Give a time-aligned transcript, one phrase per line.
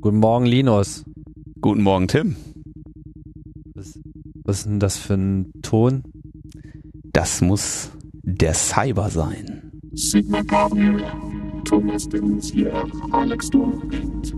[0.00, 1.04] Guten Morgen, Linus.
[1.60, 2.36] Guten Morgen, Tim.
[3.74, 3.98] Was,
[4.44, 6.02] was ist denn das für ein Ton?
[7.12, 7.90] Das muss
[8.22, 9.70] der Cyber sein.
[9.92, 11.02] Sigma Gabriel,
[11.64, 14.34] Thomas de Maizière, Alex Dobrindt.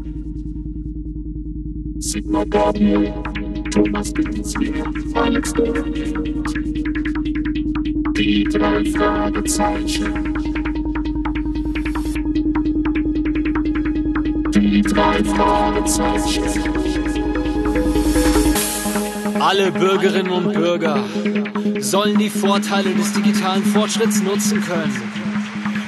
[1.99, 3.13] Sigma Gabriel,
[3.71, 6.55] Thomas de Maizière, Alex Dobrindt.
[8.17, 10.40] Die drei Fragezeichen.
[19.39, 21.05] Alle Bürgerinnen und Bürger
[21.81, 25.03] sollen die Vorteile des digitalen Fortschritts nutzen können.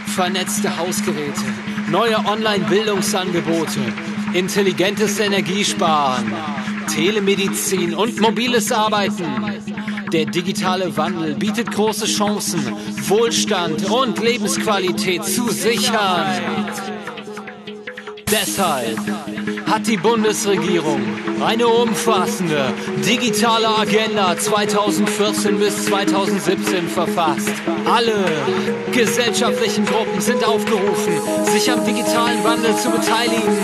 [0.07, 1.41] Vernetzte Hausgeräte,
[1.91, 3.81] neue Online-Bildungsangebote,
[4.35, 6.33] intelligentes Energiesparen,
[6.95, 9.25] Telemedizin und mobiles Arbeiten.
[10.13, 12.61] Der digitale Wandel bietet große Chancen,
[13.09, 16.27] Wohlstand und Lebensqualität zu sichern.
[18.33, 18.99] Deshalb
[19.73, 21.01] hat die Bundesregierung
[21.43, 22.75] eine umfassende
[23.09, 27.49] digitale Agenda 2014 bis 2017 verfasst.
[27.91, 28.13] Alle
[28.93, 31.15] gesellschaftlichen Gruppen sind aufgerufen,
[31.51, 33.57] sich am digitalen Wandel zu beteiligen.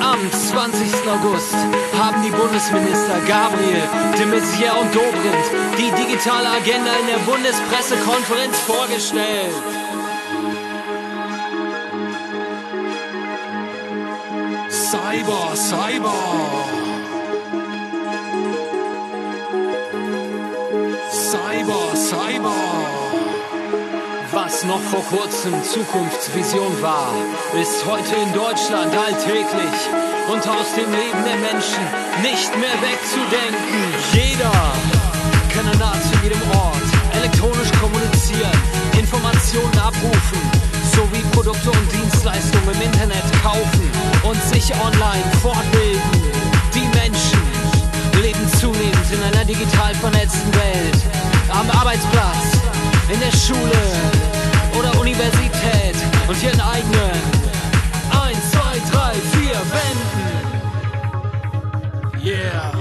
[0.00, 0.86] Am 20.
[1.10, 1.56] August
[1.98, 3.82] haben die Bundesminister Gabriel,
[4.16, 5.46] de Maizière und Dobrindt
[5.78, 9.87] die digitale Agenda in der Bundespressekonferenz vorgestellt.
[15.28, 16.14] Cyber, Cyber.
[21.12, 22.54] Cyber, Cyber.
[24.32, 27.12] Was noch vor kurzem Zukunftsvision war,
[27.60, 29.76] ist heute in Deutschland alltäglich
[30.32, 31.84] und aus dem Leben der Menschen
[32.22, 33.84] nicht mehr wegzudenken.
[34.14, 34.52] Jeder
[35.52, 38.58] kann an nahezu jedem Ort elektronisch kommunizieren,
[38.98, 40.67] Informationen abrufen,
[40.98, 43.90] sowie Produkte und Dienstleistungen im Internet kaufen
[44.24, 46.02] und sich online fortbilden.
[46.74, 47.38] Die Menschen
[48.20, 50.98] leben zunehmend in einer digital vernetzten Welt.
[51.50, 52.58] Am Arbeitsplatz,
[53.08, 53.80] in der Schule
[54.76, 55.94] oder Universität
[56.26, 57.22] und ihren eigenen
[58.10, 58.60] 1, 2,
[58.90, 60.28] 3, 4 Wänden.
[62.24, 62.77] Yeah.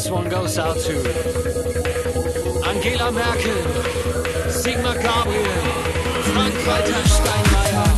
[0.00, 0.94] This one goes out to
[2.66, 3.60] Angela Merkel,
[4.48, 5.60] Sigmar Gabriel,
[6.32, 7.89] Frank-Walter Steinmeier,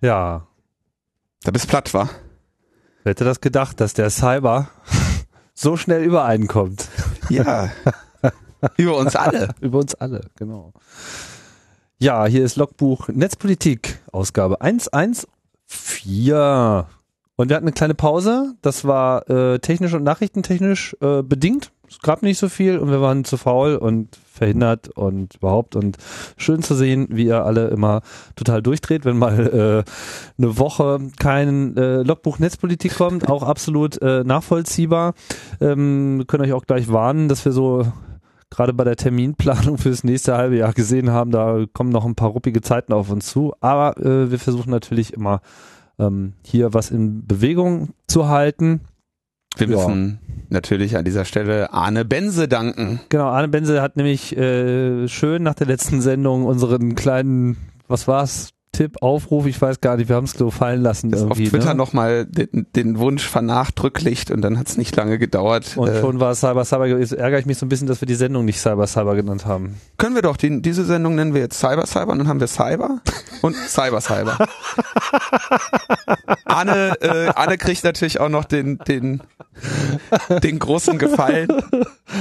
[0.00, 0.46] Ja,
[1.42, 2.08] Da bist platt, wa?
[3.02, 4.68] wer hätte das gedacht, dass der Cyber
[5.54, 6.88] so schnell übereinkommt?
[7.28, 7.70] Ja.
[8.76, 9.54] Über uns alle.
[9.60, 10.72] Über uns alle, genau.
[11.98, 15.26] Ja, hier ist Logbuch Netzpolitik, Ausgabe 114.
[17.36, 18.54] Und wir hatten eine kleine Pause.
[18.62, 21.72] Das war äh, technisch und nachrichtentechnisch äh, bedingt.
[21.90, 25.74] Es gab nicht so viel und wir waren zu faul und verhindert und überhaupt.
[25.74, 25.98] Und
[26.36, 28.02] schön zu sehen, wie ihr alle immer
[28.36, 29.90] total durchdreht, wenn mal äh,
[30.38, 33.28] eine Woche kein äh, Logbuch Netzpolitik kommt.
[33.28, 35.14] Auch absolut äh, nachvollziehbar.
[35.60, 37.84] Ähm, können euch auch gleich warnen, dass wir so
[38.50, 42.30] gerade bei der Terminplanung fürs nächste halbe Jahr gesehen haben, da kommen noch ein paar
[42.30, 43.52] ruppige Zeiten auf uns zu.
[43.60, 45.40] Aber äh, wir versuchen natürlich immer
[45.98, 48.80] ähm, hier was in Bewegung zu halten.
[49.56, 49.76] Wir Ja.
[49.76, 53.00] müssen natürlich an dieser Stelle Arne Bense danken.
[53.08, 57.56] Genau, Arne Benze hat nämlich äh, schön nach der letzten Sendung unseren kleinen,
[57.88, 61.22] was war's, Tipp, Aufruf, ich weiß gar nicht, wir haben es so fallen lassen Das
[61.22, 61.48] auf irgendwie.
[61.50, 61.74] Twitter ne?
[61.74, 65.76] nochmal den, den Wunsch vernachdrücklicht und dann hat es nicht lange gedauert.
[65.76, 67.18] Und Äh, schon war es Cyber Cyber gewesen.
[67.18, 69.76] Ärgere ich mich so ein bisschen, dass wir die Sendung nicht Cyber Cyber genannt haben.
[69.98, 72.46] können wir doch, die, diese Sendung nennen wir jetzt Cyber Cyber und dann haben wir
[72.46, 73.00] Cyber
[73.42, 74.38] und Cyber Cyber.
[76.44, 79.22] Arne, äh, Arne kriegt natürlich auch noch den, den,
[80.42, 81.48] den großen Gefallen.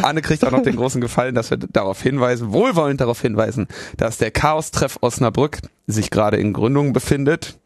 [0.02, 4.18] Arne kriegt auch noch den großen Gefallen, dass wir darauf hinweisen, wohlwollend darauf hinweisen, dass
[4.18, 7.60] der Chaos-Treff Osnabrück sich gerade in Gründung befindet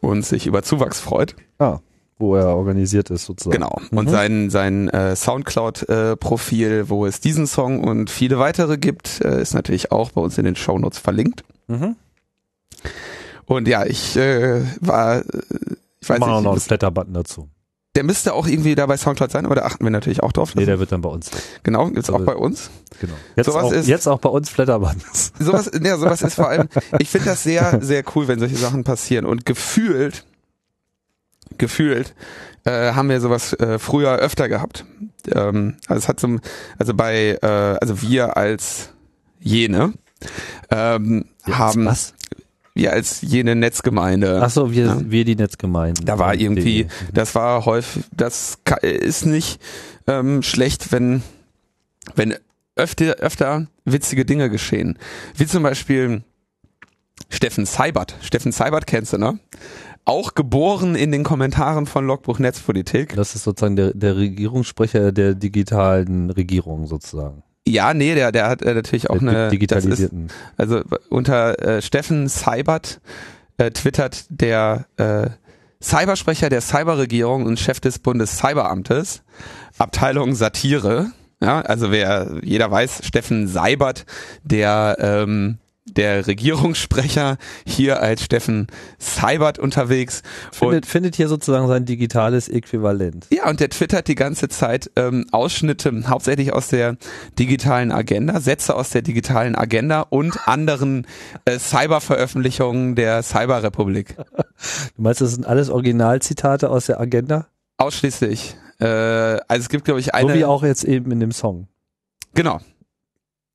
[0.00, 1.34] und sich über Zuwachs freut.
[1.58, 1.78] Ah,
[2.18, 3.56] wo er organisiert ist sozusagen.
[3.56, 3.80] Genau.
[3.92, 4.10] Und Mhm.
[4.10, 9.90] sein, sein äh, Soundcloud-Profil, wo es diesen Song und viele weitere gibt, äh, ist natürlich
[9.90, 11.44] auch bei uns in den Shownotes verlinkt.
[11.68, 11.96] Mhm.
[13.46, 15.22] Und ja, ich äh, war, äh,
[16.00, 17.48] ich weiß Machen wir noch einen nicht, Flatter-Button dazu.
[17.96, 20.54] Der müsste auch irgendwie da bei Soundcloud sein, aber da achten wir natürlich auch drauf.
[20.54, 21.30] Nee, der wird dann bei uns.
[21.64, 22.70] genau, gibt's auch Also- bei uns.
[23.00, 23.14] Genau.
[23.36, 25.32] Jetzt, Sowas auch, ist- jetzt auch bei uns Flatter-Buttons.
[25.40, 28.84] Sowas, ja, sowas ist vor allem, ich finde das sehr, sehr cool, wenn solche Sachen
[28.84, 29.24] passieren.
[29.26, 30.24] Und gefühlt,
[31.58, 32.14] gefühlt,
[32.64, 34.84] äh, haben wir sowas äh, früher öfter gehabt.
[35.32, 36.40] Ähm, also es hat zum,
[36.78, 38.90] also bei, äh, also wir als
[39.40, 39.94] jene
[40.70, 42.14] ähm, haben, Was?
[42.74, 44.40] Wir als jene Netzgemeinde.
[44.42, 45.00] Achso, wir, Ja.
[45.04, 46.04] wir die Netzgemeinden.
[46.06, 49.60] Da war irgendwie, das war häufig, das ist nicht
[50.06, 51.22] ähm, schlecht, wenn,
[52.14, 52.36] wenn
[52.76, 54.98] öfter, öfter witzige Dinge geschehen.
[55.36, 56.22] Wie zum Beispiel
[57.28, 58.16] Steffen Seibert.
[58.22, 59.38] Steffen Seibert kennst du, ne?
[60.06, 63.14] Auch geboren in den Kommentaren von Logbuch Netzpolitik.
[63.14, 67.42] Das ist sozusagen der, der Regierungssprecher der digitalen Regierung sozusagen.
[67.68, 70.28] Ja, nee, der, der hat äh, natürlich auch eine, di- das ist, digitalisierten.
[70.56, 73.00] Also unter äh, Steffen Seibert
[73.58, 75.28] äh, twittert der äh,
[75.82, 79.22] Cybersprecher der Cyberregierung und Chef des Bundescyberamtes,
[79.78, 81.12] Abteilung Satire.
[81.42, 84.04] Ja, also wer jeder weiß, Steffen Seibert,
[84.42, 87.36] der ähm, der Regierungssprecher
[87.66, 88.66] hier als Steffen
[88.98, 90.22] Seibert unterwegs.
[90.52, 93.26] findet, findet hier sozusagen sein digitales Äquivalent.
[93.30, 96.96] Ja, und der twittert die ganze Zeit ähm, Ausschnitte, hauptsächlich aus der
[97.38, 101.06] digitalen Agenda, Sätze aus der digitalen Agenda und anderen
[101.44, 104.16] äh, Cyber-Veröffentlichungen der Cyberrepublik.
[104.94, 107.46] Du meinst, das sind alles Originalzitate aus der Agenda?
[107.78, 108.56] Ausschließlich.
[108.78, 110.34] Äh, also es gibt, glaube ich, So eine.
[110.34, 111.66] wie auch jetzt eben in dem Song.
[112.34, 112.60] Genau.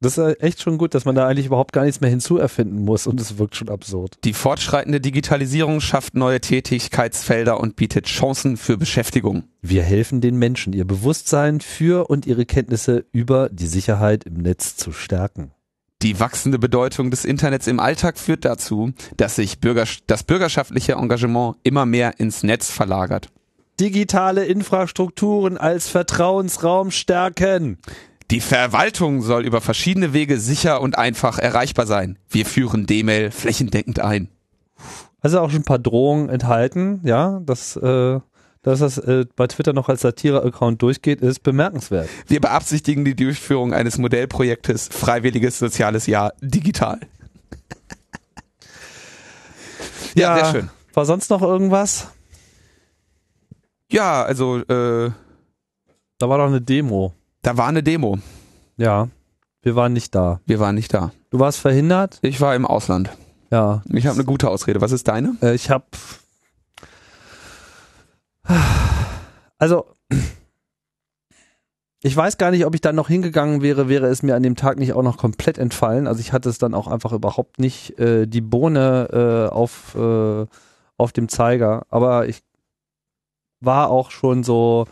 [0.06, 3.08] Das ist echt schon gut, dass man da eigentlich überhaupt gar nichts mehr hinzuerfinden muss
[3.08, 4.20] und es wirkt schon absurd.
[4.24, 9.46] Die fortschreitende Digitalisierung schafft neue Tätigkeitsfelder und bietet Chancen für Beschäftigung.
[9.64, 14.76] Wir helfen den Menschen, ihr Bewusstsein für und ihre Kenntnisse über die Sicherheit im Netz
[14.76, 15.50] zu stärken.
[16.04, 21.56] Die wachsende Bedeutung des Internets im Alltag führt dazu, dass sich Bürger, das bürgerschaftliche Engagement
[21.64, 23.30] immer mehr ins Netz verlagert.
[23.80, 27.80] Digitale Infrastrukturen als Vertrauensraum stärken.
[28.32, 32.18] Die Verwaltung soll über verschiedene Wege sicher und einfach erreichbar sein.
[32.30, 34.30] Wir führen D-Mail flächendeckend ein.
[35.22, 38.20] Also auch schon ein paar Drohungen enthalten, ja, dass, äh,
[38.64, 42.10] dass das äh, bei Twitter noch als Satire-Account durchgeht, ist bemerkenswert.
[42.28, 47.00] Wir beabsichtigen die Durchführung eines Modellprojektes Freiwilliges Soziales Jahr digital.
[50.16, 50.70] ja, sehr schön.
[50.94, 52.08] War sonst noch irgendwas?
[53.92, 55.12] Ja, also äh,
[56.18, 57.14] Da war doch eine Demo.
[57.46, 58.18] Da war eine Demo.
[58.76, 59.10] Ja,
[59.62, 60.40] wir waren nicht da.
[60.46, 61.12] Wir waren nicht da.
[61.30, 62.18] Du warst verhindert?
[62.24, 63.16] Ich war im Ausland.
[63.52, 63.84] Ja.
[63.92, 64.82] Ich habe eine gute Ausrede.
[64.82, 65.36] Was ist deine?
[65.42, 65.86] Äh, ich habe
[69.58, 69.86] also
[72.02, 74.56] ich weiß gar nicht, ob ich dann noch hingegangen wäre, wäre es mir an dem
[74.56, 76.08] Tag nicht auch noch komplett entfallen.
[76.08, 80.46] Also ich hatte es dann auch einfach überhaupt nicht äh, die Bohne äh, auf äh,
[80.98, 82.42] auf dem Zeiger, aber ich
[83.60, 84.86] war auch schon so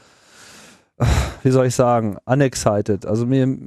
[1.43, 3.05] wie soll ich sagen, unexcited.
[3.05, 3.57] Also mir,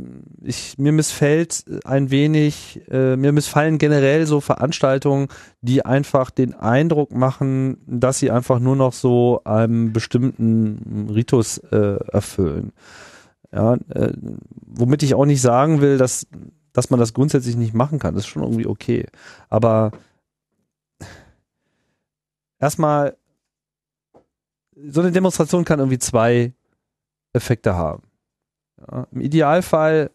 [0.43, 5.29] ich, mir missfällt ein wenig, äh, mir missfallen generell so Veranstaltungen,
[5.61, 11.99] die einfach den Eindruck machen, dass sie einfach nur noch so einem bestimmten Ritus äh,
[12.13, 12.73] erfüllen.
[13.53, 14.13] Ja, äh,
[14.67, 16.27] womit ich auch nicht sagen will, dass,
[16.73, 18.15] dass man das grundsätzlich nicht machen kann.
[18.15, 19.07] Das ist schon irgendwie okay.
[19.49, 19.93] Aber
[22.59, 23.17] erstmal,
[24.89, 26.53] so eine Demonstration kann irgendwie zwei
[27.37, 28.03] Effekte haben.
[28.91, 30.11] Ja, Im Idealfall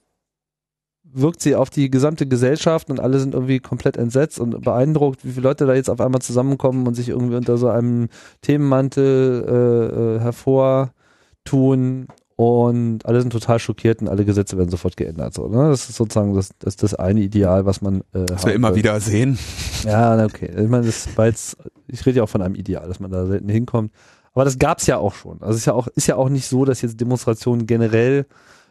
[1.14, 5.32] wirkt sie auf die gesamte Gesellschaft und alle sind irgendwie komplett entsetzt und beeindruckt, wie
[5.32, 8.08] viele Leute da jetzt auf einmal zusammenkommen und sich irgendwie unter so einem
[8.42, 15.34] Themenmantel äh, äh, hervortun und alle sind total schockiert und alle Gesetze werden sofort geändert.
[15.34, 15.70] So, ne?
[15.70, 19.00] Das ist sozusagen das, das, das eine Ideal, was man äh, Was wir immer wieder
[19.00, 19.38] sehen.
[19.84, 20.50] ja, okay.
[20.58, 23.26] Ich meine, das war jetzt, ich rede ja auch von einem Ideal, dass man da
[23.28, 23.92] selten hinkommt.
[24.34, 25.42] Aber das gab's ja auch schon.
[25.42, 28.26] Also es ist ja auch, ist ja auch nicht so, dass jetzt Demonstrationen generell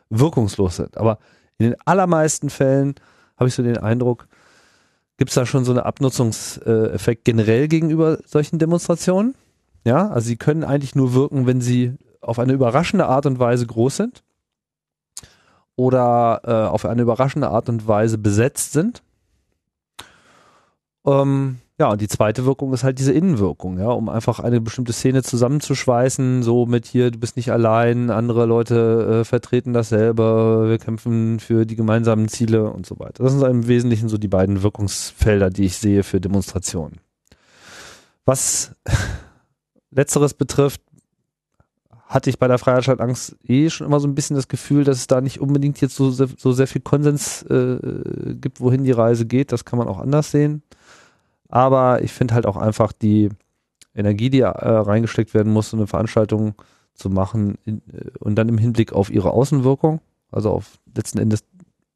[0.09, 0.97] wirkungslos sind.
[0.97, 1.19] Aber
[1.59, 2.95] in den allermeisten Fällen
[3.37, 4.26] habe ich so den Eindruck,
[5.19, 9.35] gibt's da schon so einen Abnutzungseffekt generell gegenüber solchen Demonstrationen.
[9.85, 13.67] Ja, also sie können eigentlich nur wirken, wenn sie auf eine überraschende Art und Weise
[13.67, 14.23] groß sind
[15.76, 19.02] oder äh, auf eine überraschende Art und Weise besetzt sind.
[21.07, 24.92] Ähm, ja, und die zweite Wirkung ist halt diese Innenwirkung, ja, um einfach eine bestimmte
[24.92, 30.78] Szene zusammenzuschweißen, so mit hier, du bist nicht allein, andere Leute äh, vertreten dasselbe, wir
[30.78, 33.25] kämpfen für die gemeinsamen Ziele und so weiter.
[33.25, 36.99] Das sind im Wesentlichen so die beiden Wirkungsfelder, die ich sehe für Demonstrationen.
[38.26, 38.72] Was
[39.90, 40.82] letzteres betrifft,
[42.04, 44.84] hatte ich bei der Freiheit statt Angst eh schon immer so ein bisschen das Gefühl,
[44.84, 48.84] dass es da nicht unbedingt jetzt so, sehr- so sehr viel Konsens äh, gibt, wohin
[48.84, 49.50] die Reise geht.
[49.50, 50.62] Das kann man auch anders sehen.
[51.50, 53.30] Aber ich finde halt auch einfach die
[53.95, 56.54] Energie, die äh, reingesteckt werden muss, so eine Veranstaltung
[56.95, 61.45] zu machen in, äh, und dann im Hinblick auf ihre Außenwirkung, also auf letzten Endes,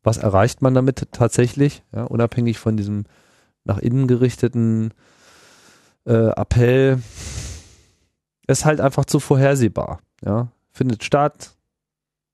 [0.03, 3.05] was erreicht man damit tatsächlich, ja, unabhängig von diesem
[3.65, 4.93] nach innen gerichteten
[6.05, 7.01] äh, Appell,
[8.47, 10.01] ist halt einfach zu vorhersehbar.
[10.25, 11.55] Ja, findet statt.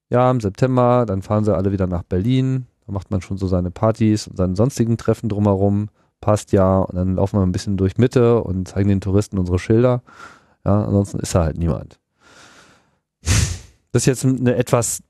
[0.08, 2.66] Ja, im September, dann fahren sie alle wieder nach Berlin.
[2.86, 5.88] Da macht man schon so seine Partys und seine sonstigen Treffen drumherum.
[6.20, 6.80] Passt ja.
[6.80, 10.02] Und dann laufen wir ein bisschen durch Mitte und zeigen den Touristen unsere Schilder.
[10.64, 11.98] Ja, ansonsten ist da halt niemand.
[13.92, 15.02] Das ist jetzt eine etwas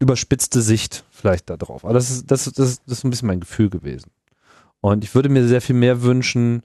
[0.00, 1.84] überspitzte Sicht vielleicht da drauf.
[1.84, 4.10] Aber das ist, das, das, das ist ein bisschen mein Gefühl gewesen.
[4.80, 6.62] Und ich würde mir sehr viel mehr wünschen,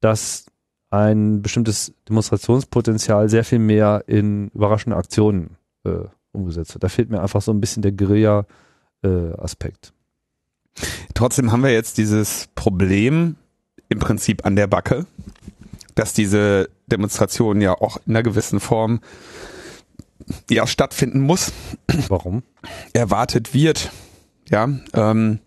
[0.00, 0.46] dass
[0.90, 6.84] ein bestimmtes Demonstrationspotenzial sehr viel mehr in überraschende Aktionen äh, umgesetzt wird.
[6.84, 9.92] Da fehlt mir einfach so ein bisschen der Guerilla-Aspekt.
[11.14, 13.36] Trotzdem haben wir jetzt dieses Problem
[13.88, 15.06] im Prinzip an der Backe,
[15.94, 19.00] dass diese Demonstration ja auch in einer gewissen Form
[20.50, 21.52] ja stattfinden muss,
[22.08, 22.42] Warum?
[22.92, 23.90] erwartet wird.
[24.48, 25.40] Ja, ähm,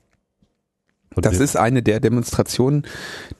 [1.15, 2.83] das ist eine der Demonstrationen,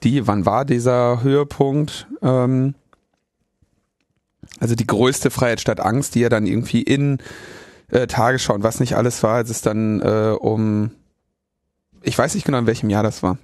[0.02, 2.06] die, wann war dieser Höhepunkt?
[2.20, 2.74] Ähm,
[4.60, 7.18] also die größte Freiheit statt Angst, die ja dann irgendwie in
[7.90, 10.90] äh, Tagesschau und was nicht alles war, als es dann äh, um,
[12.02, 13.38] ich weiß nicht genau in welchem Jahr das war.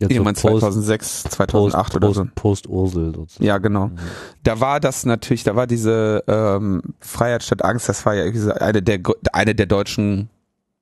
[0.00, 2.20] Jetzt so Irgendwann Post- 2006, 2008 oder so.
[2.22, 3.44] Post, Post-Ursel sozusagen.
[3.44, 3.88] Ja, genau.
[3.88, 3.98] Mhm.
[4.44, 8.52] Da war das natürlich, da war diese ähm, Freiheit statt Angst, das war ja so
[8.52, 9.00] eine der
[9.32, 10.30] eine der deutschen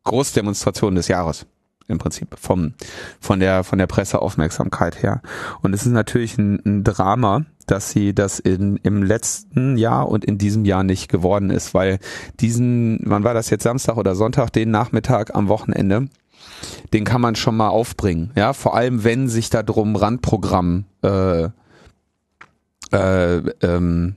[0.04, 1.46] Großdemonstrationen des Jahres
[1.88, 2.74] im Prinzip vom
[3.18, 5.22] von der von der Presseaufmerksamkeit her.
[5.62, 10.26] Und es ist natürlich ein, ein Drama, dass sie das in im letzten Jahr und
[10.26, 12.00] in diesem Jahr nicht geworden ist, weil
[12.40, 16.08] diesen, wann war das jetzt Samstag oder Sonntag, den Nachmittag am Wochenende,
[16.92, 21.48] den kann man schon mal aufbringen, ja, vor allem wenn sich da drum Randprogramm äh,
[22.92, 24.16] äh, ähm,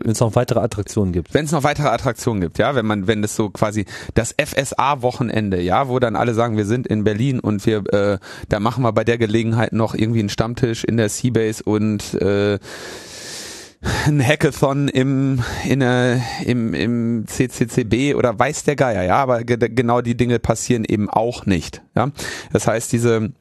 [0.00, 1.32] Wenn es noch weitere Attraktionen gibt.
[1.34, 5.60] wenn es noch weitere Attraktionen gibt, ja, wenn man, wenn das so quasi das FSA-Wochenende,
[5.60, 8.92] ja, wo dann alle sagen, wir sind in Berlin und wir, äh, da machen wir
[8.92, 12.58] bei der Gelegenheit noch irgendwie einen Stammtisch in der Seabase und äh,
[14.06, 19.56] ein Hackathon im, in der, im, im CCCB oder weiß der Geier, ja, aber ge
[19.56, 22.10] genau die Dinge passieren eben auch nicht, ja.
[22.52, 23.32] Das heißt, diese,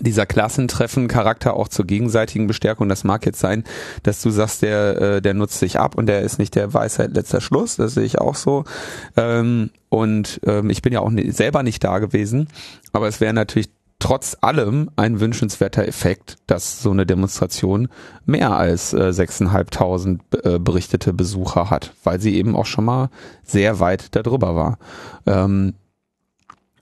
[0.00, 3.64] dieser Klassentreffen-Charakter auch zur gegenseitigen Bestärkung, das mag jetzt sein,
[4.02, 7.14] dass du sagst, der, äh, der nutzt sich ab und der ist nicht der Weisheit
[7.14, 8.64] letzter Schluss, das sehe ich auch so.
[9.16, 12.48] Ähm, und ähm, ich bin ja auch selber nicht da gewesen,
[12.92, 13.70] aber es wäre natürlich
[14.04, 17.88] trotz allem ein wünschenswerter Effekt, dass so eine Demonstration
[18.26, 23.08] mehr als äh, 6.500 äh, berichtete Besucher hat, weil sie eben auch schon mal
[23.44, 24.78] sehr weit darüber war.
[25.24, 25.72] Ähm,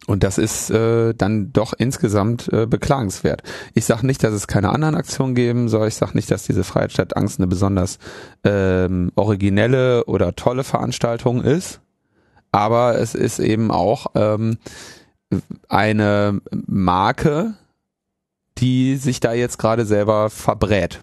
[0.08, 3.44] und das ist äh, dann doch insgesamt äh, beklagenswert.
[3.72, 5.86] Ich sage nicht, dass es keine anderen Aktionen geben soll.
[5.86, 8.00] Ich sage nicht, dass diese Freiheit statt Angst eine besonders
[8.42, 11.80] ähm, originelle oder tolle Veranstaltung ist.
[12.50, 14.58] Aber es ist eben auch ähm,
[15.68, 17.54] eine Marke,
[18.58, 21.02] die sich da jetzt gerade selber verbrät.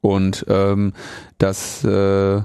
[0.00, 0.92] Und ähm,
[1.38, 2.42] das äh,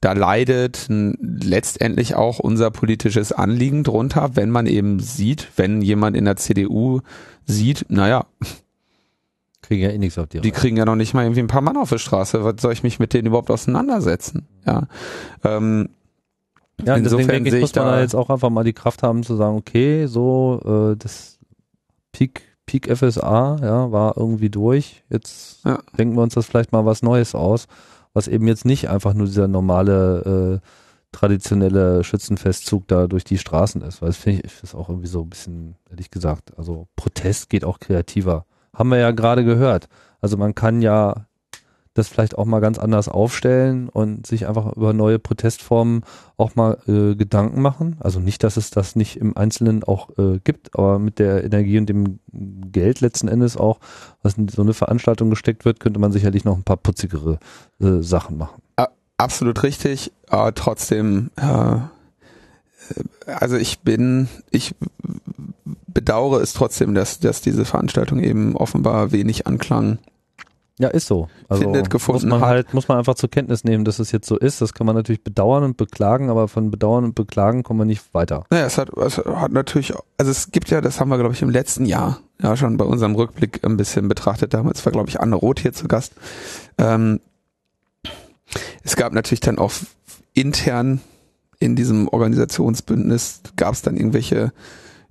[0.00, 6.26] da leidet letztendlich auch unser politisches Anliegen drunter, wenn man eben sieht, wenn jemand in
[6.26, 7.00] der CDU
[7.46, 8.26] sieht, naja,
[9.64, 10.58] Kriegen ja eh nichts auf die die Reihe.
[10.58, 12.44] kriegen ja noch nicht mal irgendwie ein paar Mann auf der Straße.
[12.44, 14.46] Was soll ich mich mit denen überhaupt auseinandersetzen?
[14.66, 14.88] Ja.
[15.42, 15.88] Ähm,
[16.80, 18.72] Ja, deswegen insofern denke ich, muss ich man da- da jetzt auch einfach mal die
[18.72, 20.60] Kraft haben zu sagen, okay, so
[20.92, 21.38] äh, das
[22.12, 25.04] Peak, Peak FSA, ja, war irgendwie durch.
[25.10, 25.78] Jetzt Ja.
[25.98, 27.66] denken wir uns das vielleicht mal was Neues aus,
[28.12, 30.68] was eben jetzt nicht einfach nur dieser normale äh,
[31.12, 35.22] traditionelle Schützenfestzug da durch die Straßen ist, weil das finde ich ist auch irgendwie so
[35.22, 38.46] ein bisschen, ehrlich gesagt, also Protest geht auch kreativer.
[38.74, 39.88] Haben wir ja gerade gehört.
[40.20, 41.26] Also man kann ja
[41.94, 46.02] das vielleicht auch mal ganz anders aufstellen und sich einfach über neue Protestformen
[46.36, 47.96] auch mal äh, Gedanken machen.
[48.00, 51.78] Also nicht, dass es das nicht im Einzelnen auch äh, gibt, aber mit der Energie
[51.78, 53.78] und dem Geld letzten Endes auch,
[54.22, 57.38] was in so eine Veranstaltung gesteckt wird, könnte man sicherlich noch ein paar putzigere
[57.80, 58.60] äh, Sachen machen.
[59.16, 61.76] absolut richtig, aber trotzdem, äh,
[63.26, 64.74] also ich bin, ich
[65.86, 69.98] bedauere es trotzdem, dass, dass diese Veranstaltung eben offenbar wenig Anklang
[70.78, 71.28] Ja, ist so.
[71.48, 72.48] Also Findet gefunden muss man hat.
[72.48, 74.60] halt, muss man einfach zur Kenntnis nehmen, dass es jetzt so ist.
[74.60, 78.02] Das kann man natürlich bedauern und beklagen, aber von bedauern und beklagen kommen wir nicht
[78.12, 78.44] weiter.
[78.50, 81.42] Naja, es hat, es hat natürlich, also es gibt ja, das haben wir glaube ich
[81.42, 84.52] im letzten Jahr ja schon bei unserem Rückblick ein bisschen betrachtet.
[84.52, 86.14] Damals war, glaube ich, Anne Roth hier zu Gast.
[86.76, 87.20] Ähm,
[88.82, 89.72] es gab natürlich dann auch
[90.32, 91.00] intern
[91.60, 94.52] in diesem Organisationsbündnis gab es dann irgendwelche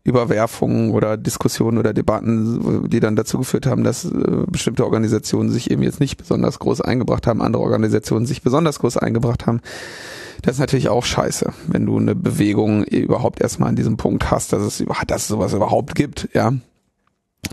[0.06, 4.12] Überwerfungen oder Diskussionen oder Debatten, die dann dazu geführt haben, dass äh,
[4.48, 8.98] bestimmte Organisationen sich eben jetzt nicht besonders groß eingebracht haben, andere Organisationen sich besonders groß
[8.98, 9.62] eingebracht haben.
[10.42, 14.52] Das ist natürlich auch scheiße, wenn du eine Bewegung überhaupt erstmal an diesem Punkt hast,
[14.52, 16.54] dass es, dass es sowas überhaupt gibt, ja.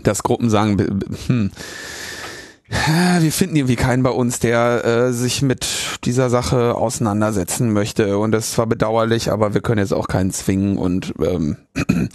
[0.03, 1.51] Dass Gruppen sagen, hm,
[3.19, 5.67] wir finden irgendwie keinen bei uns, der äh, sich mit
[6.05, 8.17] dieser Sache auseinandersetzen möchte.
[8.17, 11.57] Und das ist zwar bedauerlich, aber wir können jetzt auch keinen zwingen und ähm,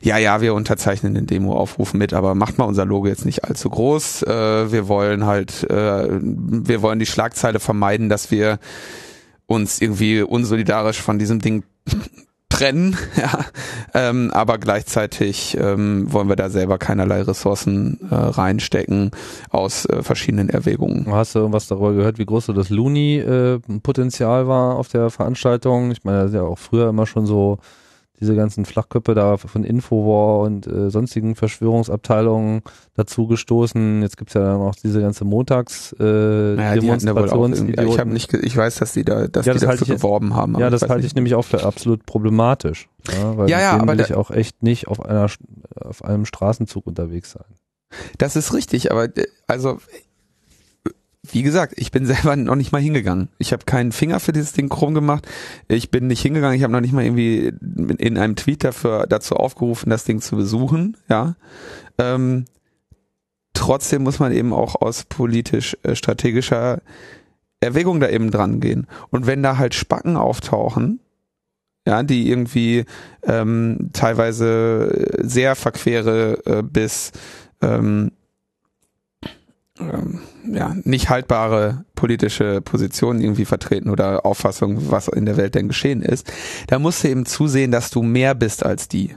[0.00, 3.68] ja, ja, wir unterzeichnen den Demo-Aufruf mit, aber macht mal unser Logo jetzt nicht allzu
[3.68, 4.22] groß.
[4.22, 8.60] Äh, wir wollen halt, äh, wir wollen die Schlagzeile vermeiden, dass wir
[9.46, 11.64] uns irgendwie unsolidarisch von diesem Ding
[12.48, 13.44] trennen, ja.
[13.94, 19.10] Ähm, aber gleichzeitig ähm, wollen wir da selber keinerlei Ressourcen äh, reinstecken
[19.50, 21.06] aus äh, verschiedenen Erwägungen.
[21.10, 25.90] Hast du irgendwas darüber gehört, wie groß so das Looney-Potenzial äh, war auf der Veranstaltung?
[25.90, 27.58] Ich meine, das ist ja auch früher immer schon so
[28.20, 32.62] diese ganzen Flachköpfe da von Infowar und äh, sonstigen Verschwörungsabteilungen
[32.94, 34.02] dazu gestoßen.
[34.02, 38.32] Jetzt gibt's ja dann auch diese ganze Montags äh, naja, Demonstrations die Ich habe nicht,
[38.34, 40.58] ich weiß, dass die da, dass ja, das die dafür ich, geworben haben.
[40.58, 42.88] Ja, das halte ich nämlich auch für absolut problematisch.
[43.12, 45.28] Ja, weil ja, ja, aber will ich auch echt nicht auf einer
[45.76, 47.44] auf einem Straßenzug unterwegs sein.
[48.18, 49.78] Das ist richtig, aber äh, also
[51.32, 53.28] wie gesagt, ich bin selber noch nicht mal hingegangen.
[53.38, 55.26] Ich habe keinen Finger für dieses Ding krumm gemacht.
[55.68, 56.56] Ich bin nicht hingegangen.
[56.56, 57.52] Ich habe noch nicht mal irgendwie
[57.98, 60.96] in einem Tweet dafür dazu aufgerufen, das Ding zu besuchen.
[61.08, 61.36] Ja.
[61.98, 62.44] Ähm,
[63.54, 65.94] trotzdem muss man eben auch aus politisch äh,
[67.60, 68.86] Erwägung da eben dran gehen.
[69.10, 71.00] Und wenn da halt Spacken auftauchen,
[71.86, 72.84] ja, die irgendwie
[73.22, 77.12] ähm, teilweise sehr verquere äh, bis
[77.62, 78.12] ähm,
[79.80, 80.20] ähm,
[80.54, 86.02] ja, nicht haltbare politische Positionen irgendwie vertreten oder Auffassungen, was in der Welt denn geschehen
[86.02, 86.32] ist,
[86.68, 89.14] da musst du eben zusehen, dass du mehr bist als die.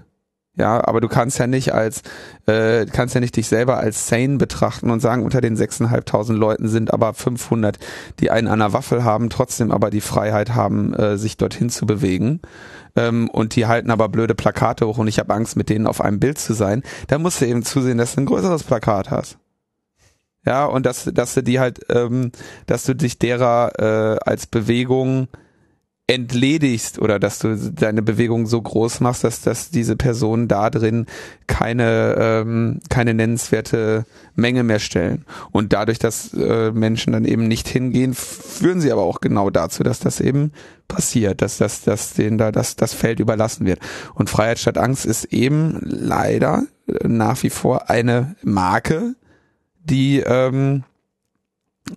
[0.58, 2.02] Ja, aber du kannst ja nicht als,
[2.46, 6.68] äh, kannst ja nicht dich selber als sane betrachten und sagen, unter den 6.500 Leuten
[6.68, 7.80] sind aber 500,
[8.20, 11.86] die einen an der Waffel haben, trotzdem aber die Freiheit haben, äh, sich dorthin zu
[11.86, 12.42] bewegen.
[12.98, 16.02] Ähm, und die halten aber blöde Plakate hoch und ich habe Angst, mit denen auf
[16.02, 16.84] einem Bild zu sein.
[17.08, 19.38] Da musst du eben zusehen, dass du ein größeres Plakat hast
[20.46, 22.32] ja, und dass, dass du die halt, ähm,
[22.66, 25.28] dass du dich derer äh, als Bewegung
[26.12, 31.06] entledigst oder dass du deine Bewegung so groß machst, dass, dass diese Personen da drin
[31.48, 35.26] keine, ähm, keine nennenswerte Menge mehr stellen.
[35.52, 39.84] Und dadurch, dass äh, Menschen dann eben nicht hingehen, führen sie aber auch genau dazu,
[39.84, 40.52] dass das eben
[40.90, 43.80] passiert, dass, dass, dass denen da das, das Feld überlassen wird.
[44.14, 46.64] Und Freiheit statt Angst ist eben leider
[47.04, 49.16] nach wie vor eine Marke,
[49.84, 50.84] die ähm,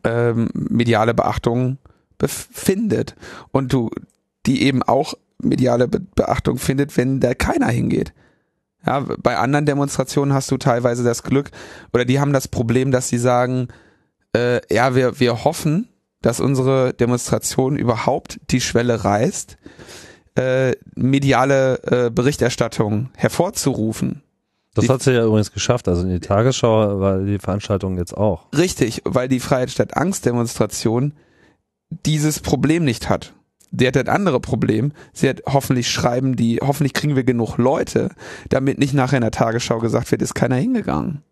[0.05, 1.79] ähm, mediale Beachtung
[2.18, 3.14] befindet
[3.53, 3.90] und du
[4.47, 8.12] die eben auch mediale Be Beachtung findet, wenn da keiner hingeht.
[8.87, 11.51] Ja, bei anderen Demonstrationen hast du teilweise das Glück
[11.92, 13.68] oder die haben das Problem, dass sie sagen,
[14.35, 15.88] äh, ja, wir, wir hoffen,
[16.20, 19.57] dass unsere Demonstration überhaupt die Schwelle reißt,
[20.37, 24.23] äh, mediale äh, Berichterstattung hervorzurufen.
[24.74, 25.88] Das die, hat sie ja übrigens geschafft.
[25.88, 28.46] Also in die Tagesschau war die Veranstaltung jetzt auch.
[28.56, 31.14] Richtig, weil die Freiheit statt Angst Demonstration
[31.90, 33.34] dieses Problem nicht hat.
[33.70, 34.92] Die hat das andere Problem.
[35.12, 38.10] Sie hat hoffentlich schreiben die, hoffentlich kriegen wir genug Leute,
[38.48, 41.22] damit nicht nachher in der Tagesschau gesagt wird, ist keiner hingegangen.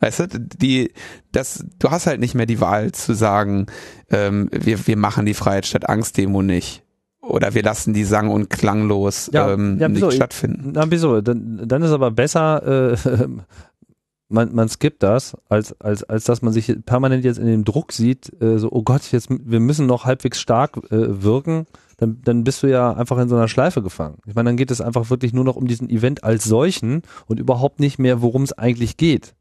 [0.00, 0.92] Weißt du, die,
[1.32, 3.66] das, du hast halt nicht mehr die Wahl zu sagen,
[4.10, 6.82] ähm, wir, wir machen die Freiheit statt Angst Demo nicht
[7.20, 10.72] oder wir lassen die sang- und klanglos ja, ähm, ja, nicht stattfinden.
[10.74, 11.20] Na, wieso?
[11.20, 12.96] Dann, dann ist aber besser, äh,
[14.28, 17.92] man, man skippt das, als, als, als dass man sich permanent jetzt in dem Druck
[17.92, 21.66] sieht, äh, so, oh Gott, jetzt, wir müssen noch halbwegs stark äh, wirken,
[21.98, 24.18] dann, dann bist du ja einfach in so einer Schleife gefangen.
[24.26, 27.38] Ich meine, dann geht es einfach wirklich nur noch um diesen Event als solchen und
[27.38, 29.34] überhaupt nicht mehr, worum es eigentlich geht.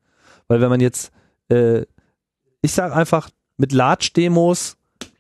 [0.49, 1.11] Weil wenn man jetzt,
[1.49, 1.83] äh,
[2.61, 4.75] ich sage einfach, mit Large-Demos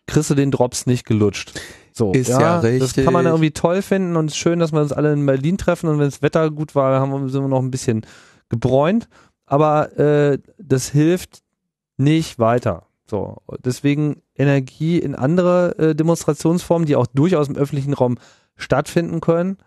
[0.07, 1.53] kriegst du den Drops nicht gelutscht.
[1.99, 2.93] So, ist ja, ja richtig.
[2.95, 5.25] Das kann man irgendwie toll finden und es ist schön, dass wir uns alle in
[5.25, 8.05] Berlin treffen und wenn das Wetter gut war, haben wir, sind wir noch ein bisschen
[8.47, 9.09] gebräunt.
[9.45, 11.41] Aber äh, das hilft
[11.97, 12.83] nicht weiter.
[13.05, 18.17] So, deswegen Energie in andere äh, Demonstrationsformen, die auch durchaus im öffentlichen Raum
[18.55, 19.57] stattfinden können.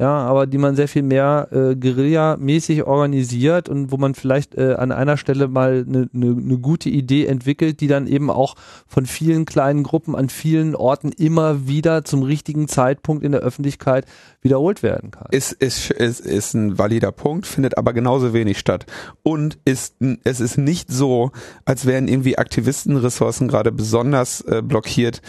[0.00, 4.72] Ja, aber die man sehr viel mehr äh, Guerilla-mäßig organisiert und wo man vielleicht äh,
[4.78, 8.54] an einer Stelle mal eine ne, ne gute Idee entwickelt, die dann eben auch
[8.86, 14.06] von vielen kleinen Gruppen an vielen Orten immer wieder zum richtigen Zeitpunkt in der Öffentlichkeit
[14.40, 15.26] wiederholt werden kann.
[15.32, 18.86] Ist, ist, ist, ist ein valider Punkt, findet aber genauso wenig statt.
[19.22, 21.30] Und ist, es ist nicht so,
[21.66, 25.20] als wären irgendwie Aktivistenressourcen gerade besonders äh, blockiert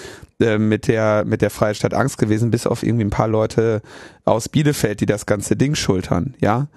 [0.41, 3.81] äh, mit der, mit der Freie Stadt Angst gewesen, bis auf irgendwie ein paar Leute
[4.25, 6.67] aus Bielefeld, die das ganze Ding schultern, ja.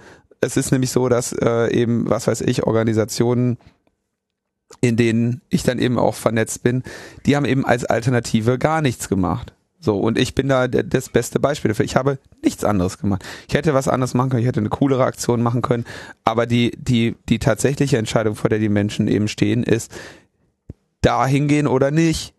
[0.41, 3.57] Es ist nämlich so, dass äh, eben, was weiß ich, Organisationen
[4.81, 6.83] in denen ich dann eben auch vernetzt bin,
[7.27, 9.55] die haben eben als Alternative gar nichts gemacht.
[9.81, 11.85] So, und ich bin da das beste Beispiel dafür.
[11.85, 13.23] Ich habe nichts anderes gemacht.
[13.49, 15.85] Ich hätte was anderes machen können, ich hätte eine coolere Aktion machen können,
[16.25, 19.93] aber die, die, die tatsächliche Entscheidung, vor der die Menschen eben stehen, ist,
[21.03, 22.34] da hingehen oder nicht.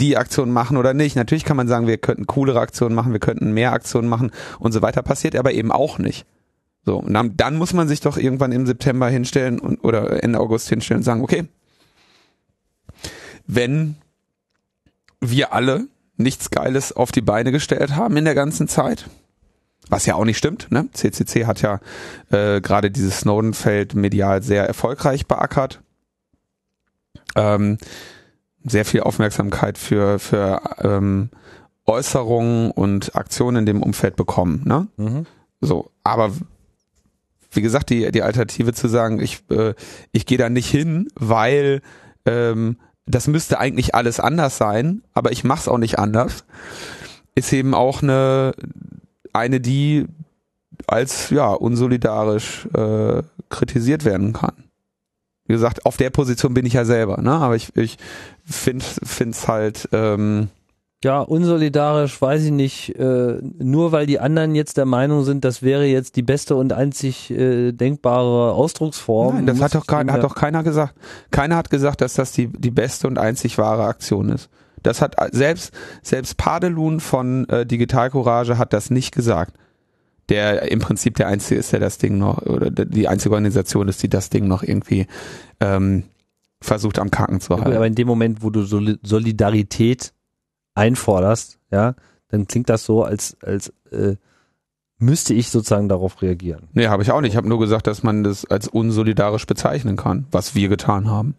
[0.00, 1.16] Die Aktion machen oder nicht.
[1.16, 4.72] Natürlich kann man sagen, wir könnten coolere Aktionen machen, wir könnten mehr Aktionen machen und
[4.72, 5.02] so weiter.
[5.02, 6.26] Passiert aber eben auch nicht.
[6.84, 10.40] So, und dann, dann muss man sich doch irgendwann im September hinstellen und, oder Ende
[10.40, 11.46] August hinstellen und sagen, okay,
[13.46, 13.96] wenn
[15.20, 19.08] wir alle nichts Geiles auf die Beine gestellt haben in der ganzen Zeit.
[19.88, 20.70] Was ja auch nicht stimmt.
[20.70, 20.88] Ne?
[20.92, 21.80] CCC hat ja
[22.30, 25.80] äh, gerade dieses Snowden-Feld medial sehr erfolgreich beackert.
[27.36, 27.78] Ähm,
[28.68, 31.30] sehr viel Aufmerksamkeit für, für ähm,
[31.86, 34.62] Äußerungen und Aktionen in dem Umfeld bekommen.
[34.64, 34.88] Ne?
[34.96, 35.26] Mhm.
[35.60, 36.30] So, aber
[37.50, 39.74] wie gesagt, die, die Alternative zu sagen, ich, äh,
[40.12, 41.80] ich gehe da nicht hin, weil
[42.26, 42.76] ähm,
[43.06, 46.44] das müsste eigentlich alles anders sein, aber ich mach's auch nicht anders,
[47.34, 48.52] ist eben auch eine,
[49.32, 50.06] eine, die
[50.86, 54.67] als ja unsolidarisch äh, kritisiert werden kann.
[55.48, 57.32] Wie gesagt, auf der Position bin ich ja selber, ne?
[57.32, 57.96] Aber ich, ich
[58.44, 58.84] finde
[59.18, 60.48] es halt ähm,
[61.02, 65.62] ja, unsolidarisch, weiß ich nicht, äh, nur weil die anderen jetzt der Meinung sind, das
[65.62, 69.36] wäre jetzt die beste und einzig äh, denkbare Ausdrucksform.
[69.36, 70.94] Nein, das hat doch, kein, hat doch keiner gesagt.
[71.30, 74.50] Keiner hat gesagt, dass das die, die beste und einzig wahre Aktion ist.
[74.82, 79.54] Das hat selbst, selbst Padelun von äh, Digital Courage hat das nicht gesagt.
[80.28, 84.02] Der im Prinzip der einzige ist, der das Ding noch, oder die einzige Organisation ist,
[84.02, 85.06] die das Ding noch irgendwie
[85.60, 86.04] ähm,
[86.60, 87.72] versucht am Kacken zu halten.
[87.72, 90.12] aber in dem Moment, wo du Solidarität
[90.74, 91.94] einforderst, ja,
[92.28, 94.16] dann klingt das so, als, als äh,
[94.98, 96.68] müsste ich sozusagen darauf reagieren.
[96.72, 97.32] Nee, habe ich auch nicht.
[97.32, 101.34] Ich habe nur gesagt, dass man das als unsolidarisch bezeichnen kann, was wir getan haben.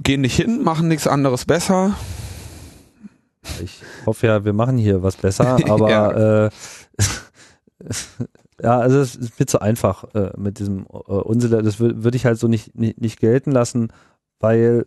[0.00, 1.94] Gehen nicht hin, machen nichts anderes besser.
[3.62, 6.46] Ich hoffe ja, wir machen hier was besser, aber ja.
[6.46, 6.50] Äh,
[8.62, 11.50] ja, also es ist mir zu einfach äh, mit diesem äh, Unsinn.
[11.50, 13.88] Das würde würd ich halt so nicht, nicht, nicht gelten lassen,
[14.38, 14.86] weil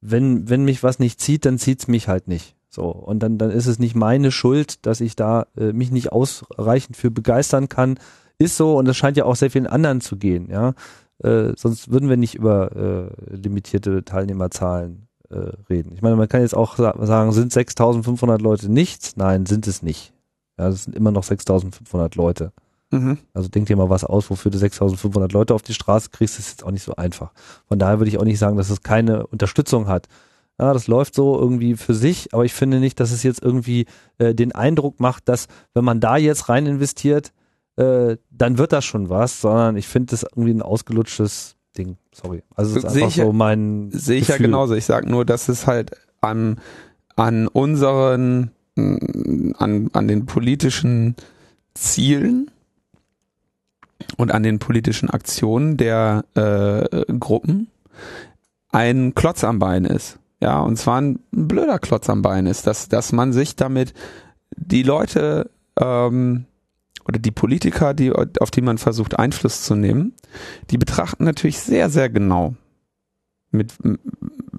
[0.00, 2.56] wenn, wenn mich was nicht zieht, dann zieht's mich halt nicht.
[2.68, 6.12] So, und dann, dann ist es nicht meine Schuld, dass ich da äh, mich nicht
[6.12, 7.98] ausreichend für begeistern kann.
[8.38, 10.74] Ist so, und das scheint ja auch sehr vielen anderen zu gehen, ja.
[11.18, 15.92] Äh, sonst würden wir nicht über äh, limitierte Teilnehmerzahlen äh, reden.
[15.94, 19.16] Ich meine, man kann jetzt auch sagen, sind 6500 Leute nichts?
[19.16, 20.12] Nein, sind es nicht.
[20.58, 22.52] Ja, das sind immer noch 6500 Leute.
[22.90, 23.18] Mhm.
[23.32, 26.50] Also denk dir mal was aus, wofür du 6500 Leute auf die Straße kriegst, ist
[26.50, 27.32] jetzt auch nicht so einfach.
[27.66, 30.08] Von daher würde ich auch nicht sagen, dass es keine Unterstützung hat.
[30.58, 33.86] Ja, das läuft so irgendwie für sich, aber ich finde nicht, dass es jetzt irgendwie
[34.18, 37.32] äh, den Eindruck macht, dass wenn man da jetzt rein investiert,
[37.76, 41.96] äh, dann wird das schon was, sondern ich finde das irgendwie ein ausgelutschtes Ding.
[42.12, 42.42] Sorry.
[42.54, 44.74] Also es ist einfach so mein Sehe ich ja genauso.
[44.74, 46.60] Ich sage nur, dass es halt an,
[47.16, 51.16] an unseren, an, an den politischen
[51.74, 52.50] Zielen
[54.16, 57.68] und an den politischen Aktionen der äh, Gruppen
[58.72, 60.18] ein Klotz am Bein ist.
[60.40, 63.92] Ja, und zwar ein blöder Klotz am Bein ist, dass, dass man sich damit
[64.56, 66.46] die Leute ähm,
[67.10, 70.14] oder die Politiker, die, auf die man versucht Einfluss zu nehmen,
[70.70, 72.54] die betrachten natürlich sehr, sehr genau,
[73.50, 73.72] mit,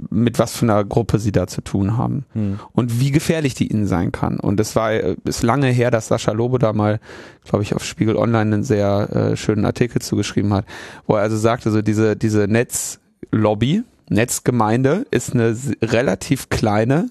[0.09, 2.59] mit was für einer Gruppe sie da zu tun haben hm.
[2.73, 4.37] und wie gefährlich die ihnen sein kann.
[4.37, 6.99] Und es war ist lange her, dass Sascha Lobe da mal,
[7.45, 10.65] glaube ich, auf Spiegel Online einen sehr äh, schönen Artikel zugeschrieben hat,
[11.07, 17.07] wo er also sagte, so diese diese Netzlobby, Netzgemeinde ist eine relativ kleine,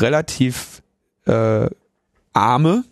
[0.00, 0.82] relativ
[1.26, 1.70] äh,
[2.32, 2.82] arme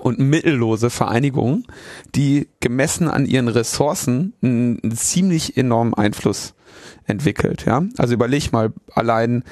[0.00, 1.64] und mittellose Vereinigung,
[2.14, 6.54] die gemessen an ihren Ressourcen einen, ziemlich enormen Einfluss
[7.04, 7.64] entwickelt.
[7.66, 7.84] Ja?
[7.98, 9.44] Also überleg mal allein,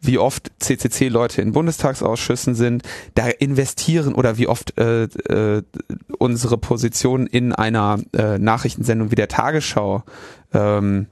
[0.00, 2.82] wie oft CCC-Leute in Bundestagsausschüssen sind,
[3.14, 5.62] da investieren oder wie oft äh, äh,
[6.18, 10.04] unsere Position in einer äh, Nachrichtensendung wie der Tagesschau
[10.52, 11.06] ähm,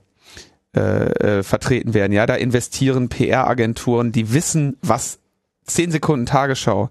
[0.77, 2.12] äh, äh, vertreten werden.
[2.12, 5.19] Ja, da investieren PR-Agenturen, die wissen, was
[5.65, 6.91] zehn Sekunden Tagesschau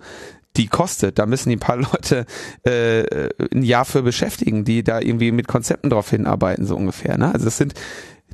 [0.58, 1.20] die kostet.
[1.20, 2.26] Da müssen die ein paar Leute
[2.64, 7.18] äh, ein Jahr für beschäftigen, die da irgendwie mit Konzepten drauf hinarbeiten, so ungefähr.
[7.18, 7.34] Ne?
[7.34, 7.74] Also es sind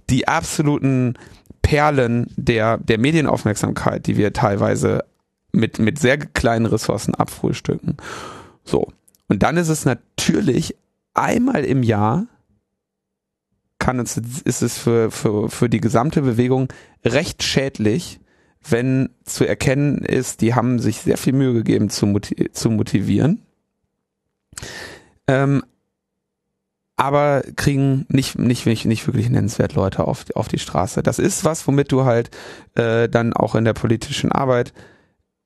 [0.10, 1.16] die absoluten
[1.62, 5.04] Perlen der, der Medienaufmerksamkeit, die wir teilweise
[5.52, 7.98] mit, mit sehr kleinen Ressourcen abfrühstücken.
[8.64, 8.88] So.
[9.28, 10.76] Und dann ist es natürlich
[11.14, 12.28] einmal im Jahr
[13.82, 16.72] kann es, ist es für, für, für die gesamte Bewegung
[17.04, 18.21] recht schädlich,
[18.68, 23.42] wenn zu erkennen ist, die haben sich sehr viel Mühe gegeben zu, motiv zu motivieren,
[25.28, 25.64] ähm,
[26.96, 31.02] aber kriegen nicht, nicht, nicht, nicht wirklich nennenswert Leute auf, auf die Straße.
[31.02, 32.30] Das ist was, womit du halt
[32.76, 34.72] äh, dann auch in der politischen Arbeit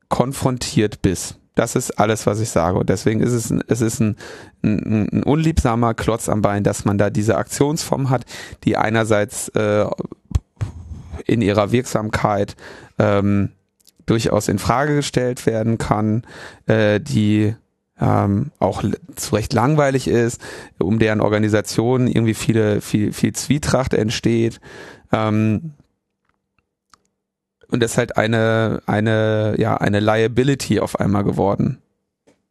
[0.10, 1.40] konfrontiert bist.
[1.56, 2.78] Das ist alles, was ich sage.
[2.78, 4.18] Und deswegen ist es, ein, es ist ein,
[4.62, 8.26] ein, ein unliebsamer Klotz am Bein, dass man da diese Aktionsform hat,
[8.66, 9.86] die einerseits äh,
[11.26, 12.56] in ihrer Wirksamkeit
[13.00, 13.50] ähm,
[14.06, 16.24] durchaus in Frage gestellt werden kann,
[16.68, 17.56] äh, die
[18.00, 18.84] ähm, auch
[19.16, 20.42] zu Recht langweilig ist,
[20.80, 24.60] um deren Organisation irgendwie viele, viel, viel Zwietracht entsteht.
[25.12, 25.72] Ähm,
[27.70, 31.80] und das ist halt eine, eine, ja, eine Liability auf einmal geworden,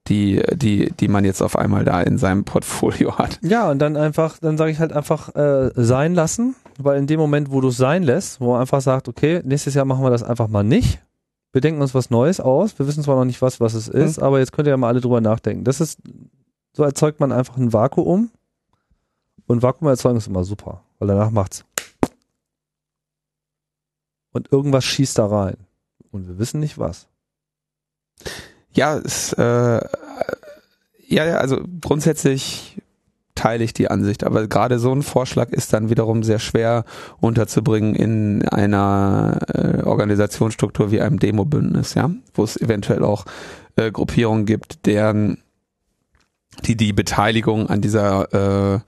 [0.09, 3.39] die, die, die man jetzt auf einmal da in seinem Portfolio hat.
[3.43, 7.21] Ja, und dann einfach, dann sage ich halt einfach äh, sein lassen, weil in dem
[7.21, 10.11] Moment, wo du es sein lässt, wo man einfach sagt, okay, nächstes Jahr machen wir
[10.11, 11.01] das einfach mal nicht.
[11.53, 12.79] Wir denken uns was Neues aus.
[12.79, 14.25] Wir wissen zwar noch nicht was, was es ist, mhm.
[14.25, 15.65] aber jetzt könnt ihr ja mal alle drüber nachdenken.
[15.65, 16.01] Das ist,
[16.73, 18.31] so erzeugt man einfach ein Vakuum.
[19.47, 21.65] Und Vakuum erzeugen ist immer super, weil danach macht's
[24.35, 25.57] und irgendwas schießt da rein.
[26.11, 27.07] Und wir wissen nicht was.
[28.73, 29.81] Ja, es, äh,
[31.07, 32.83] ja, ja, also grundsätzlich
[33.35, 36.85] teile ich die Ansicht, aber gerade so ein Vorschlag ist dann wiederum sehr schwer
[37.21, 43.25] unterzubringen in einer äh, Organisationsstruktur wie einem Demobündnis, ja, wo es eventuell auch
[43.77, 45.39] äh, Gruppierungen gibt, deren
[46.65, 48.81] die die Beteiligung an dieser äh,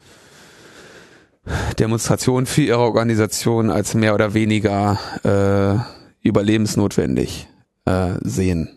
[1.78, 7.48] Demonstration für ihre Organisation als mehr oder weniger äh, überlebensnotwendig
[7.84, 8.70] äh, sehen.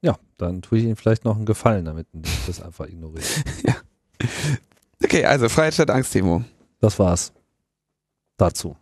[0.00, 3.24] Ja, dann tue ich Ihnen vielleicht noch einen Gefallen damit und das einfach ignorieren.
[3.64, 3.74] ja.
[5.02, 6.44] Okay, also Freiheit statt Angst-Demo.
[6.80, 7.32] Das war's.
[8.36, 8.76] Dazu.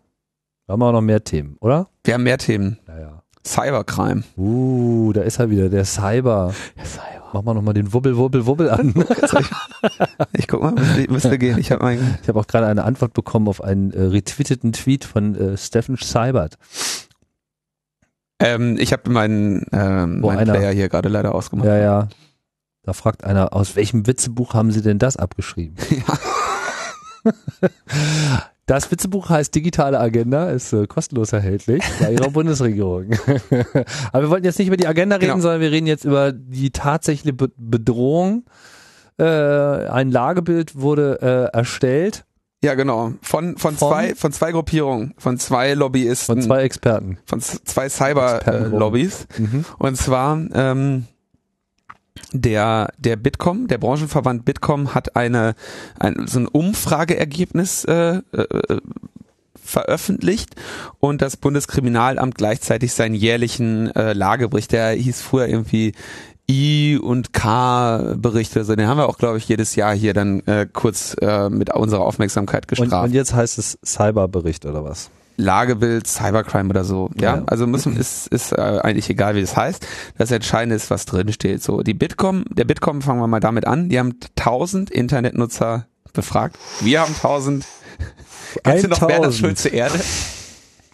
[0.66, 1.88] Wir haben auch noch mehr Themen, oder?
[2.04, 2.78] Wir haben mehr Themen.
[2.86, 3.22] Naja.
[3.46, 4.24] Cybercrime.
[4.36, 6.54] Uh, da ist er wieder, der Cyber.
[6.76, 7.18] Der Cyber.
[7.32, 8.94] Mach mal nochmal den Wubbel, Wubbel, Wubbel an.
[10.32, 11.58] ich guck mal, müsste, müsste gehen.
[11.58, 15.56] Ich habe hab auch gerade eine Antwort bekommen auf einen äh, retweeteten Tweet von äh,
[15.56, 16.56] Steffen Seibert.
[18.40, 21.66] Ähm, ich habe meinen, ähm, meinen Player hier gerade leider ausgemacht.
[21.66, 22.08] Ja, ja.
[22.88, 25.76] Da fragt einer, aus welchem Witzebuch haben Sie denn das abgeschrieben?
[27.24, 27.32] Ja.
[28.64, 33.10] Das Witzebuch heißt Digitale Agenda, ist äh, kostenlos erhältlich bei Ihrer Bundesregierung.
[34.12, 35.40] Aber wir wollten jetzt nicht über die Agenda reden, genau.
[35.40, 38.44] sondern wir reden jetzt über die tatsächliche Be Bedrohung.
[39.18, 42.26] Äh, ein Lagebild wurde äh, erstellt.
[42.62, 43.14] Ja, genau.
[43.22, 46.36] Von, von, von, zwei, von zwei Gruppierungen, von zwei Lobbyisten.
[46.36, 47.18] Von zwei Experten.
[47.24, 49.28] Von zwei Cyber-Lobbys.
[49.38, 49.64] Äh, mhm.
[49.78, 51.06] Und zwar ähm,
[52.32, 55.54] der, der Bitkom, der Branchenverband Bitkom hat eine,
[55.98, 58.80] ein, so ein Umfrageergebnis äh, äh,
[59.62, 60.54] veröffentlicht
[60.98, 65.92] und das Bundeskriminalamt gleichzeitig seinen jährlichen äh, Lagebericht, der hieß früher irgendwie
[66.50, 70.40] I und K Berichte, also den haben wir auch, glaube ich, jedes Jahr hier dann
[70.46, 72.92] äh, kurz äh, mit unserer Aufmerksamkeit gestraft.
[72.92, 75.10] Und, und jetzt heißt es Cyberbericht oder was?
[75.38, 77.10] Lagebild, Cybercrime oder so.
[77.18, 77.42] Ja, ja.
[77.46, 79.86] also müssen ist ist äh, eigentlich egal, wie das heißt.
[80.18, 81.62] Das Entscheidende ist, was drin steht.
[81.62, 83.88] So die Bitkom, der Bitkom, fangen wir mal damit an.
[83.88, 86.58] Die haben 1000 Internetnutzer befragt.
[86.80, 87.64] Wir haben 1000.
[88.64, 90.00] Kennst du noch Werner Schulze Erde?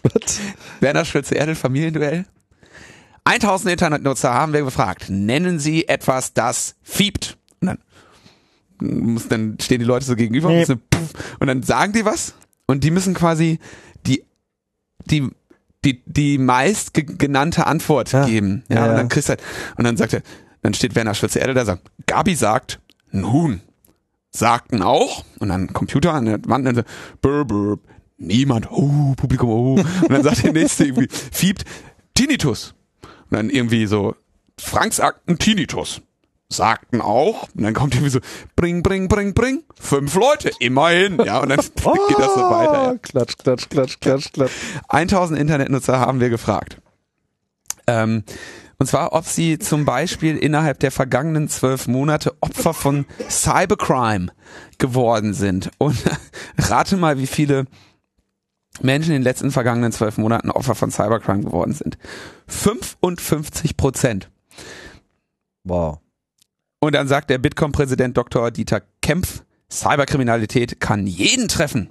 [0.03, 0.39] What?
[0.81, 2.27] Werner Schulze Erde Familienduell.
[3.25, 5.07] 1000 Internetnutzer haben wir gefragt.
[5.09, 7.39] Nennen Sie etwas, das fiebt.
[7.63, 7.79] Und dann,
[8.79, 10.67] muss, dann stehen die Leute so gegenüber nee.
[11.41, 12.35] und dann sagen die was
[12.67, 13.59] und die müssen quasi
[15.11, 15.29] die
[15.85, 18.25] die die meist genannte Antwort ja.
[18.25, 18.65] geben.
[18.69, 19.43] Ja, ja, und dann kriegst du halt,
[19.77, 20.23] und dann sagt er,
[20.63, 23.61] dann steht Werner Schulze Erde da sagt, Gabi sagt, nun,
[24.31, 26.83] sagten auch, und dann Computer an der Wand, und dann so,
[27.21, 27.79] burr, burr,
[28.17, 31.65] niemand, oh, Publikum, oh, und dann sagt der nächste irgendwie, fiebt,
[32.15, 32.75] Tinnitus.
[33.03, 34.17] Und dann irgendwie so,
[34.59, 36.01] Franks Akten Tinnitus
[36.57, 38.21] sagten auch, und dann kommt irgendwie so,
[38.57, 42.93] bring, bring, bring, bring, fünf Leute, immerhin, ja, und dann oh, geht das so weiter.
[42.93, 42.95] Ja.
[43.03, 44.53] Klatsch, klatsch, klatsch, klatsch, klatsch.
[44.89, 46.79] 1000 Internetnutzer haben wir gefragt.
[47.87, 48.25] Ähm,
[48.79, 54.33] und zwar, ob sie zum Beispiel innerhalb der vergangenen zwölf Monate Opfer von Cybercrime
[54.79, 55.71] geworden sind.
[55.79, 55.97] Und
[56.59, 57.67] rate mal, wie viele
[58.81, 61.97] Menschen in den letzten vergangenen zwölf Monaten Opfer von Cybercrime geworden sind.
[62.49, 64.31] 55 Prozent.
[65.63, 65.99] Wow.
[66.85, 68.51] Und dann sagt der Bitkom-Präsident Dr.
[68.51, 71.89] Dieter Kempf, Cyberkriminalität kann jeden treffen.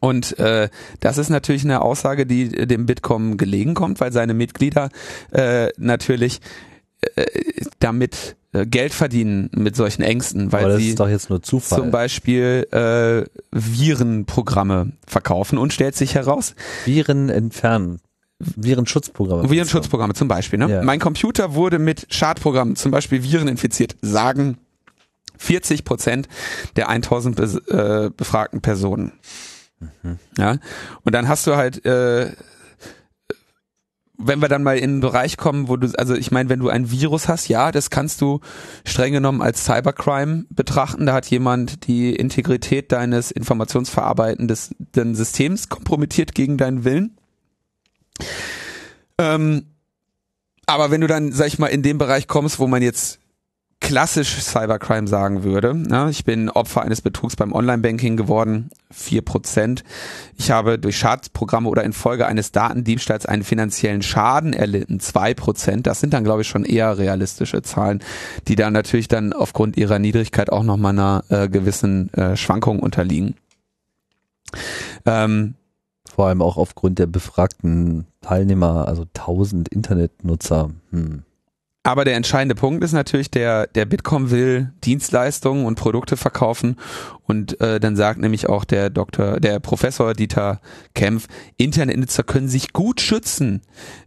[0.00, 0.68] Und äh,
[1.00, 4.90] das ist natürlich eine Aussage, die dem Bitkom gelegen kommt, weil seine Mitglieder
[5.32, 6.42] äh, natürlich
[7.14, 7.24] äh,
[7.78, 11.78] damit äh, Geld verdienen mit solchen Ängsten, weil das sie ist doch jetzt nur Zufall.
[11.78, 16.54] zum Beispiel äh, Virenprogramme verkaufen und stellt sich heraus,
[16.84, 18.02] Viren entfernen.
[18.38, 19.50] Virenschutzprogramme.
[19.50, 20.58] Virenschutzprogramme zum Beispiel.
[20.58, 20.70] Ne?
[20.70, 20.82] Ja.
[20.82, 24.58] Mein Computer wurde mit Schadprogrammen, zum Beispiel Viren infiziert, sagen
[25.38, 26.28] 40 Prozent
[26.76, 29.12] der 1000 bes äh, befragten Personen.
[30.38, 30.56] Ja,
[31.04, 32.32] und dann hast du halt, äh,
[34.16, 36.70] wenn wir dann mal in einen Bereich kommen, wo du, also ich meine, wenn du
[36.70, 38.40] ein Virus hast, ja, das kannst du
[38.84, 41.04] streng genommen als Cybercrime betrachten.
[41.04, 47.18] Da hat jemand die Integrität deines informationsverarbeitenden Systems kompromittiert gegen deinen Willen.
[49.18, 49.66] Ähm,
[50.66, 53.20] aber wenn du dann, sag ich mal, in den Bereich kommst, wo man jetzt
[53.80, 59.84] klassisch Cybercrime sagen würde, na, ich bin Opfer eines Betrugs beim Online-Banking geworden, vier Prozent.
[60.36, 65.86] Ich habe durch Schadprogramme oder infolge eines Datendiebstahls einen finanziellen Schaden erlitten, zwei Prozent.
[65.86, 68.02] Das sind dann, glaube ich, schon eher realistische Zahlen,
[68.48, 73.36] die dann natürlich dann aufgrund ihrer Niedrigkeit auch nochmal einer äh, gewissen äh, Schwankung unterliegen.
[75.04, 75.54] Ähm,
[76.16, 80.70] Vor allem auch aufgrund der befragten Teilnehmer, also 1000 Internetnutzer.
[80.90, 81.24] Hm.
[81.82, 86.76] Aber der entscheidende Punkt ist natürlich, der, der Bitkom will Dienstleistungen und Produkte verkaufen
[87.26, 90.62] und äh, dann sagt nämlich auch der Doktor, der Professor Dieter
[90.94, 91.26] Kempf,
[91.58, 93.60] Internetnutzer können sich gut schützen,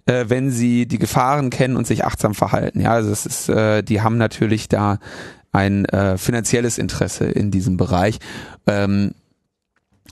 [0.08, 2.82] äh, wenn sie die Gefahren kennen und sich achtsam verhalten.
[2.82, 4.98] Ja, also es ist, äh, die haben natürlich da
[5.52, 8.18] ein äh, finanzielles Interesse in diesem Bereich.
[8.66, 9.14] Ähm,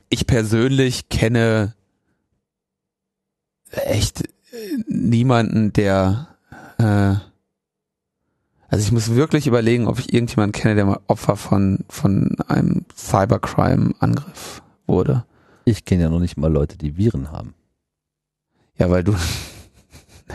[0.10, 1.74] ich persönlich kenne
[3.78, 4.24] echt
[4.88, 6.28] niemanden, der
[6.78, 7.16] äh,
[8.70, 12.86] also ich muss wirklich überlegen, ob ich irgendjemanden kenne, der mal Opfer von, von einem
[12.96, 15.24] Cybercrime-Angriff wurde.
[15.64, 17.54] Ich kenne ja noch nicht mal Leute, die Viren haben.
[18.78, 19.16] Ja, weil du.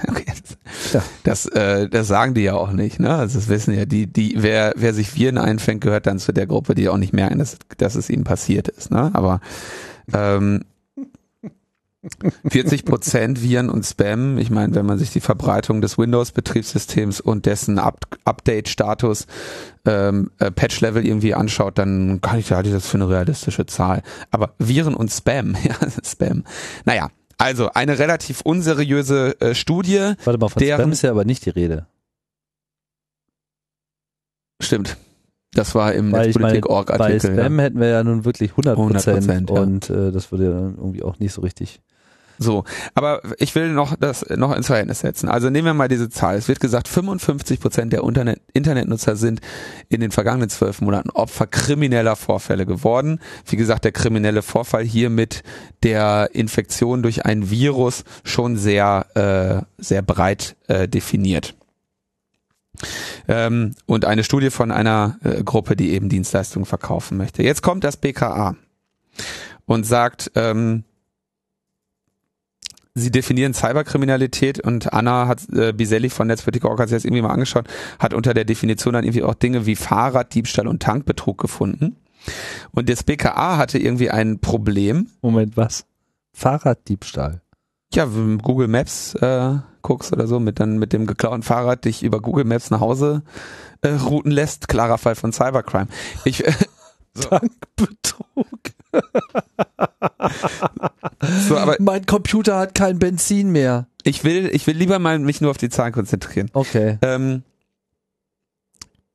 [0.08, 1.02] Okay, das, Ja.
[1.22, 3.14] das, äh, das sagen die ja auch nicht, ne?
[3.14, 6.46] Also das wissen ja die, die, wer, wer sich Viren einfängt, gehört dann zu der
[6.46, 9.10] Gruppe, die auch nicht merken, dass, dass es ihnen passiert ist, ne?
[9.12, 9.42] Aber
[10.14, 10.64] ähm,
[12.48, 14.36] 40 Prozent Viren und Spam.
[14.38, 19.26] Ich meine, wenn man sich die Verbreitung des Windows-Betriebssystems und dessen Up Update-Status,
[19.84, 24.02] ähm, äh, Patch-Level irgendwie anschaut, dann kann ich ich das für eine realistische Zahl.
[24.30, 26.44] Aber Viren und Spam, ja, Spam.
[26.84, 30.14] Naja, also eine relativ unseriöse äh, Studie.
[30.24, 31.86] Warte mal, von Deren- Spam ist ja aber nicht die Rede.
[34.60, 34.96] Stimmt.
[35.54, 37.34] Das war im meine, bei Netzpolitik-Org-Artikel.
[37.34, 37.64] Spam Ja.
[37.64, 39.60] hätten wir ja nun wirklich 100 Prozent 100%, ja.
[39.60, 41.80] und äh, das würde ja dann irgendwie auch nicht so richtig.
[42.42, 45.28] So, aber ich will noch das noch ins Verhältnis setzen.
[45.28, 46.36] Also nehmen wir mal diese Zahl.
[46.36, 49.40] Es wird gesagt, 55 Prozent der Internet Internetnutzer sind
[49.88, 53.20] in den vergangenen zwölf Monaten Opfer krimineller Vorfälle geworden.
[53.46, 55.42] Wie gesagt, der kriminelle Vorfall hier mit
[55.82, 61.54] der Infektion durch ein Virus schon sehr äh, sehr breit äh, definiert.
[63.28, 67.42] Ähm, und eine Studie von einer äh, Gruppe, die eben Dienstleistungen verkaufen möchte.
[67.42, 68.56] Jetzt kommt das BKA
[69.66, 70.84] und sagt, ähm,
[72.94, 77.30] sie definieren Cyberkriminalität und Anna hat äh, Biselli von Netzpolitik.org hat sich das irgendwie mal
[77.30, 77.66] angeschaut,
[77.98, 81.96] hat unter der Definition dann irgendwie auch Dinge wie Fahrraddiebstahl und Tankbetrug gefunden.
[82.70, 85.08] Und das BKA hatte irgendwie ein Problem.
[85.22, 85.86] Moment, was?
[86.32, 87.40] Fahrraddiebstahl.
[87.94, 91.84] Ja, wenn du Google Maps äh, guckst oder so, mit dann mit dem geklauten Fahrrad
[91.84, 93.22] dich über Google Maps nach Hause
[93.82, 95.88] äh, routen lässt, klarer Fall von Cybercrime.
[96.24, 96.52] Ich äh,
[97.20, 98.46] Tankbetrug.
[101.48, 103.86] so, aber Mein Computer hat kein Benzin mehr.
[104.04, 106.50] ich will ich will lieber mal mich nur auf die Zahlen konzentrieren.
[106.52, 106.98] Okay.
[107.02, 107.42] Ähm,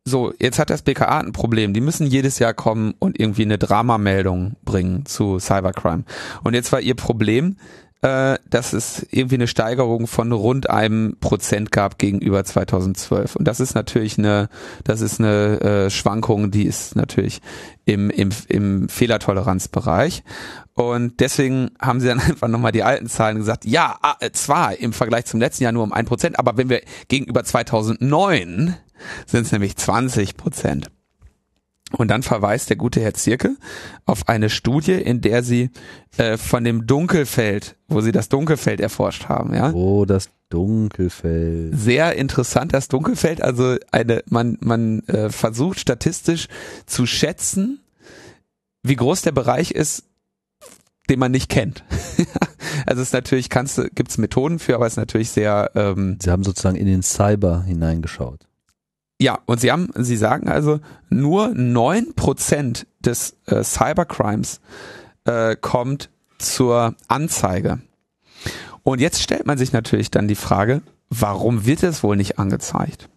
[0.06, 1.74] so, jetzt hat das BKA ein Problem.
[1.74, 6.06] Die müssen jedes Jahr kommen und irgendwie eine Dramameldung bringen zu Cybercrime.
[6.46, 7.58] Und jetzt war ihr Problem,
[8.02, 13.36] äh, dass es irgendwie eine Steigerung von rund einem Prozent gab gegenüber 2012.
[13.36, 14.50] Und das ist natürlich eine,
[14.84, 17.42] das ist eine äh, Schwankung, die ist natürlich
[17.86, 20.24] im, im, im Fehlertoleranzbereich.
[20.74, 24.78] Und deswegen haben sie dann einfach nochmal die alten Zahlen gesagt, ja, ah, äh, zwar
[24.78, 28.76] im Vergleich zum letzten Jahr nur um ein Prozent, aber wenn wir gegenüber 2009
[29.26, 30.92] sind es nämlich 20 Prozent.
[31.94, 33.56] Und dann verweist der gute Herr Zirke
[34.06, 35.69] auf eine Studie, in der sie
[36.17, 39.71] äh, von dem Dunkelfeld, wo sie das Dunkelfeld erforscht haben, ja.
[39.71, 41.77] Oh, das Dunkelfeld.
[41.77, 43.42] Sehr interessant, das Dunkelfeld.
[43.42, 46.48] Also eine, man, man äh, versucht statistisch
[46.85, 47.79] zu schätzen,
[48.83, 50.04] wie groß der Bereich ist,
[51.10, 51.83] den man nicht kennt.
[52.85, 56.17] also es ist natürlich, kannst du, gibt's Methoden für, aber es ist natürlich sehr, ähm,
[56.21, 58.46] Sie haben sozusagen in den Cyber hineingeschaut.
[59.20, 64.62] Ja, und sie haben, sie sagen also, nur neun Prozent des äh, Cybercrimes
[65.26, 67.80] äh, kommt zur Anzeige.
[68.84, 73.10] Und jetzt stellt man sich natürlich dann die Frage, warum wird es wohl nicht angezeigt?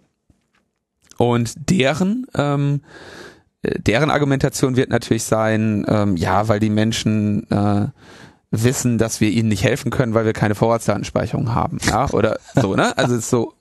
[1.18, 2.80] Und deren ähm,
[3.62, 7.88] äh, deren Argumentation wird natürlich sein, ähm, ja, weil die Menschen äh,
[8.50, 12.74] wissen, dass wir ihnen nicht helfen können, weil wir keine Vorratsdatenspeicherung haben, ja, oder so,
[12.74, 12.96] ne?
[12.98, 13.54] Also es ist so,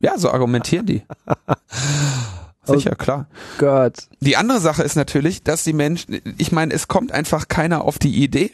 [0.00, 1.02] ja, so argumentieren die.
[2.66, 3.26] Sicher, klar.
[3.58, 4.08] Gott.
[4.20, 7.98] Die andere Sache ist natürlich, dass die Menschen, ich meine, es kommt einfach keiner auf
[7.98, 8.52] die Idee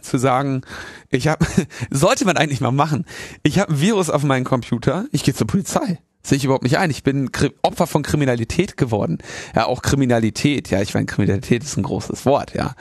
[0.00, 0.62] zu sagen,
[1.10, 1.46] ich habe,
[1.90, 3.04] sollte man eigentlich mal machen.
[3.42, 5.98] Ich habe ein Virus auf meinem Computer, ich gehe zur Polizei.
[6.22, 6.90] Sehe ich überhaupt nicht ein.
[6.90, 7.30] Ich bin
[7.60, 9.18] Opfer von Kriminalität geworden.
[9.54, 10.70] Ja, auch Kriminalität.
[10.70, 12.54] Ja, ich meine, Kriminalität ist ein großes Wort.
[12.54, 12.74] Ja,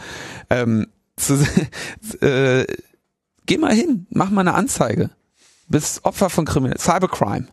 [0.50, 0.88] ähm,
[1.18, 1.46] zu,
[2.22, 2.66] äh,
[3.46, 5.10] geh mal hin, mach mal eine Anzeige.
[5.68, 7.48] Bist Opfer von Kriminalität, Cybercrime,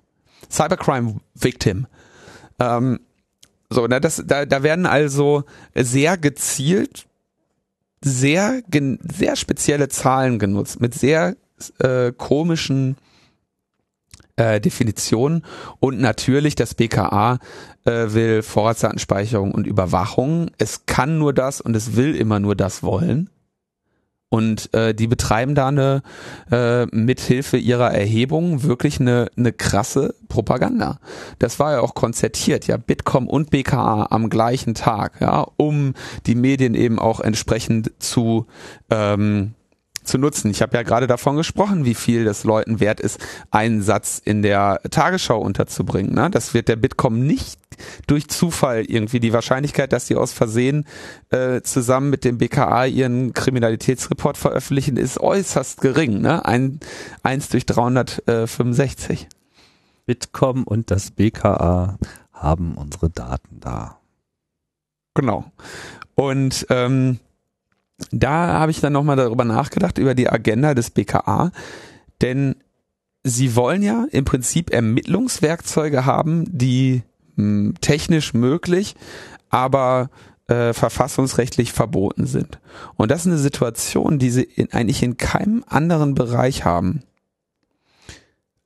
[0.51, 1.87] Cybercrime Victim.
[2.59, 3.01] Ähm,
[3.71, 5.45] so, na, das, da, da werden also
[5.75, 7.07] sehr gezielt
[8.03, 8.63] sehr,
[9.03, 11.37] sehr spezielle Zahlen genutzt mit sehr
[11.79, 12.97] äh, komischen
[14.37, 15.45] äh, Definitionen
[15.81, 17.39] und natürlich das BKA
[17.85, 20.51] äh, will Vorratsdatenspeicherung und Überwachung.
[20.57, 23.29] Es kann nur das und es will immer nur das wollen.
[24.31, 26.03] Und äh, die betreiben da eine
[26.53, 31.01] äh, mithilfe ihrer Erhebung wirklich eine, eine krasse Propaganda.
[31.41, 35.95] Das war ja auch konzertiert, ja, Bitkom und BKA am gleichen Tag, ja, um
[36.27, 38.47] die Medien eben auch entsprechend zu
[38.89, 39.55] ähm,
[40.11, 40.51] zu nutzen.
[40.51, 44.43] Ich habe ja gerade davon gesprochen, wie viel das Leuten wert ist, einen Satz in
[44.43, 46.13] der Tagesschau unterzubringen.
[46.15, 46.31] Ne?
[46.31, 47.61] Das wird der Bitkom nicht
[48.07, 50.87] durch Zufall irgendwie die Wahrscheinlichkeit, dass sie aus Versehen
[51.31, 56.21] äh, zusammen mit dem BKA ihren Kriminalitätsreport veröffentlichen, ist äußerst gering.
[56.21, 56.45] Ne?
[56.45, 56.81] Ein,
[57.23, 59.29] eins durch 365.
[60.07, 61.99] Bitkom und das BKA
[62.33, 63.99] haben unsere Daten da.
[65.15, 65.45] Genau.
[66.17, 67.21] Und ähm,
[68.11, 71.53] da habe ich dann nochmal darüber nachgedacht, über die Agenda des BKA.
[72.21, 72.57] Denn
[73.25, 77.03] sie wollen ja im Prinzip Ermittlungswerkzeuge haben, die
[77.37, 78.95] mh, technisch möglich,
[79.49, 80.11] aber
[80.51, 82.61] äh, verfassungsrechtlich verboten sind.
[82.97, 87.03] Und das ist eine Situation, die sie in, eigentlich in keinem anderen Bereich haben.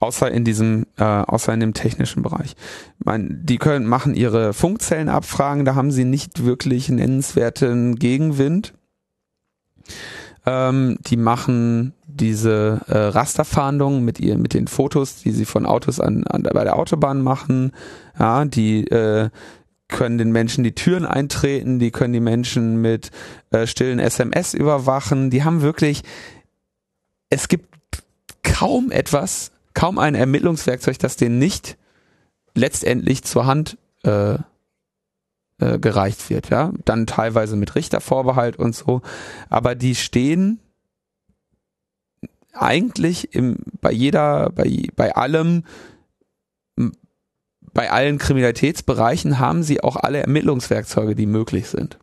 [0.01, 2.57] Außer in diesem, äh, außer in dem technischen Bereich.
[2.99, 8.75] Ich meine, die können, machen ihre Funkzellenabfragen, da haben sie nicht wirklich nennenswerten Gegenwind.
[10.47, 16.01] Ähm, die machen diese äh, Rasterfahndung mit ihr, mit den Fotos, die sie von Autos
[16.01, 17.73] an, an bei der Autobahn machen.
[18.19, 19.31] Ja, die äh,
[19.89, 23.11] können den Menschen die Türen eintreten, die können die Menschen mit
[23.51, 25.31] äh, stillen SMS überwachen.
[25.31, 26.03] Die haben wirklich,
[27.31, 27.69] es gibt
[28.43, 31.77] kaum etwas, kaum ein Ermittlungswerkzeug, das denen nicht
[32.55, 34.39] letztendlich zur Hand äh,
[35.65, 36.73] äh, gereicht wird, ja.
[36.85, 39.03] Dann teilweise mit Richtervorbehalt und so.
[39.49, 40.61] Aber die stehen
[42.53, 45.65] eigentlich im, bei jeder, bei, bei allem,
[47.73, 51.99] bei allen Kriminalitätsbereichen haben sie auch alle Ermittlungswerkzeuge, die möglich sind.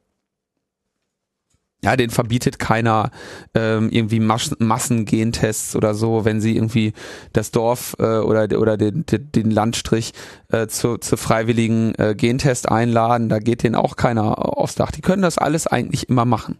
[1.83, 3.09] Ja, den verbietet keiner
[3.55, 6.93] ähm, irgendwie Mas Massengentests oder so, wenn sie irgendwie
[7.33, 10.13] das Dorf äh, oder oder den, den, Landstrich
[10.49, 14.91] äh, zu, zu freiwilligen äh, Gentest einladen, da geht denen auch keiner aufs Dach.
[14.91, 16.59] Die können das alles eigentlich immer machen.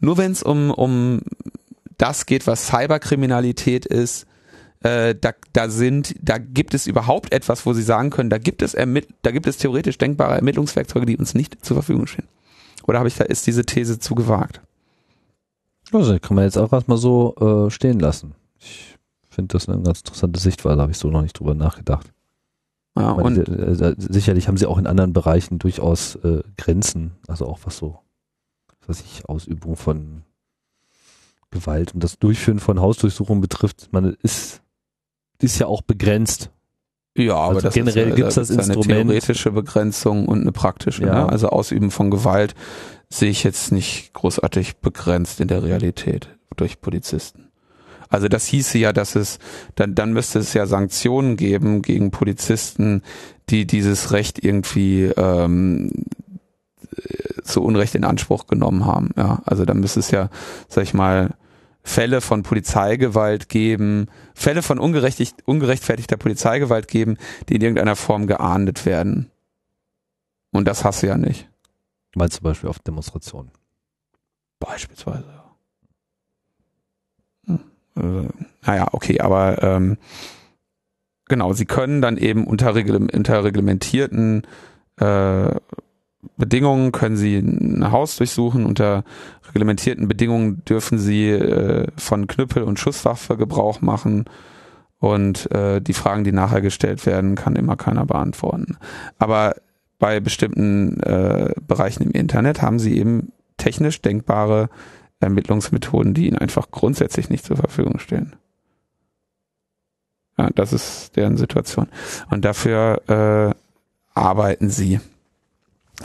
[0.00, 1.22] Nur wenn es um um
[1.96, 4.26] das geht, was Cyberkriminalität ist,
[4.82, 8.62] äh, da, da sind, da gibt es überhaupt etwas, wo sie sagen können, da gibt
[8.62, 12.28] es ermitt, da gibt es theoretisch denkbare Ermittlungswerkzeuge, die uns nicht zur Verfügung stehen.
[12.88, 14.62] Oder habe ich da ist diese These zu gewagt?
[15.92, 18.34] Also, kann man jetzt auch erstmal so äh, stehen lassen.
[18.58, 18.96] Ich
[19.28, 22.12] finde das eine ganz interessante Sichtweise, habe ich so noch nicht drüber nachgedacht.
[22.96, 27.46] Ja, meine, und äh, sicherlich haben sie auch in anderen Bereichen durchaus äh, Grenzen, also
[27.46, 28.00] auch was so,
[28.80, 30.22] was weiß ich, Ausübung von
[31.50, 33.88] Gewalt und das Durchführen von Hausdurchsuchungen betrifft.
[33.92, 34.62] Man ist,
[35.40, 36.50] ist ja auch begrenzt.
[37.24, 38.92] Ja, aber also das generell ist, gibt's da das gibt's Instrument.
[38.92, 41.02] eine theoretische Begrenzung und eine praktische.
[41.02, 41.24] Ja.
[41.24, 41.28] Ne?
[41.28, 42.54] Also Ausüben von Gewalt
[43.10, 47.48] sehe ich jetzt nicht großartig begrenzt in der Realität durch Polizisten.
[48.10, 49.38] Also das hieße ja, dass es
[49.74, 53.02] dann dann müsste es ja Sanktionen geben gegen Polizisten,
[53.50, 55.90] die dieses Recht irgendwie ähm,
[56.96, 59.10] äh, zu Unrecht in Anspruch genommen haben.
[59.16, 60.30] Ja, also dann müsste es ja,
[60.68, 61.34] sag ich mal,
[61.82, 67.16] Fälle von Polizeigewalt geben, Fälle von ungerechtfertigter Polizeigewalt geben,
[67.48, 69.30] die in irgendeiner Form geahndet werden.
[70.50, 71.48] Und das hast du ja nicht.
[72.14, 73.50] Mal zum Beispiel auf Demonstrationen.
[74.58, 75.24] Beispielsweise.
[77.46, 77.56] ja.
[77.94, 78.24] Hm.
[78.26, 78.28] Äh,
[78.66, 79.98] naja, okay, aber ähm,
[81.26, 84.46] genau, sie können dann eben unter reglementierten
[84.96, 85.54] äh,
[86.36, 88.66] Bedingungen können sie ein Haus durchsuchen.
[88.66, 89.04] Unter
[89.48, 94.24] reglementierten Bedingungen dürfen sie äh, von Knüppel und Schusswaffe Gebrauch machen.
[94.98, 98.78] Und äh, die Fragen, die nachher gestellt werden, kann immer keiner beantworten.
[99.18, 99.54] Aber
[99.98, 104.70] bei bestimmten äh, Bereichen im Internet haben sie eben technisch denkbare
[105.20, 108.36] Ermittlungsmethoden, die ihnen einfach grundsätzlich nicht zur Verfügung stehen.
[110.36, 111.88] Ja, das ist deren Situation.
[112.30, 113.54] Und dafür äh,
[114.14, 115.00] arbeiten sie,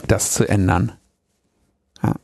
[0.06, 0.92] das zu ändern.
[2.02, 2.14] Ja.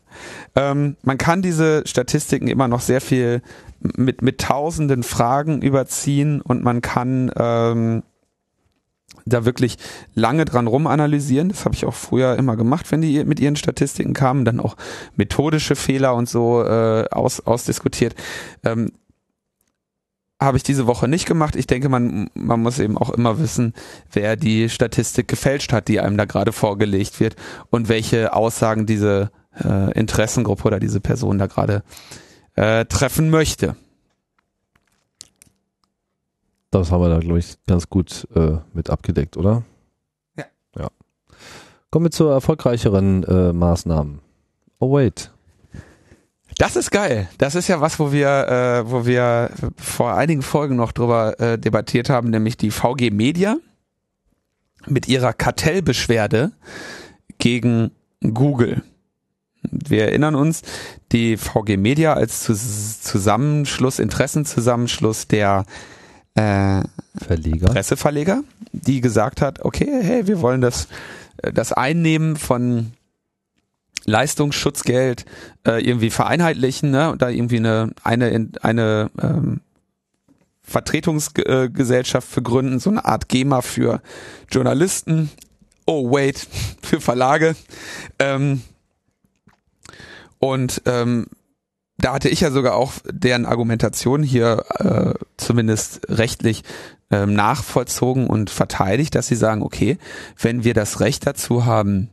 [0.56, 3.42] Ähm, man kann diese Statistiken immer noch sehr viel
[3.80, 8.02] mit, mit tausenden Fragen überziehen und man kann ähm,
[9.24, 9.78] da wirklich
[10.14, 11.48] lange dran rumanalysieren.
[11.48, 14.76] Das habe ich auch früher immer gemacht, wenn die mit ihren Statistiken kamen, dann auch
[15.16, 18.14] methodische Fehler und so äh, aus, ausdiskutiert.
[18.64, 18.92] Ähm,
[20.41, 21.55] habe ich diese Woche nicht gemacht.
[21.55, 23.74] Ich denke, man, man muss eben auch immer wissen,
[24.11, 27.36] wer die Statistik gefälscht hat, die einem da gerade vorgelegt wird
[27.68, 29.30] und welche Aussagen diese
[29.62, 31.82] äh, Interessengruppe oder diese Person da gerade
[32.55, 33.76] äh, treffen möchte.
[36.70, 39.64] Das haben wir da, glaube ich, ganz gut äh, mit abgedeckt, oder?
[40.36, 40.45] Ja.
[40.78, 40.88] Ja.
[41.91, 44.20] Kommen wir zu erfolgreicheren äh, Maßnahmen.
[44.78, 45.32] Oh wait.
[46.61, 47.26] Das ist geil.
[47.38, 49.48] Das ist ja was, wo wir, äh, wo wir
[49.78, 53.56] vor einigen Folgen noch drüber äh, debattiert haben, nämlich die VG Media
[54.86, 56.52] mit ihrer Kartellbeschwerde
[57.38, 58.82] gegen Google.
[59.62, 60.61] Wir erinnern uns,
[61.12, 65.64] die VG Media als Zusammenschluss, Interessenzusammenschluss der
[66.34, 66.82] äh,
[67.16, 67.68] Verleger.
[67.68, 70.88] Presseverleger, die gesagt hat, okay, hey, wir wollen das,
[71.38, 72.92] äh, das Einnehmen von
[74.05, 75.24] Leistungsschutzgeld
[75.66, 77.11] äh, irgendwie vereinheitlichen, ne?
[77.11, 79.61] Und da irgendwie eine eine eine ähm,
[80.62, 84.01] Vertretungsgesellschaft für gründen, so eine Art GEMA für
[84.51, 85.30] Journalisten.
[85.86, 86.46] Oh wait,
[86.82, 87.57] für Verlage.
[88.18, 88.62] Ähm,
[90.38, 91.26] und ähm,
[91.98, 96.62] da hatte ich ja sogar auch deren Argumentation hier äh, zumindest rechtlich
[97.11, 99.98] ähm, nachvollzogen und verteidigt, dass sie sagen, okay,
[100.38, 102.09] wenn wir das Recht dazu haben,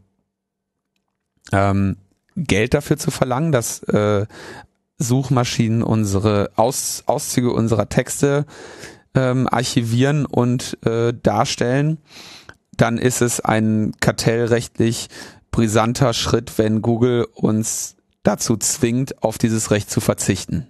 [1.51, 1.97] ähm,
[2.35, 4.25] Geld dafür zu verlangen, dass äh,
[4.97, 8.45] Suchmaschinen unsere Aus, Auszüge unserer Texte
[9.13, 11.97] ähm, archivieren und äh, darstellen,
[12.75, 15.07] dann ist es ein kartellrechtlich
[15.51, 20.67] brisanter Schritt, wenn Google uns dazu zwingt, auf dieses Recht zu verzichten.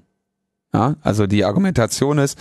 [0.74, 2.38] Ja, also die Argumentation ist,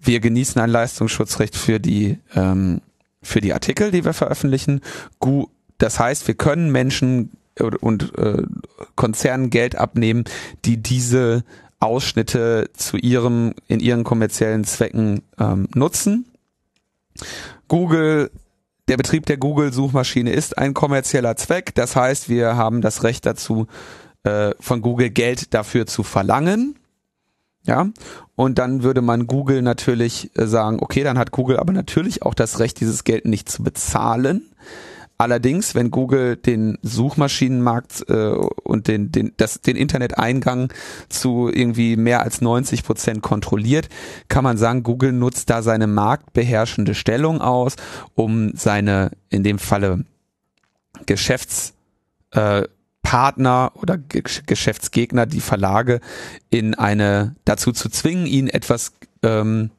[0.00, 2.80] wir genießen ein Leistungsschutzrecht für die ähm,
[3.22, 4.80] für die Artikel, die wir veröffentlichen.
[5.78, 8.42] Das heißt, wir können Menschen und äh,
[8.96, 10.24] Konzernen Geld abnehmen,
[10.64, 11.44] die diese
[11.80, 16.26] Ausschnitte zu ihrem in ihren kommerziellen Zwecken ähm, nutzen.
[17.68, 18.30] Google
[18.88, 23.26] der Betrieb der Google Suchmaschine ist ein kommerzieller Zweck, das heißt, wir haben das Recht
[23.26, 23.66] dazu
[24.24, 26.76] äh, von Google Geld dafür zu verlangen.
[27.64, 27.88] Ja,
[28.34, 32.34] und dann würde man Google natürlich äh, sagen, okay, dann hat Google aber natürlich auch
[32.34, 34.50] das Recht, dieses Geld nicht zu bezahlen.
[35.18, 38.34] Allerdings, wenn Google den Suchmaschinenmarkt äh,
[38.64, 40.72] und den, den, das, den Interneteingang
[41.08, 43.88] zu irgendwie mehr als 90 Prozent kontrolliert,
[44.28, 47.76] kann man sagen, Google nutzt da seine marktbeherrschende Stellung aus,
[48.14, 50.04] um seine, in dem Falle,
[51.06, 51.72] Geschäftspartner
[53.74, 56.00] äh, oder G Geschäftsgegner, die Verlage,
[56.50, 58.92] in eine dazu zu zwingen, ihnen etwas
[59.22, 59.70] ähm,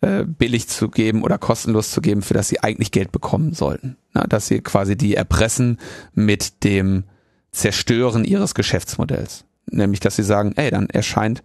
[0.00, 3.96] äh, billig zu geben oder kostenlos zu geben, für das sie eigentlich Geld bekommen sollten.
[4.12, 5.78] Na, dass sie quasi die erpressen
[6.14, 7.04] mit dem
[7.50, 9.44] Zerstören ihres Geschäftsmodells.
[9.70, 11.42] Nämlich, dass sie sagen, ey, dann erscheint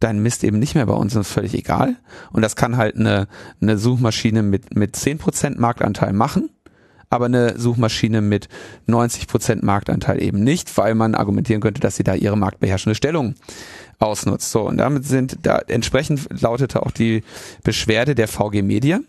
[0.00, 1.96] dein Mist eben nicht mehr bei uns ist völlig egal.
[2.32, 3.28] Und das kann halt eine,
[3.60, 6.50] eine Suchmaschine mit, mit 10% Marktanteil machen,
[7.08, 8.48] aber eine Suchmaschine mit
[8.88, 13.34] 90% Marktanteil eben nicht, weil man argumentieren könnte, dass sie da ihre marktbeherrschende Stellung
[13.98, 14.50] ausnutzt.
[14.50, 17.22] So, und damit sind, da entsprechend lautete auch die
[17.62, 19.00] Beschwerde der VG Media.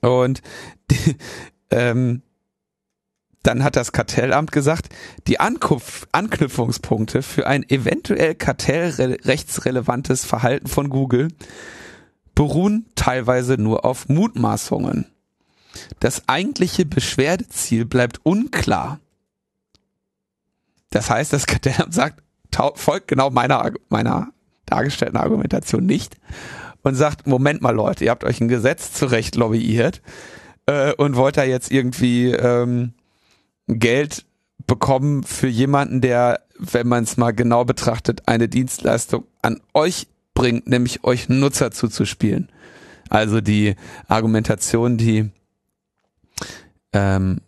[0.00, 0.42] Und
[0.90, 1.16] die,
[1.70, 2.22] ähm,
[3.42, 4.88] dann hat das Kartellamt gesagt,
[5.28, 11.28] die Anknüpf Anknüpfungspunkte für ein eventuell kartellrechtsrelevantes Verhalten von Google
[12.34, 15.06] beruhen teilweise nur auf Mutmaßungen.
[16.00, 18.98] Das eigentliche Beschwerdeziel bleibt unklar.
[20.90, 22.22] Das heißt, das Kartellamt sagt,
[22.74, 24.28] folgt genau meiner, meiner
[24.66, 26.16] dargestellten Argumentation nicht
[26.82, 30.02] und sagt, Moment mal Leute, ihr habt euch ein Gesetz zurecht lobbyiert
[30.66, 32.92] äh, und wollt da jetzt irgendwie ähm,
[33.66, 34.24] Geld
[34.66, 40.68] bekommen für jemanden, der, wenn man es mal genau betrachtet, eine Dienstleistung an euch bringt,
[40.68, 42.48] nämlich euch Nutzer zuzuspielen.
[43.08, 43.76] Also die
[44.08, 45.30] Argumentation, die
[46.92, 47.40] ähm,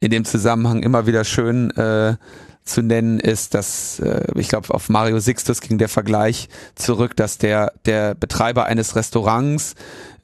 [0.00, 2.16] in dem Zusammenhang immer wieder schön äh,
[2.64, 7.38] zu nennen ist, dass äh, ich glaube auf Mario Sixtus ging der Vergleich zurück, dass
[7.38, 9.74] der der Betreiber eines Restaurants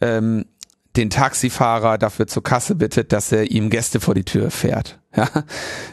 [0.00, 0.44] ähm,
[0.96, 4.98] den Taxifahrer dafür zur Kasse bittet, dass er ihm Gäste vor die Tür fährt.
[5.16, 5.26] Ja,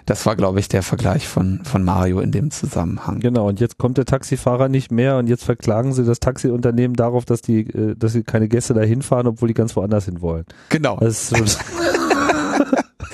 [0.06, 3.22] das war glaube ich der Vergleich von von Mario in dem Zusammenhang.
[3.22, 7.24] Genau, und jetzt kommt der Taxifahrer nicht mehr und jetzt verklagen sie das Taxiunternehmen darauf,
[7.24, 10.46] dass die, äh, dass sie keine Gäste dahin fahren, obwohl die ganz woanders hin wollen.
[10.70, 10.98] Genau.
[11.00, 11.60] Das ist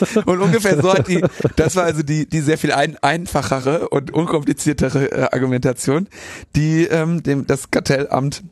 [0.26, 1.24] Und ungefähr so hat die,
[1.56, 6.08] das war also die, die sehr viel ein, einfachere und unkompliziertere äh, Argumentation,
[6.56, 8.43] die ähm, dem das Kartellamt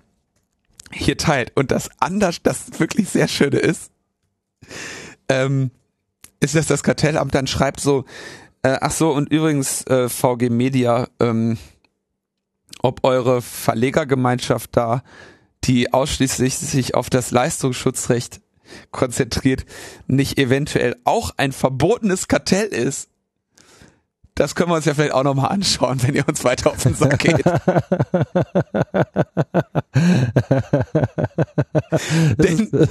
[0.91, 1.51] hier teilt.
[1.55, 3.91] Und das anders, das wirklich sehr schöne ist,
[5.27, 5.71] ähm,
[6.39, 8.05] ist, dass das Kartellamt dann schreibt so,
[8.63, 11.57] äh, ach so, und übrigens äh, VG Media, ähm,
[12.81, 15.03] ob eure Verlegergemeinschaft da,
[15.65, 18.41] die ausschließlich sich auf das Leistungsschutzrecht
[18.91, 19.65] konzentriert,
[20.07, 23.09] nicht eventuell auch ein verbotenes Kartell ist.
[24.35, 26.95] Das können wir uns ja vielleicht auch nochmal anschauen, wenn ihr uns weiter auf den
[26.95, 27.43] Sack geht.
[32.37, 32.89] Denn, das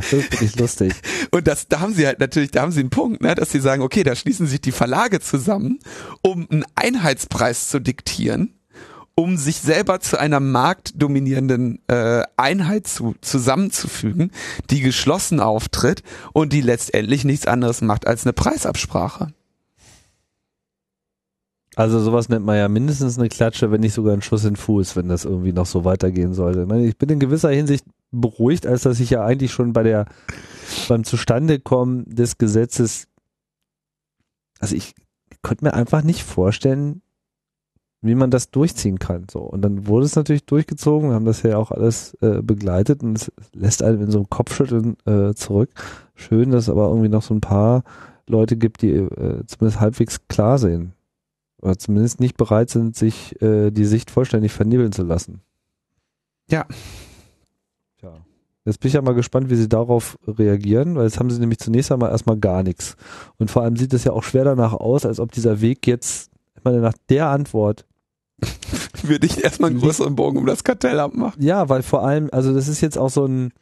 [0.00, 0.94] ist wirklich lustig.
[1.32, 3.58] und das, da haben sie halt natürlich, da haben sie einen Punkt, ne, dass sie
[3.58, 5.80] sagen, okay, da schließen sich die Verlage zusammen,
[6.22, 8.57] um einen Einheitspreis zu diktieren,
[9.18, 14.30] um sich selber zu einer marktdominierenden äh, Einheit zu, zusammenzufügen,
[14.70, 19.32] die geschlossen auftritt und die letztendlich nichts anderes macht als eine Preisabsprache.
[21.74, 24.56] Also sowas nennt man ja mindestens eine Klatsche, wenn nicht sogar ein Schuss in den
[24.56, 26.62] Fuß, wenn das irgendwie noch so weitergehen sollte.
[26.62, 29.82] Ich, meine, ich bin in gewisser Hinsicht beruhigt, als dass ich ja eigentlich schon bei
[29.82, 30.06] der
[30.86, 33.08] beim Zustandekommen des Gesetzes,
[34.60, 34.94] also ich
[35.42, 37.02] könnte mir einfach nicht vorstellen,
[38.00, 39.26] wie man das durchziehen kann.
[39.30, 41.10] So und dann wurde es natürlich durchgezogen.
[41.10, 44.30] Wir haben das ja auch alles äh, begleitet und es lässt einen in so einem
[44.30, 45.70] Kopfschütteln äh, zurück.
[46.14, 47.82] Schön, dass es aber irgendwie noch so ein paar
[48.28, 50.92] Leute gibt, die äh, zumindest halbwegs klar sehen
[51.60, 55.40] oder zumindest nicht bereit sind, sich äh, die Sicht vollständig vernebeln zu lassen.
[56.50, 56.66] Ja.
[57.98, 58.12] Tja.
[58.64, 61.58] Jetzt bin ich ja mal gespannt, wie sie darauf reagieren, weil jetzt haben sie nämlich
[61.58, 62.96] zunächst einmal erstmal gar nichts.
[63.38, 66.30] Und vor allem sieht es ja auch schwer danach aus, als ob dieser Weg jetzt,
[66.56, 67.86] ich meine, nach der Antwort,
[69.02, 71.42] Würde ich erstmal einen größeren Bogen um das Kartellamt machen.
[71.42, 73.52] ja, weil vor allem, also das ist jetzt auch so ein,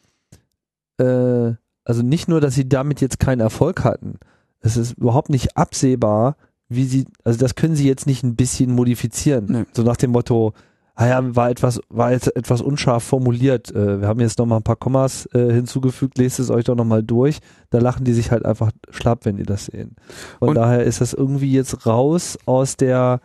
[0.98, 1.52] äh,
[1.84, 4.18] also nicht nur, dass sie damit jetzt keinen Erfolg hatten,
[4.60, 6.36] es ist überhaupt nicht absehbar,
[6.68, 9.46] wie sie, also das können sie jetzt nicht ein bisschen modifizieren.
[9.48, 9.64] Nee.
[9.72, 10.52] So nach dem Motto,
[10.96, 13.70] ah ja, war etwas, war jetzt etwas unscharf formuliert.
[13.72, 16.74] Äh, wir haben jetzt noch mal ein paar Kommas äh, hinzugefügt, lest es euch doch
[16.74, 17.38] noch mal durch.
[17.70, 19.94] Da lachen die sich halt einfach schlapp, wenn die das sehen.
[20.40, 23.20] Von Und- daher ist das irgendwie jetzt raus aus der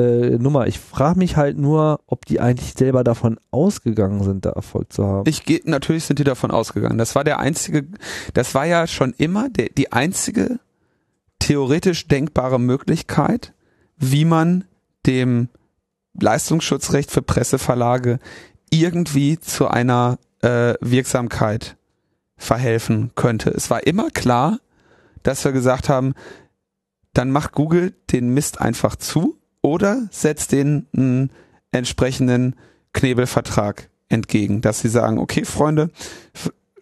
[0.00, 0.66] äh, Nummer.
[0.66, 5.06] Ich frage mich halt nur, ob die eigentlich selber davon ausgegangen sind, da Erfolg zu
[5.06, 5.28] haben.
[5.28, 6.98] Ich gehe, natürlich sind die davon ausgegangen.
[6.98, 7.86] Das war der einzige,
[8.34, 10.58] das war ja schon immer der, die einzige
[11.38, 13.52] theoretisch denkbare Möglichkeit,
[13.96, 14.64] wie man
[15.06, 15.48] dem
[16.20, 18.18] Leistungsschutzrecht für Presseverlage
[18.70, 21.76] irgendwie zu einer äh, Wirksamkeit
[22.36, 23.50] verhelfen könnte.
[23.50, 24.58] Es war immer klar,
[25.22, 26.14] dass wir gesagt haben,
[27.12, 31.30] dann macht Google den Mist einfach zu oder setzt den einen
[31.72, 32.56] entsprechenden
[32.92, 35.90] Knebelvertrag entgegen, dass sie sagen, okay, Freunde,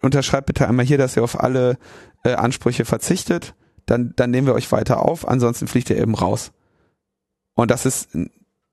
[0.01, 1.77] unterschreibt bitte einmal hier, dass ihr auf alle
[2.23, 3.53] äh, Ansprüche verzichtet,
[3.85, 6.51] dann, dann nehmen wir euch weiter auf, ansonsten fliegt ihr eben raus.
[7.53, 8.09] Und das ist,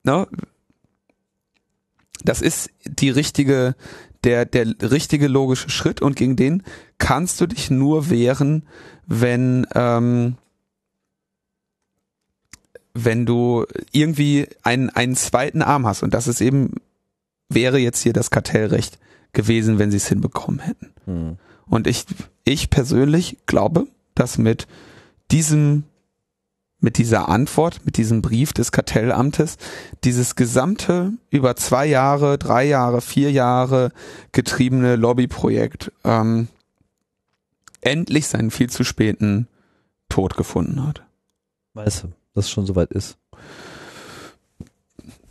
[0.04, 0.26] ne,
[2.24, 3.74] das ist die richtige,
[4.24, 6.62] der, der richtige logische Schritt und gegen den
[6.98, 8.66] kannst du dich nur wehren,
[9.06, 10.36] wenn, ähm,
[13.04, 16.02] wenn du irgendwie einen, einen zweiten Arm hast.
[16.02, 16.74] Und das ist eben,
[17.48, 18.98] wäre jetzt hier das Kartellrecht
[19.32, 20.92] gewesen, wenn sie es hinbekommen hätten.
[21.04, 21.36] Hm.
[21.66, 22.06] Und ich,
[22.44, 24.66] ich persönlich glaube, dass mit
[25.30, 25.84] diesem,
[26.80, 29.58] mit dieser Antwort, mit diesem Brief des Kartellamtes,
[30.04, 33.92] dieses gesamte über zwei Jahre, drei Jahre, vier Jahre
[34.32, 36.48] getriebene Lobbyprojekt ähm,
[37.80, 39.48] endlich seinen viel zu späten
[40.08, 41.04] Tod gefunden hat.
[41.74, 43.18] Weißt du, dass es schon soweit ist.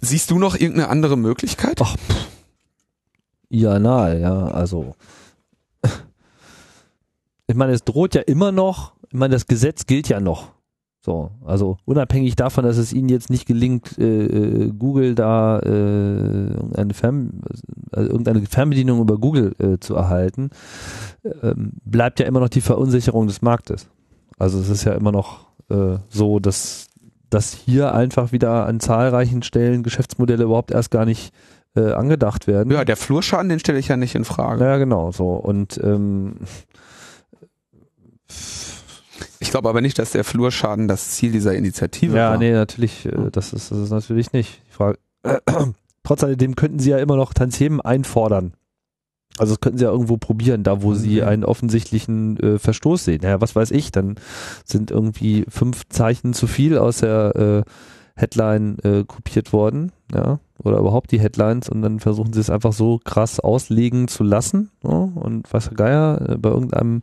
[0.02, 1.82] Siehst du noch irgendeine andere Möglichkeit?
[1.82, 2.28] Ach, pff.
[3.50, 4.96] Ja, na, ja, also.
[7.48, 10.52] Ich meine, es droht ja immer noch, ich meine, das Gesetz gilt ja noch.
[11.00, 16.48] So, also unabhängig davon, dass es ihnen jetzt nicht gelingt, äh, äh, Google da äh,
[16.48, 17.44] irgendeine, Fern
[17.92, 20.50] also irgendeine Fernbedienung über Google äh, zu erhalten,
[21.44, 23.88] ähm, bleibt ja immer noch die Verunsicherung des Marktes.
[24.40, 26.85] Also es ist ja immer noch äh, so, dass,
[27.30, 31.34] dass hier einfach wieder an zahlreichen Stellen Geschäftsmodelle überhaupt erst gar nicht
[31.76, 32.72] äh, angedacht werden.
[32.72, 34.64] Ja, der Flurschaden, den stelle ich ja nicht in Frage.
[34.64, 35.30] Ja, genau, so.
[35.30, 36.38] Und ähm,
[39.40, 42.38] Ich glaube aber nicht, dass der Flurschaden das Ziel dieser Initiative ja, war.
[42.38, 44.62] nee, natürlich, äh, das ist, das ist natürlich nicht.
[44.68, 44.98] Die Frage,
[46.04, 48.54] trotz alledem könnten sie ja immer noch Tantiemen einfordern.
[49.38, 51.28] Also das könnten sie ja irgendwo probieren, da wo sie Mhm.
[51.28, 53.22] einen offensichtlichen äh, Verstoß sehen.
[53.24, 54.16] Ja, was weiß ich, dann
[54.64, 57.64] sind irgendwie fünf Zeichen zu viel aus der äh,
[58.18, 62.72] Headline äh, kopiert worden, ja, oder überhaupt die Headlines und dann versuchen sie es einfach
[62.72, 64.72] so krass auslegen zu lassen.
[64.84, 67.02] Ja, und weiß der Geier, äh, bei irgendeinem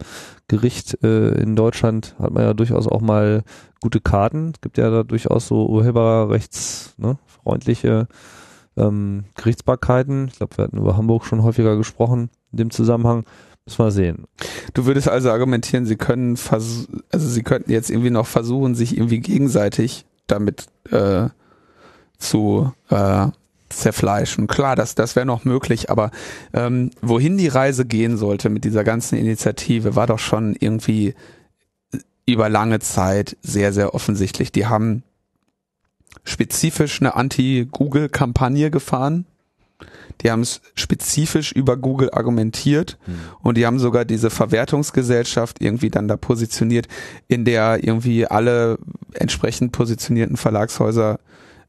[0.48, 3.42] Gericht äh, in Deutschland hat man ja durchaus auch mal
[3.82, 4.52] gute Karten.
[4.54, 8.08] Es gibt ja da durchaus so urheberrechtsfreundliche ne,
[8.76, 10.28] ähm, Gerichtsbarkeiten.
[10.28, 13.24] Ich glaube, wir hatten über Hamburg schon häufiger gesprochen in dem Zusammenhang.
[13.64, 14.24] Müssen wir sehen.
[14.74, 19.20] Du würdest also argumentieren, sie können also sie könnten jetzt irgendwie noch versuchen, sich irgendwie
[19.20, 21.28] gegenseitig damit äh,
[22.18, 23.28] zu äh,
[23.68, 24.48] zerfleischen.
[24.48, 26.10] Klar, das, das wäre noch möglich, aber
[26.52, 31.14] ähm, wohin die Reise gehen sollte mit dieser ganzen Initiative, war doch schon irgendwie
[32.26, 34.52] über lange Zeit sehr, sehr offensichtlich.
[34.52, 35.02] Die haben
[36.24, 39.26] spezifisch eine Anti-Google-Kampagne gefahren.
[40.20, 42.98] Die haben es spezifisch über Google argumentiert
[43.40, 46.86] und die haben sogar diese Verwertungsgesellschaft irgendwie dann da positioniert,
[47.26, 48.78] in der irgendwie alle
[49.14, 51.18] entsprechend positionierten Verlagshäuser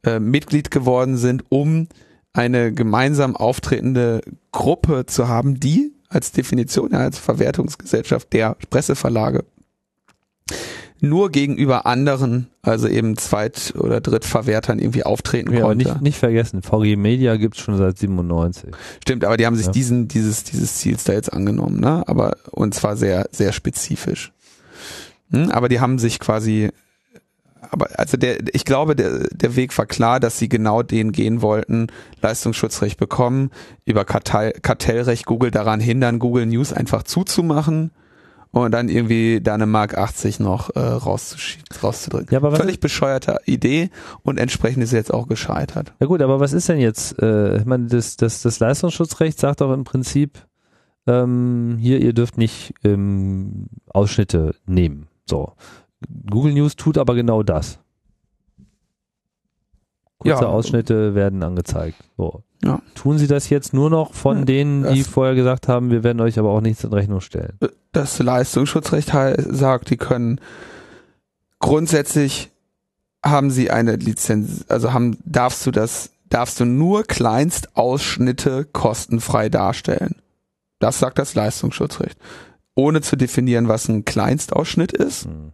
[0.03, 1.87] äh, Mitglied geworden sind, um
[2.33, 4.21] eine gemeinsam auftretende
[4.51, 9.45] Gruppe zu haben, die als Definition, ja, als Verwertungsgesellschaft der Presseverlage
[11.03, 15.85] nur gegenüber anderen, also eben Zweit- oder Drittverwertern irgendwie auftreten Ja, konnte.
[15.85, 18.71] nicht, nicht vergessen, VG Media gibt's schon seit 97.
[19.01, 19.71] Stimmt, aber die haben sich Ja.
[19.73, 22.03] diesen, dieses, dieses Ziels da jetzt angenommen, ne?
[22.07, 24.31] Aber, und zwar sehr, sehr spezifisch.
[25.31, 25.49] Hm?
[25.51, 26.69] Aber die haben sich quasi,
[27.69, 31.41] aber, also der, ich glaube, der, der Weg war klar, dass sie genau den gehen
[31.41, 31.87] wollten,
[32.21, 33.51] Leistungsschutzrecht bekommen,
[33.85, 37.91] über Kartell, Kartellrecht Google daran hindern, Google News einfach zuzumachen
[38.61, 42.29] und dann irgendwie da eine Mark 80 noch äh, rauszusch- rauszudrücken.
[42.31, 43.89] Ja, aber was Völlig bescheuerte Idee
[44.21, 45.93] und entsprechend ist sie jetzt auch gescheitert.
[45.99, 47.19] Ja gut, aber was ist denn jetzt?
[47.21, 50.45] Äh, ich meine, das, das, das Leistungsschutzrecht sagt doch im Prinzip,
[51.07, 55.07] ähm, hier, ihr dürft nicht ähm, Ausschnitte nehmen.
[55.27, 55.53] So.
[56.29, 57.79] Google News tut aber genau das.
[60.23, 60.49] Kurze Ja.
[60.49, 61.97] Ausschnitte werden angezeigt.
[62.17, 62.41] So.
[62.63, 62.81] Ja.
[62.95, 66.21] Tun sie das jetzt nur noch von Ja, denen, die vorher gesagt haben, wir werden
[66.21, 67.57] euch aber auch nichts in Rechnung stellen?
[67.91, 69.11] das Leistungsschutzrecht
[69.51, 70.39] sagt, die können
[71.59, 72.49] grundsätzlich
[73.25, 80.15] haben sie eine Lizenz, also haben, darfst du das, darfst du nur Kleinstausschnitte kostenfrei darstellen.
[80.79, 82.17] Das sagt das Leistungsschutzrecht.
[82.75, 85.25] Ohne zu definieren, was ein Kleinstausschnitt ist.
[85.25, 85.51] Hm.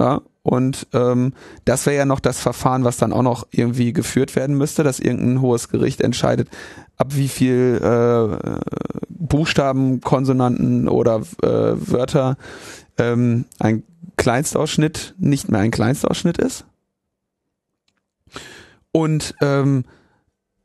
[0.00, 1.34] Ja, und ähm,
[1.66, 4.98] das wäre ja noch das Verfahren, was dann auch noch irgendwie geführt werden müsste, dass
[4.98, 6.48] irgendein hohes Gericht entscheidet,
[6.96, 8.58] ab wie viel äh,
[9.10, 12.38] Buchstaben, Konsonanten oder äh, Wörter
[12.96, 13.82] ähm, ein
[14.16, 16.64] Kleinstausschnitt nicht mehr ein Kleinstausschnitt ist.
[18.90, 19.84] Und ähm,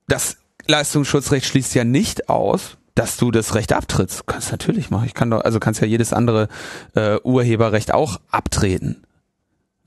[0.08, 4.26] das Leistungsschutzrecht schließt ja nicht aus, dass du das Recht abtrittst.
[4.28, 5.08] Kannst natürlich machen.
[5.08, 6.48] Ich kann doch, also kannst ja jedes andere
[6.96, 9.06] äh, Urheberrecht auch abtreten.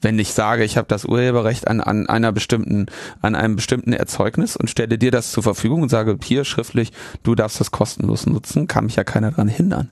[0.00, 2.86] Wenn ich sage, ich habe das Urheberrecht an, an einer bestimmten,
[3.20, 6.92] an einem bestimmten Erzeugnis und stelle dir das zur Verfügung und sage hier schriftlich,
[7.24, 9.90] du darfst das kostenlos nutzen, kann mich ja keiner daran hindern.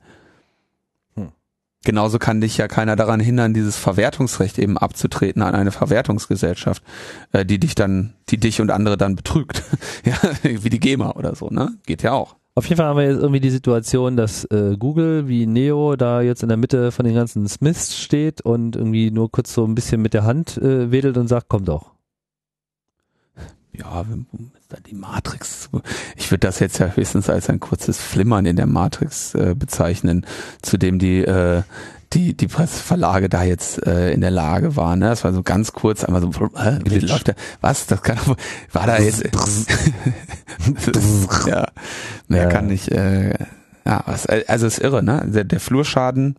[1.14, 1.32] Hm.
[1.84, 6.84] Genauso kann dich ja keiner daran hindern, dieses Verwertungsrecht eben abzutreten an eine Verwertungsgesellschaft,
[7.32, 9.64] äh, die dich dann, die dich und andere dann betrügt.
[10.04, 11.76] ja, wie die GEMA oder so, ne?
[11.84, 12.36] Geht ja auch.
[12.58, 16.22] Auf jeden Fall haben wir jetzt irgendwie die Situation, dass äh, Google wie Neo da
[16.22, 19.74] jetzt in der Mitte von den ganzen Smiths steht und irgendwie nur kurz so ein
[19.74, 21.92] bisschen mit der Hand äh, wedelt und sagt, komm doch.
[23.74, 24.06] Ja,
[24.88, 25.68] die Matrix.
[26.16, 30.24] Ich würde das jetzt ja höchstens als ein kurzes Flimmern in der Matrix äh, bezeichnen,
[30.62, 31.62] zu dem die äh,
[32.12, 35.00] die die Presseverlage da jetzt äh, in der Lage waren.
[35.00, 35.08] Ne?
[35.08, 37.34] Das war so ganz kurz, einmal so, äh, wie läuft der?
[37.60, 37.86] Was?
[37.86, 38.36] Das kann doch-
[38.72, 39.24] war da jetzt?
[41.46, 41.66] ja,
[42.28, 42.48] mehr Ja.
[42.48, 42.88] kann nicht.
[42.92, 43.34] Äh,
[43.84, 45.22] ja, was, also ist irre, ne?
[45.26, 46.36] Der, der Flurschaden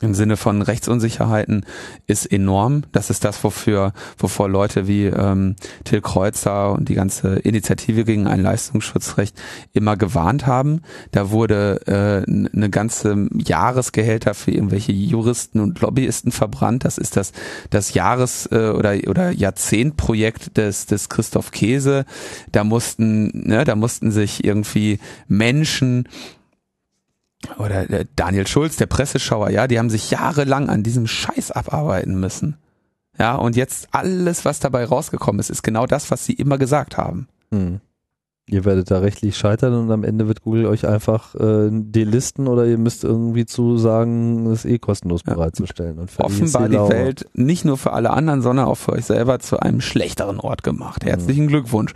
[0.00, 1.66] im Sinne von Rechtsunsicherheiten
[2.06, 2.82] ist enorm.
[2.92, 8.26] Das ist das, wofür, wovor Leute wie ähm, Till Kreuzer und die ganze Initiative gegen
[8.26, 9.36] ein Leistungsschutzrecht
[9.72, 10.82] immer gewarnt haben.
[11.12, 16.84] Da wurde äh, eine ganze Jahresgehälter für irgendwelche Juristen und Lobbyisten verbrannt.
[16.84, 17.32] Das ist das
[17.68, 22.04] das Jahres- äh, oder oder Jahrzehntprojekt des des Christoph Käse.
[22.52, 24.98] Da mussten ne, da mussten sich irgendwie
[25.28, 26.08] Menschen
[27.58, 32.18] oder der Daniel Schulz, der Presseschauer, ja, die haben sich jahrelang an diesem Scheiß abarbeiten
[32.20, 32.56] müssen.
[33.18, 36.96] Ja, und jetzt alles, was dabei rausgekommen ist, ist genau das, was sie immer gesagt
[36.96, 37.28] haben.
[37.50, 37.80] Hm.
[38.46, 42.66] Ihr werdet da rechtlich scheitern und am Ende wird Google euch einfach äh, delisten oder
[42.66, 45.34] ihr müsst irgendwie zu sagen, es eh kostenlos Ja.
[45.34, 45.98] bereitzustellen.
[45.98, 46.94] Und Offenbar die Laube.
[46.94, 50.64] Welt nicht nur für alle anderen, sondern auch für euch selber zu einem schlechteren Ort
[50.64, 51.04] gemacht.
[51.04, 51.92] Herzlichen Glückwunsch.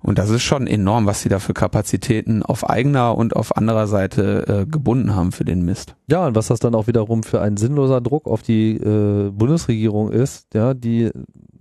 [0.00, 3.86] Und das ist schon enorm, was sie da für Kapazitäten auf eigener und auf anderer
[3.88, 5.96] Seite äh, gebunden haben für den Mist.
[6.08, 10.12] Ja, und was das dann auch wiederum für ein sinnloser Druck auf die äh, Bundesregierung
[10.12, 11.10] ist, ja, die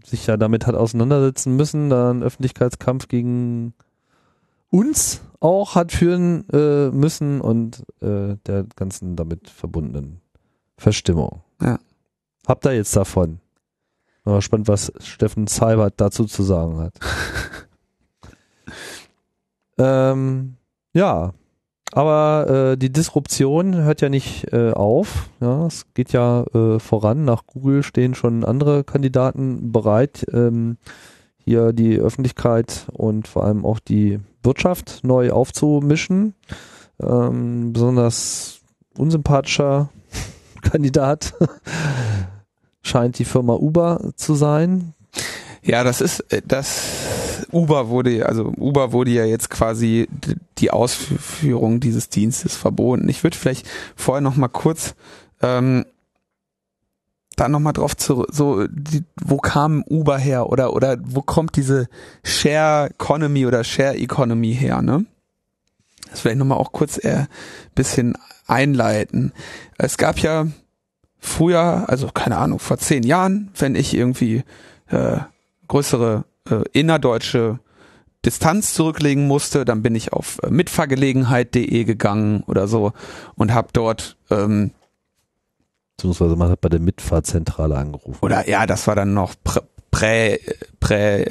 [0.06, 3.74] sich ja damit hat auseinandersetzen müssen, da einen Öffentlichkeitskampf gegen
[4.70, 10.22] uns auch hat führen äh, müssen und äh, der ganzen damit verbundenen
[10.78, 11.42] Verstimmung.
[11.62, 11.80] Ja.
[12.48, 13.40] Habt ihr jetzt davon?
[14.24, 16.94] Bin mal gespannt, was Steffen Seibert dazu zu sagen hat.
[19.78, 20.55] ähm,
[20.93, 21.34] ja,
[21.93, 25.30] aber äh, die Disruption hört ja nicht äh, auf.
[25.39, 27.25] Ja, es geht ja äh, voran.
[27.25, 30.78] Nach Google stehen schon andere Kandidaten bereit, ähm,
[31.38, 36.34] hier die Öffentlichkeit und vor allem auch die Wirtschaft neu aufzumischen.
[37.01, 38.59] Ähm, besonders
[38.97, 39.89] unsympathischer
[40.61, 41.36] Kandidat
[42.82, 44.93] scheint die Firma Uber zu sein.
[45.63, 50.08] Ja, das ist äh, das Uber wurde, also Uber wurde ja jetzt quasi
[50.58, 53.10] die Ausführung dieses Dienstes verboten.
[53.10, 54.95] Ich würde vielleicht vorher noch mal kurz
[55.41, 55.86] ähm,
[57.38, 61.56] da noch mal drauf zu, so, die, wo kam Uber her oder oder wo kommt
[61.56, 61.88] diese
[62.24, 65.06] Share Economy oder Share Economy her, ne?
[66.10, 67.26] Das vielleicht noch mal auch kurz äh,
[67.76, 68.18] bisschen
[68.48, 69.34] einleiten.
[69.78, 70.48] Es gab ja
[71.20, 74.43] früher, also keine Ahnung, vor zehn Jahren, wenn ich irgendwie
[74.88, 75.18] äh,
[75.68, 77.60] größere äh, innerdeutsche
[78.26, 82.93] Distanz zurücklegen musste, dann bin ich auf äh, mitfahrgelegenheit.de gegangen oder so
[83.36, 84.72] und habe dort ähm,
[85.98, 88.20] Beziehungsweise man hat bei der Mitfahrzentrale angerufen.
[88.22, 89.34] oder ja, das war dann noch
[89.89, 90.38] prä
[90.80, 91.26] prä,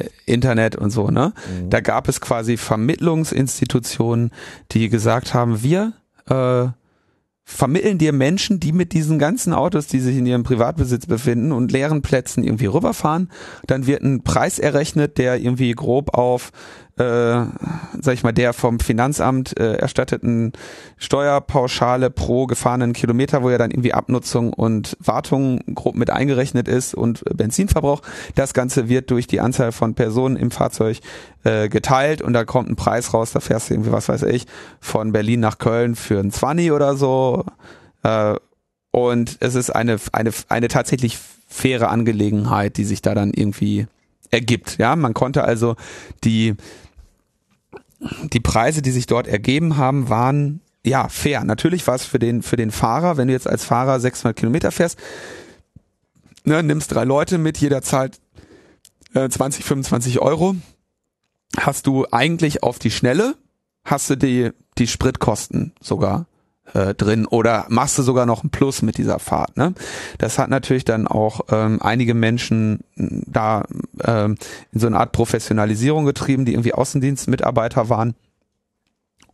[0.80, 1.32] und so, ne?
[1.62, 1.70] Mhm.
[1.70, 4.32] Da gab es quasi Vermittlungsinstitutionen,
[4.72, 5.92] die gesagt haben, wir
[6.28, 6.68] äh,
[7.48, 11.70] vermitteln dir Menschen, die mit diesen ganzen Autos, die sich in ihrem Privatbesitz befinden und
[11.70, 13.30] leeren Plätzen irgendwie rüberfahren.
[13.68, 16.50] Dann wird ein Preis errechnet, der irgendwie grob auf,
[16.98, 17.44] äh,
[18.00, 20.52] sag ich mal, der vom Finanzamt äh, erstatteten
[20.96, 26.94] Steuerpauschale pro gefahrenen Kilometer, wo ja dann irgendwie Abnutzung und Wartung grob mit eingerechnet ist
[26.94, 28.00] und Benzinverbrauch.
[28.34, 31.00] Das Ganze wird durch die Anzahl von Personen im Fahrzeug
[31.44, 34.46] äh, geteilt und da kommt ein Preis raus, da fährst du irgendwie, was weiß ich,
[34.80, 37.44] von Berlin nach Köln für ein 20 oder so.
[38.02, 38.36] Äh,
[38.90, 43.86] und es ist eine, eine, eine tatsächlich faire Angelegenheit, die sich da dann irgendwie
[44.30, 44.78] ergibt.
[44.78, 45.76] Ja, man konnte also
[46.24, 46.54] die,
[48.00, 51.44] die Preise, die sich dort ergeben haben, waren ja fair.
[51.44, 54.70] Natürlich war es für den, für den Fahrer, wenn du jetzt als Fahrer 600 Kilometer
[54.70, 54.98] fährst,
[56.44, 58.20] ne, nimmst drei Leute mit, jeder zahlt
[59.14, 60.56] äh, 20, 25 Euro,
[61.58, 63.34] hast du eigentlich auf die Schnelle,
[63.84, 66.26] hast du die, die Spritkosten sogar
[66.74, 69.56] äh, drin oder machst du sogar noch ein Plus mit dieser Fahrt.
[69.56, 69.74] Ne?
[70.18, 73.64] Das hat natürlich dann auch ähm, einige Menschen da
[74.04, 74.36] ähm,
[74.72, 78.14] in so eine Art Professionalisierung getrieben, die irgendwie Außendienstmitarbeiter waren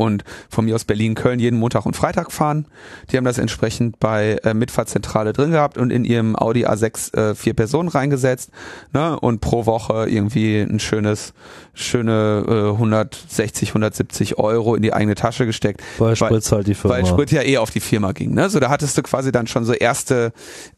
[0.03, 2.67] und von mir aus Berlin, Köln jeden Montag und Freitag fahren.
[3.11, 7.35] Die haben das entsprechend bei äh, Mitfahrzentrale drin gehabt und in ihrem Audi A6 äh,
[7.35, 8.51] vier Personen reingesetzt
[8.93, 9.19] ne?
[9.19, 11.33] und pro Woche irgendwie ein schönes,
[11.73, 15.83] schöne äh, 160, 170 Euro in die eigene Tasche gesteckt.
[15.99, 16.97] Weil Sprit zahlt die Firma.
[16.97, 18.35] Weil Sprit ja eh auf die Firma ging.
[18.35, 18.51] Ne?
[18.51, 20.33] So, da hattest du quasi dann schon so erste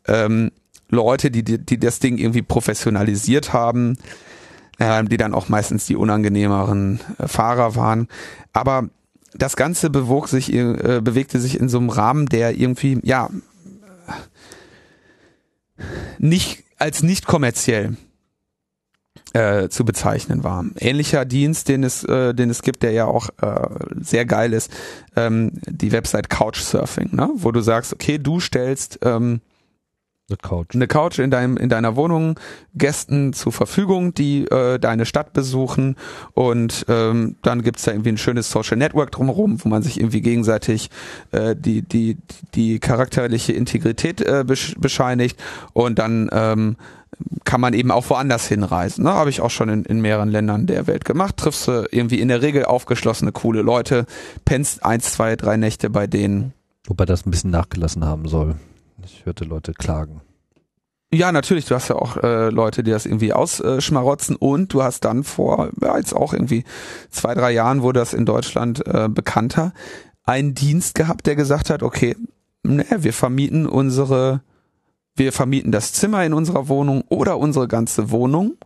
[0.06, 0.50] ähm,
[0.90, 3.96] Leute, die, die, die das Ding irgendwie professionalisiert haben,
[4.78, 8.08] ähm, die dann auch meistens die unangenehmeren äh, Fahrer waren.
[8.52, 8.88] Aber
[9.34, 13.28] das Ganze bewog sich, äh, bewegte sich in so einem Rahmen, der irgendwie, ja,
[16.18, 17.96] nicht als nicht kommerziell
[19.32, 20.64] äh, zu bezeichnen war.
[20.78, 23.68] Ähnlicher Dienst, den es, äh, den es gibt, der ja auch äh,
[24.00, 24.70] sehr geil ist,
[25.16, 27.30] ähm, die Website Couchsurfing, ne?
[27.34, 29.40] wo du sagst, okay, du stellst ähm,
[30.30, 30.74] Eine Couch.
[30.74, 32.40] eine Couch in deinem in deiner Wohnung
[32.74, 35.96] Gästen zur Verfügung, die äh, deine Stadt besuchen
[36.32, 40.22] und ähm, dann gibt's da irgendwie ein schönes Social Network drumherum, wo man sich irgendwie
[40.22, 40.88] gegenseitig
[41.32, 42.16] äh, die die
[42.54, 45.38] die charakterliche Integrität äh, besch bescheinigt
[45.74, 46.76] und dann ähm,
[47.44, 49.04] kann man eben auch woanders hinreisen.
[49.04, 49.12] Ne?
[49.12, 51.36] Habe ich auch schon in, in mehreren Ländern der Welt gemacht.
[51.36, 54.06] Triffst du irgendwie in der Regel aufgeschlossene, coole Leute,
[54.46, 56.54] pennst eins, zwei, drei Nächte bei denen.
[56.86, 58.56] Wobei das ein bisschen nachgelassen haben soll.
[59.04, 60.22] Ich hörte Leute klagen.
[61.12, 65.04] Ja, natürlich, du hast ja auch äh, Leute, die das irgendwie ausschmarotzen und du hast
[65.04, 66.64] dann vor, ja, jetzt auch irgendwie
[67.10, 69.72] zwei, drei Jahren wurde das in Deutschland äh, bekannter,
[70.24, 72.16] einen Dienst gehabt, der gesagt hat, okay,
[72.64, 74.42] ne, wir vermieten unsere,
[75.14, 78.56] wir vermieten das Zimmer in unserer Wohnung oder unsere ganze Wohnung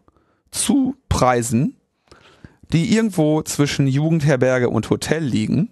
[0.50, 1.76] zu Preisen,
[2.72, 5.70] die irgendwo zwischen Jugendherberge und Hotel liegen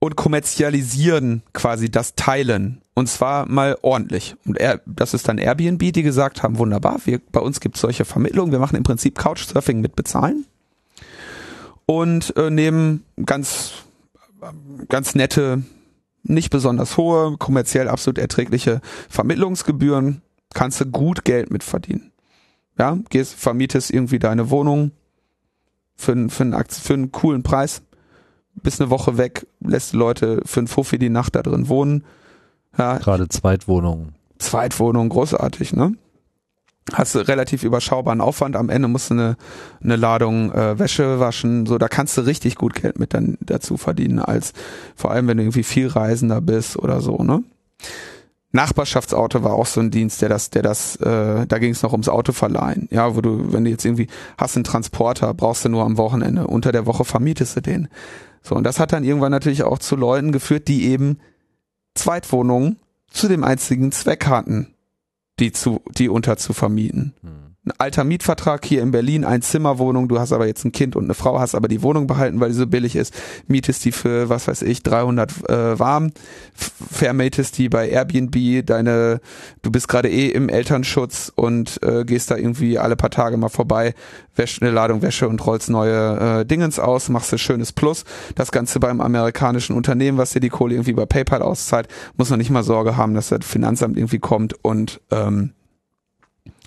[0.00, 2.82] und kommerzialisieren quasi das Teilen.
[2.94, 4.34] Und zwar mal ordentlich.
[4.44, 7.82] Und er, das ist dann Airbnb, die gesagt haben, wunderbar, wir, bei uns gibt es
[7.82, 10.46] solche Vermittlungen, wir machen im Prinzip Couchsurfing mit bezahlen
[11.86, 13.72] und äh, nehmen ganz,
[14.88, 15.62] ganz nette,
[16.22, 20.22] nicht besonders hohe, kommerziell absolut erträgliche Vermittlungsgebühren,
[20.54, 22.12] kannst du gut Geld mit verdienen.
[22.78, 24.92] Ja, gehst, vermietest irgendwie deine Wohnung
[25.96, 27.82] für, für, einen, für einen coolen Preis,
[28.54, 32.04] bist eine Woche weg, lässt Leute für einen Fuffi die Nacht da drin wohnen.
[32.76, 34.14] Ja, Gerade Zweitwohnungen.
[34.38, 35.94] Zweitwohnung, großartig, ne?
[36.92, 39.36] Hast du relativ überschaubaren Aufwand, am Ende musst du eine,
[39.82, 43.76] eine Ladung äh, Wäsche waschen, so da kannst du richtig gut Geld mit dann dazu
[43.76, 44.52] verdienen, als
[44.96, 47.44] vor allem wenn du irgendwie viel Reisender bist oder so, ne?
[48.52, 51.92] Nachbarschaftsauto war auch so ein Dienst, der das, der das, äh, da ging es noch
[51.92, 52.88] ums Autoverleihen.
[52.90, 56.46] Ja, wo du, wenn du jetzt irgendwie hast einen Transporter, brauchst du nur am Wochenende,
[56.46, 57.88] unter der Woche vermietest du den.
[58.42, 61.18] So, und das hat dann irgendwann natürlich auch zu Leuten geführt, die eben
[61.94, 62.78] Zweitwohnungen
[63.08, 64.74] zu dem einzigen Zweck hatten,
[65.38, 67.14] die zu, die unter zu vermieten.
[67.62, 71.12] Ein alter Mietvertrag hier in Berlin, Einzimmerwohnung, du hast aber jetzt ein Kind und eine
[71.12, 73.12] Frau, hast aber die Wohnung behalten, weil die so billig ist,
[73.48, 76.10] mietest die für, was weiß ich, 300 äh, warm,
[76.54, 79.20] vermietest die bei Airbnb, deine,
[79.60, 83.50] du bist gerade eh im Elternschutz und äh, gehst da irgendwie alle paar Tage mal
[83.50, 83.92] vorbei,
[84.36, 88.04] wäschst eine Ladung Wäsche und rollst neue äh, Dingens aus, machst ein schönes Plus.
[88.36, 92.38] Das Ganze beim amerikanischen Unternehmen, was dir die Kohle irgendwie bei PayPal auszahlt, muss man
[92.38, 95.52] nicht mal Sorge haben, dass das Finanzamt irgendwie kommt und ähm,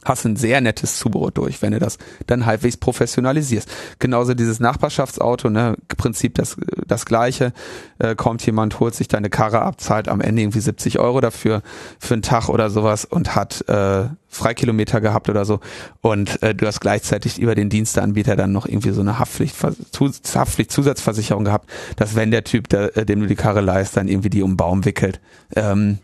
[0.05, 1.97] hast ein sehr nettes Zubrot durch, wenn du das
[2.27, 3.69] dann halbwegs professionalisierst.
[3.99, 7.53] Genauso dieses Nachbarschaftsauto, ne, Prinzip das, das gleiche.
[7.99, 11.61] Äh, kommt jemand, holt sich deine Karre ab, zahlt am Ende irgendwie 70 Euro dafür
[11.99, 15.59] für einen Tag oder sowas und hat äh, Freikilometer gehabt oder so.
[16.01, 21.45] Und äh, du hast gleichzeitig über den Diensteanbieter dann noch irgendwie so eine Haftpflicht, Haftpflichtzusatzversicherung
[21.45, 24.41] gehabt, dass wenn der Typ, der, äh, dem du die Karre leist, dann irgendwie die
[24.41, 25.21] um Baum wickelt,
[25.55, 25.99] ähm,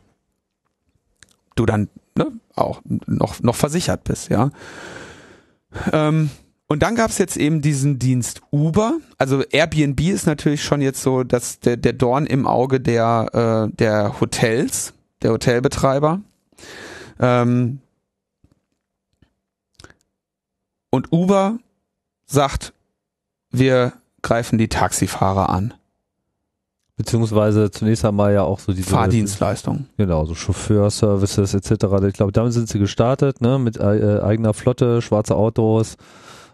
[1.55, 1.89] du dann
[2.19, 4.51] ne, auch noch, noch versichert bist, ja.
[5.91, 6.29] Ähm,
[6.67, 8.99] und dann gab's jetzt eben diesen Dienst Uber.
[9.17, 13.75] Also Airbnb ist natürlich schon jetzt so dass der, der Dorn im Auge der, äh,
[13.75, 14.93] der Hotels,
[15.23, 16.21] der Hotelbetreiber.
[17.19, 17.79] Ähm,
[20.91, 21.57] und Uber
[22.27, 22.73] sagt,
[23.49, 25.73] wir greifen die Taxifahrer an.
[26.99, 29.85] Beziehungsweise zunächst einmal ja auch so diese Fahrdienstleistung.
[29.95, 31.85] Genau, so Chauffeurservices etc.
[32.05, 35.95] Ich glaube, damit sind sie gestartet, ne, mit äh, eigener Flotte, schwarze Autos,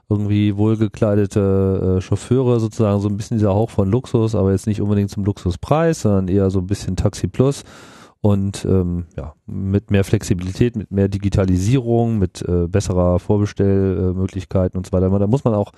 [0.07, 4.81] irgendwie wohlgekleidete äh, Chauffeure, sozusagen so ein bisschen dieser Hauch von Luxus, aber jetzt nicht
[4.81, 7.63] unbedingt zum Luxuspreis, sondern eher so ein bisschen Taxi Plus
[8.21, 14.91] und ähm, ja, mit mehr Flexibilität, mit mehr Digitalisierung, mit äh, besserer Vorbestellmöglichkeiten und so
[14.91, 15.09] weiter.
[15.09, 15.71] Da muss man auch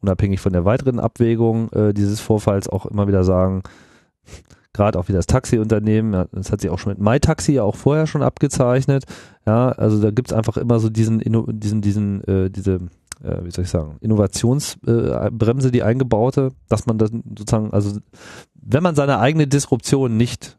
[0.00, 3.62] unabhängig von der weiteren Abwägung äh, dieses Vorfalls auch immer wieder sagen,
[4.72, 8.06] gerade auch wie das Taxiunternehmen, das hat sich auch schon mit MyTaxi ja auch vorher
[8.06, 9.04] schon abgezeichnet.
[9.46, 12.74] Ja, also da gibt's einfach immer so diesen, diesen, diesen, äh, diese,
[13.24, 17.98] äh, wie soll ich sagen, Innovationsbremse, äh, die eingebaute, dass man dann sozusagen, also
[18.54, 20.58] wenn man seine eigene Disruption nicht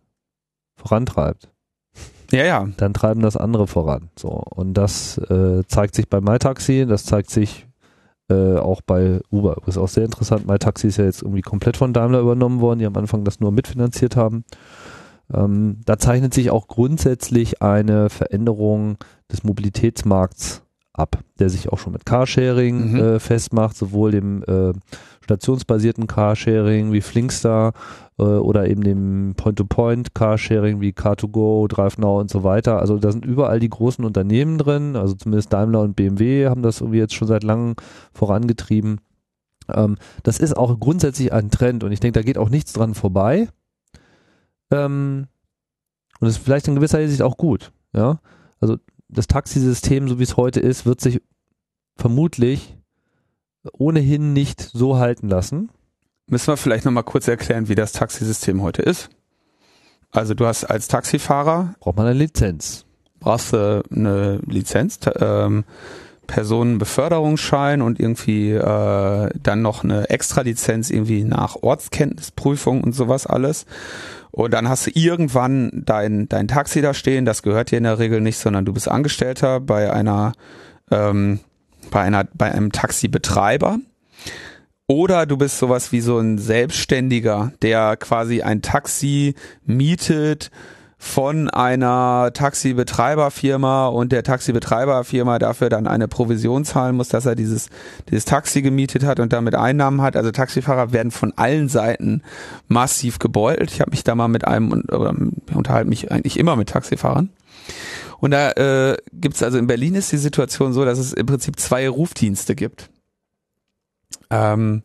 [0.78, 1.50] vorantreibt,
[2.32, 2.68] Ja, ja.
[2.78, 4.10] dann treiben das andere voran.
[4.18, 7.68] So und das äh, zeigt sich bei MyTaxi, das zeigt sich
[8.30, 9.58] äh, auch bei Uber.
[9.68, 10.48] Ist auch sehr interessant.
[10.48, 13.52] MyTaxi ist ja jetzt irgendwie komplett von Daimler übernommen worden, die am Anfang das nur
[13.52, 14.44] mitfinanziert haben.
[15.34, 18.98] Ähm, da zeichnet sich auch grundsätzlich eine Veränderung
[19.32, 20.62] des Mobilitätsmarkts
[20.94, 23.00] ab, der sich auch schon mit Carsharing Mhm.
[23.00, 24.74] äh, festmacht, sowohl dem äh,
[25.22, 27.74] stationsbasierten Carsharing wie Flinkstar
[28.18, 32.80] äh, oder eben dem Point-to-Point Carsharing wie Car2Go, DriveNow und so weiter.
[32.80, 36.82] Also da sind überall die großen Unternehmen drin, also zumindest Daimler und BMW haben das
[36.82, 37.76] irgendwie jetzt schon seit langem
[38.14, 39.02] vorangetrieben.
[39.74, 42.94] Ähm, das ist auch grundsätzlich ein Trend und ich denke, da geht auch nichts dran
[42.94, 43.50] vorbei.
[44.72, 45.28] Ähm,
[46.20, 47.72] und ist vielleicht in gewisser Hinsicht auch gut.
[47.94, 48.20] Ja,
[48.60, 48.78] also
[49.10, 51.22] das Taxisystem, so wie es heute ist, wird sich
[51.96, 52.78] vermutlich
[53.74, 55.70] ohnehin nicht so halten lassen.
[56.28, 59.10] Müssen wir vielleicht nochmal kurz erklären, wie das Taxisystem heute ist.
[60.12, 62.86] Also du hast als Taxifahrer, Braucht man eine Lizenz.
[63.20, 65.64] brauchst du eine Lizenz, ähm,
[66.28, 73.66] Personenbeförderungsschein und irgendwie äh, dann noch eine Extralizenz irgendwie nach Ortskenntnisprüfung und sowas alles.
[74.32, 78.00] Und dann hast du irgendwann dein, dein Taxi da stehen, das gehört dir in der
[78.00, 80.34] Regel nicht, sondern du bist Angestellter bei einer,
[80.92, 81.40] ähm,
[81.90, 83.80] bei einer, bei einem Taxibetreiber.
[84.90, 89.36] Oder du bist sowas wie so ein Selbstständiger, der quasi ein Taxi
[89.66, 90.50] mietet
[90.98, 97.70] von einer Taxibetreiberfirma und der Taxibetreiberfirma dafür dann eine Provision zahlen muss, dass er dieses,
[98.10, 100.16] dieses Taxi gemietet hat und damit Einnahmen hat.
[100.16, 102.24] Also Taxifahrer werden von allen Seiten
[102.70, 103.72] massiv gebeutelt.
[103.72, 105.14] Ich habe mich da mal mit einem oder
[105.54, 107.30] unterhalte mich eigentlich immer mit Taxifahrern.
[108.20, 111.26] Und da äh, gibt es also in Berlin ist die Situation so, dass es im
[111.26, 112.90] Prinzip zwei Rufdienste gibt.
[114.30, 114.84] Ähm,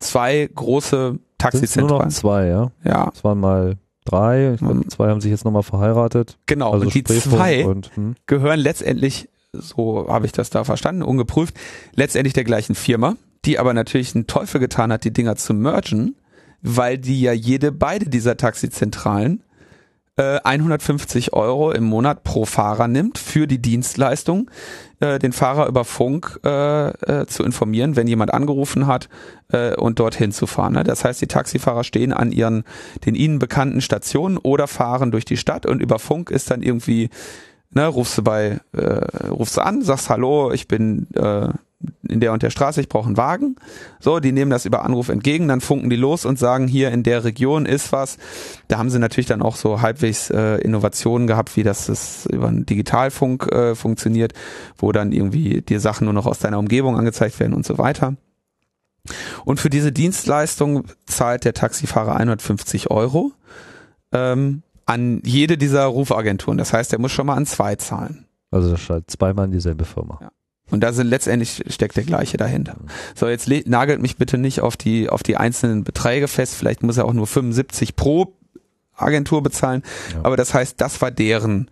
[0.00, 2.10] zwei große Sind nur noch Taxizentralen.
[2.10, 2.70] zwei, ja.
[2.84, 4.52] Ja, Es waren mal drei.
[4.54, 4.88] Ich glaube, Mhm.
[4.88, 6.38] zwei haben sich jetzt nochmal verheiratet.
[6.46, 6.72] genau.
[6.72, 8.14] Also und die zwei und, hm.
[8.26, 11.56] gehören letztendlich, so habe ich das da verstanden, ungeprüft,
[11.94, 16.14] letztendlich der gleichen Firma, die aber natürlich einen Teufel getan hat, die Dinger zu mergen,
[16.62, 19.42] weil die ja jede, beide dieser Taxizentralen
[20.16, 24.50] äh, 150 Euro im Monat pro Fahrer nimmt für die Dienstleistung,
[25.00, 29.08] äh, den Fahrer über Funk äh, äh, zu informieren, wenn jemand angerufen hat
[29.52, 30.74] äh, und dorthin zu fahren.
[30.74, 30.84] Ne?
[30.84, 32.64] Das heißt, die Taxifahrer stehen an ihren
[33.06, 37.08] den ihnen bekannten Stationen oder fahren durch die Stadt und über Funk ist dann irgendwie
[37.74, 41.48] ne, rufst du bei, äh, rufst du an, sagst Hallo, ich bin äh,
[42.08, 43.56] in der und der Straße, ich brauche einen Wagen.
[44.00, 47.02] So, die nehmen das über Anruf entgegen, dann funken die los und sagen, hier in
[47.02, 48.18] der Region ist was.
[48.68, 52.48] Da haben sie natürlich dann auch so halbwegs äh, Innovationen gehabt, wie das, das über
[52.48, 54.32] einen Digitalfunk äh, funktioniert,
[54.76, 58.14] wo dann irgendwie dir Sachen nur noch aus deiner Umgebung angezeigt werden und so weiter.
[59.44, 63.32] Und für diese Dienstleistung zahlt der Taxifahrer 150 Euro
[64.12, 66.58] ähm, an jede dieser Rufagenturen.
[66.58, 68.26] Das heißt, er muss schon mal an zwei zahlen.
[68.50, 70.18] Also das ist halt zweimal in dieselbe Firma.
[70.20, 70.30] Ja.
[70.72, 72.76] Und da sind letztendlich steckt der gleiche dahinter.
[73.14, 76.54] So, jetzt nagelt mich bitte nicht auf die, auf die einzelnen Beträge fest.
[76.54, 78.34] Vielleicht muss er auch nur 75 pro
[78.94, 79.82] Agentur bezahlen.
[80.14, 80.20] Ja.
[80.24, 81.70] Aber das heißt, das war deren,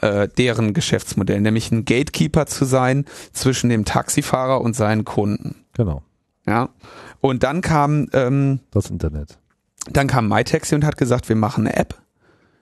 [0.00, 5.64] äh, deren Geschäftsmodell, nämlich ein Gatekeeper zu sein zwischen dem Taxifahrer und seinen Kunden.
[5.74, 6.02] Genau.
[6.46, 6.70] Ja.
[7.20, 9.38] Und dann kam, ähm, Das Internet.
[9.90, 11.94] dann kam MyTaxi und hat gesagt, wir machen eine App,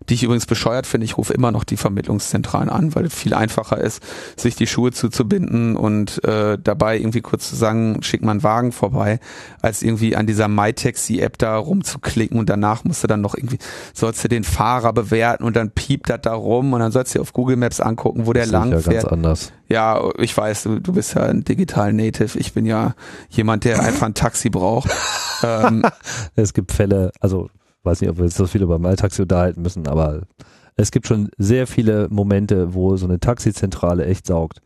[0.08, 1.04] die ich übrigens bescheuert finde.
[1.04, 4.02] Ich rufe immer noch die Vermittlungszentralen an, weil es viel einfacher ist,
[4.36, 8.72] sich die Schuhe zuzubinden und äh, dabei irgendwie kurz zu sagen, schick mal einen Wagen
[8.72, 9.20] vorbei,
[9.62, 13.58] als irgendwie an dieser MyTaxi-App da rumzuklicken und danach musst du dann noch irgendwie,
[13.94, 17.18] sollst du den Fahrer bewerten und dann piept das da rum und dann sollst du
[17.18, 19.02] dir auf Google Maps angucken, wo der lang ja fährt.
[19.02, 19.52] ganz anders.
[19.68, 22.38] Ja, ich weiß, du, du bist ja ein digital Native.
[22.38, 22.94] Ich bin ja
[23.30, 24.90] jemand, der einfach ein Taxi braucht.
[25.42, 25.82] ähm,
[26.36, 27.48] Es gibt Fälle, also
[27.86, 30.22] weiß nicht, ob wir jetzt so viel über Maltaxi unterhalten müssen, aber
[30.76, 34.60] es gibt schon sehr viele Momente, wo so eine Taxizentrale echt saugt.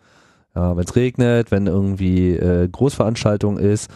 [0.57, 3.89] Ja, wenn es regnet, wenn irgendwie äh, Großveranstaltung ist,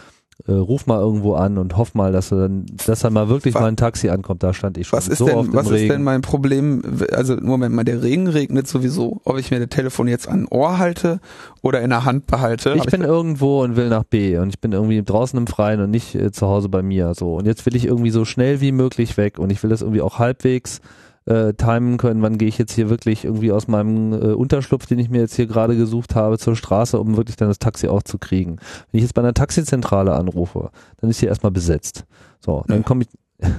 [0.47, 3.55] äh, ruf mal irgendwo an und hoff mal, dass du dann, dass dann mal wirklich
[3.55, 4.43] Wa- mal ein Taxi ankommt.
[4.43, 5.89] Da stand ich schon Was ist so denn, was im ist Regen.
[5.93, 6.81] denn mein Problem?
[7.13, 9.21] Also Moment mal, der Regen regnet sowieso.
[9.23, 11.19] Ob ich mir das Telefon jetzt an Ohr halte
[11.61, 12.73] oder in der Hand behalte?
[12.75, 15.89] ich bin irgendwo und will nach B und ich bin irgendwie draußen im Freien und
[15.89, 18.73] nicht äh, zu Hause bei mir so und jetzt will ich irgendwie so schnell wie
[18.73, 20.81] möglich weg und ich will das irgendwie auch halbwegs
[21.25, 24.99] äh, timen können, wann gehe ich jetzt hier wirklich irgendwie aus meinem äh, Unterschlupf, den
[24.99, 28.03] ich mir jetzt hier gerade gesucht habe, zur Straße, um wirklich dann das Taxi auch
[28.03, 28.57] zu kriegen.
[28.91, 32.05] Wenn ich jetzt bei einer Taxizentrale anrufe, dann ist hier erstmal besetzt.
[32.39, 33.47] So, dann komme ich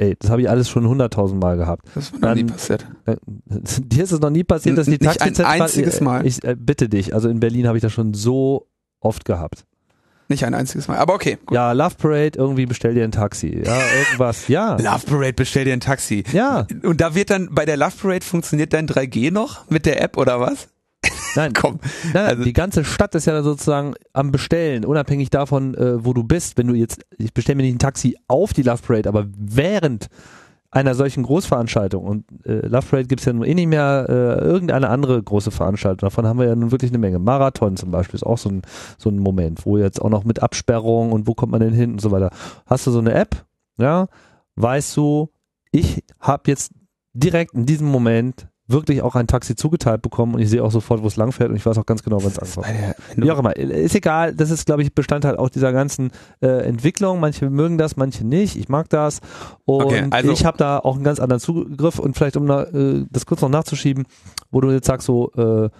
[0.00, 1.88] Ey, das habe ich alles schon hunderttausend Mal gehabt.
[1.96, 2.86] das ist mir noch nie dann- passiert.
[3.04, 3.16] Äh,
[3.82, 5.62] Dir ist es noch nie passiert, dass die Nicht ein Taxizentrale...
[5.64, 6.24] einziges Mal.
[6.24, 8.68] Ich äh, bitte dich, also in Berlin habe ich das schon so
[9.00, 9.64] oft gehabt.
[10.28, 10.98] Nicht ein einziges Mal.
[10.98, 11.38] Aber okay.
[11.46, 11.54] Gut.
[11.56, 13.62] Ja, Love Parade, irgendwie bestell dir ein Taxi.
[13.64, 14.46] Ja, irgendwas.
[14.48, 14.76] Ja.
[14.76, 16.22] Love Parade, bestell dir ein Taxi.
[16.32, 16.66] Ja.
[16.82, 20.16] Und da wird dann bei der Love Parade funktioniert dein 3G noch mit der App
[20.18, 20.68] oder was?
[21.34, 21.80] Nein, Komm.
[22.12, 26.24] nein, also- die ganze Stadt ist ja sozusagen am Bestellen, unabhängig davon, äh, wo du
[26.24, 26.58] bist.
[26.58, 30.08] Wenn du jetzt, ich bestelle mir nicht ein Taxi auf die Love Parade, aber während
[30.70, 34.90] einer solchen Großveranstaltung und äh, Love Parade gibt's ja nun eh nicht mehr äh, irgendeine
[34.90, 36.06] andere große Veranstaltung.
[36.06, 37.18] Davon haben wir ja nun wirklich eine Menge.
[37.18, 38.62] Marathon zum Beispiel ist auch so ein,
[38.98, 41.92] so ein Moment, wo jetzt auch noch mit Absperrung und wo kommt man denn hin
[41.92, 42.30] und so weiter.
[42.66, 43.46] Hast du so eine App,
[43.78, 44.08] ja,
[44.56, 45.30] weißt du,
[45.72, 46.72] ich habe jetzt
[47.14, 51.02] direkt in diesem Moment wirklich auch ein Taxi zugeteilt bekommen und ich sehe auch sofort,
[51.02, 52.66] wo es langfährt und ich weiß auch ganz genau, wann es ankommt.
[53.16, 57.18] Wie auch immer, ist egal, das ist, glaube ich, Bestandteil auch dieser ganzen äh, Entwicklung.
[57.18, 58.56] Manche mögen das, manche nicht.
[58.56, 59.20] Ich mag das.
[59.64, 62.62] Und Okay, also- ich habe da auch einen ganz anderen Zugriff und vielleicht, um na,
[62.64, 64.04] äh, das kurz noch nachzuschieben,
[64.50, 65.70] wo du jetzt sagst, so äh,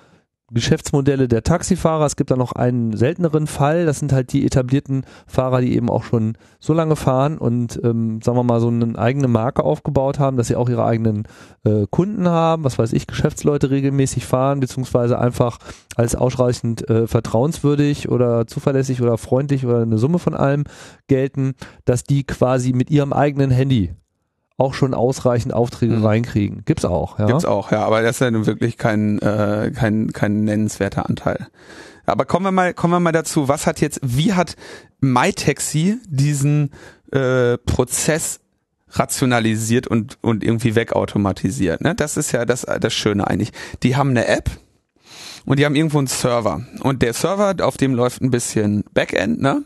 [0.51, 2.07] Geschäftsmodelle der Taxifahrer.
[2.07, 3.85] Es gibt da noch einen selteneren Fall.
[3.85, 8.21] Das sind halt die etablierten Fahrer, die eben auch schon so lange fahren und, ähm,
[8.23, 11.25] sagen wir mal, so eine eigene Marke aufgebaut haben, dass sie auch ihre eigenen
[11.65, 15.59] äh, Kunden haben, was weiß ich, Geschäftsleute regelmäßig fahren, beziehungsweise einfach
[15.97, 20.65] als ausreichend äh, vertrauenswürdig oder zuverlässig oder freundlich oder eine Summe von allem
[21.09, 21.55] gelten,
[21.85, 23.93] dass die quasi mit ihrem eigenen Handy
[24.59, 26.05] auch schon ausreichend Aufträge Mhm.
[26.05, 26.63] reinkriegen.
[26.67, 27.27] Gibt's auch, ja.
[27.27, 31.47] Gibt's auch, ja, aber das ist ja nun wirklich kein, äh, kein, kein nennenswerter Anteil.
[32.05, 34.57] Aber kommen wir mal, kommen wir mal dazu, was hat jetzt, wie hat
[35.01, 36.73] MyTaxi diesen
[37.13, 38.41] äh, Prozess
[38.91, 41.81] rationalisiert und, und irgendwie wegautomatisiert.
[41.83, 41.95] Ne?
[41.95, 43.53] Das ist ja das, das Schöne eigentlich.
[43.83, 44.51] Die haben eine App
[45.45, 46.63] und die haben irgendwo einen Server.
[46.81, 49.63] Und der Server, auf dem läuft ein bisschen Backend, ne?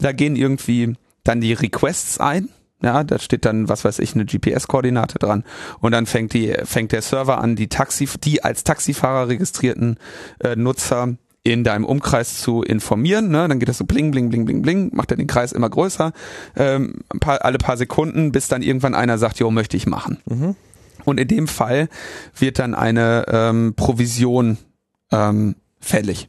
[0.00, 2.48] Da gehen irgendwie dann die Requests ein.
[2.84, 5.42] Ja, da steht dann, was weiß ich, eine GPS-Koordinate dran.
[5.80, 9.96] Und dann fängt die, fängt der Server an, die Taxi, die als Taxifahrer registrierten
[10.40, 13.30] äh, Nutzer in deinem Umkreis zu informieren.
[13.30, 13.48] Ne?
[13.48, 16.12] Dann geht das so bling, bling, bling, bling, bling, macht er den Kreis immer größer,
[16.56, 20.18] ähm, paar, alle paar Sekunden, bis dann irgendwann einer sagt, jo, möchte ich machen.
[21.06, 21.88] Und in dem Fall
[22.38, 24.58] wird dann eine ähm, Provision
[25.10, 26.28] ähm, fällig.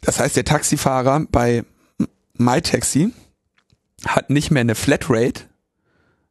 [0.00, 1.64] Das heißt, der Taxifahrer bei
[2.38, 3.12] MyTaxi
[4.06, 5.42] hat nicht mehr eine Flatrate,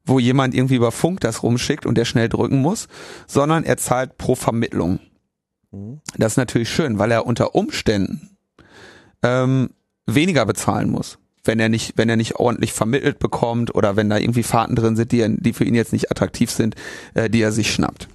[0.06, 2.88] wo jemand irgendwie über Funk das rumschickt und der schnell drücken muss,
[3.28, 5.00] sondern er zahlt pro Vermittlung.
[6.18, 8.38] Das ist natürlich schön, weil er unter Umständen
[9.24, 9.70] ähm,
[10.06, 14.18] weniger bezahlen muss, wenn er nicht, wenn er nicht ordentlich vermittelt bekommt oder wenn da
[14.18, 16.76] irgendwie Fahrten drin sind, die, er, die für ihn jetzt nicht attraktiv sind,
[17.14, 18.10] äh, die er sich schnappt.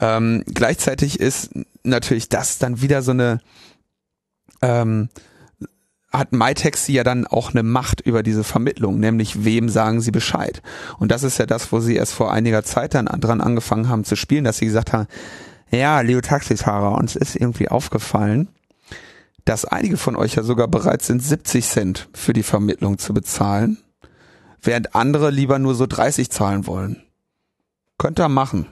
[0.00, 1.50] Ähm, gleichzeitig ist
[1.82, 3.40] natürlich das dann wieder so eine
[4.62, 5.08] ähm,
[6.18, 10.62] hat MyTaxi ja dann auch eine Macht über diese Vermittlung, nämlich wem sagen sie Bescheid.
[10.98, 14.04] Und das ist ja das, wo sie erst vor einiger Zeit dann dran angefangen haben
[14.04, 15.06] zu spielen, dass sie gesagt haben,
[15.70, 18.48] ja, Leo Taxifahrer, uns ist irgendwie aufgefallen,
[19.44, 23.78] dass einige von euch ja sogar bereit sind, 70 Cent für die Vermittlung zu bezahlen,
[24.62, 27.02] während andere lieber nur so 30 zahlen wollen.
[27.98, 28.66] Könnt ihr machen.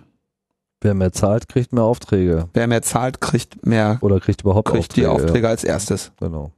[0.81, 2.49] Wer mehr zahlt, kriegt mehr Aufträge.
[2.55, 5.27] Wer mehr zahlt, kriegt mehr, Oder kriegt überhaupt kriegt die Aufträge.
[5.27, 6.13] Aufträge als erstes.
[6.21, 6.27] Ja.
[6.27, 6.53] Genau.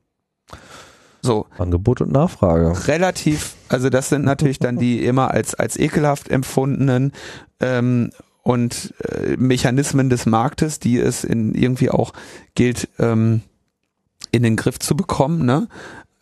[1.23, 1.47] So.
[1.57, 2.87] Angebot und Nachfrage.
[2.87, 7.13] relativ, also das sind natürlich dann die immer als, als ekelhaft empfundenen
[7.61, 8.11] ähm,
[8.43, 12.13] und äh, Mechanismen des Marktes, die es in irgendwie auch
[12.55, 13.41] gilt, ähm,
[14.33, 15.69] in den Griff zu bekommen, ne?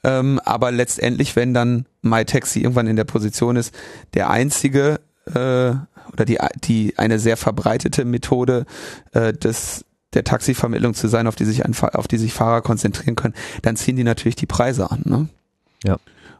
[0.04, 3.74] Ähm, aber letztendlich, wenn dann MyTaxi irgendwann in der Position ist,
[4.14, 5.74] der einzige äh,
[6.12, 8.66] oder die, die eine sehr verbreitete Methode
[9.12, 13.16] äh, des der Taxivermittlung zu sein, auf die sich ein, auf die sich Fahrer konzentrieren
[13.16, 15.02] können, dann ziehen die natürlich die Preise an.
[15.04, 15.28] Ne?
[15.84, 15.96] Ja.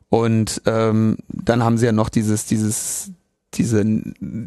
[0.09, 3.13] Und ähm, dann haben sie ja noch dieses, dieses,
[3.55, 3.85] diese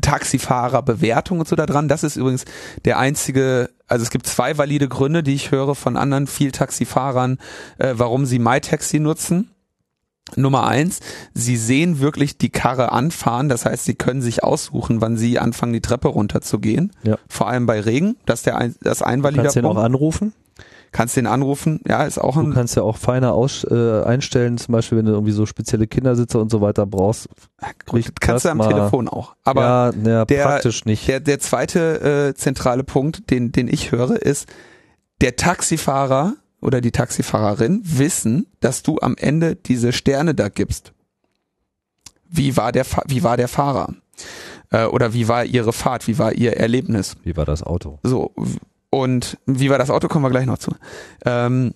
[0.01, 1.87] Taxifahrerbewertung und so da dran.
[1.87, 2.45] Das ist übrigens
[2.85, 7.39] der einzige, also es gibt zwei valide Gründe, die ich höre von anderen viel Taxifahrern,
[7.79, 9.49] äh, warum sie MyTaxi nutzen.
[10.35, 10.99] Nummer eins,
[11.33, 15.73] sie sehen wirklich die Karre anfahren, das heißt, sie können sich aussuchen, wann sie anfangen,
[15.73, 16.91] die Treppe runterzugehen.
[17.03, 17.17] Ja.
[17.29, 19.73] Vor allem bei Regen, das ist der ein, das ein valider Kannst du den auch
[19.75, 19.85] Punkt.
[19.85, 20.33] anrufen?
[20.91, 24.57] Kannst den anrufen, ja, ist auch Du ein, kannst ja auch feiner aus, äh, einstellen,
[24.57, 27.27] zum Beispiel, wenn du irgendwie so spezielle Kindersitze und so weiter brauchst.
[27.85, 29.35] gut, kannst du am Telefon auch.
[29.43, 31.07] Aber ja, ja der- praktisch nicht.
[31.07, 34.47] Der, der zweite äh, zentrale Punkt, den, den ich höre, ist,
[35.21, 36.33] der Taxifahrer
[36.65, 40.93] oder die Taxifahrerin wissen, dass du am Ende diese Sterne da gibst.
[42.27, 43.93] Wie war der, wie war der Fahrer?
[44.71, 46.07] Äh, oder wie war ihre Fahrt?
[46.07, 47.15] Wie war ihr Erlebnis?
[47.23, 47.99] Wie war das Auto?
[48.03, 48.33] So,
[48.89, 50.71] und wie war das Auto, kommen wir gleich noch zu.
[51.25, 51.73] Ähm,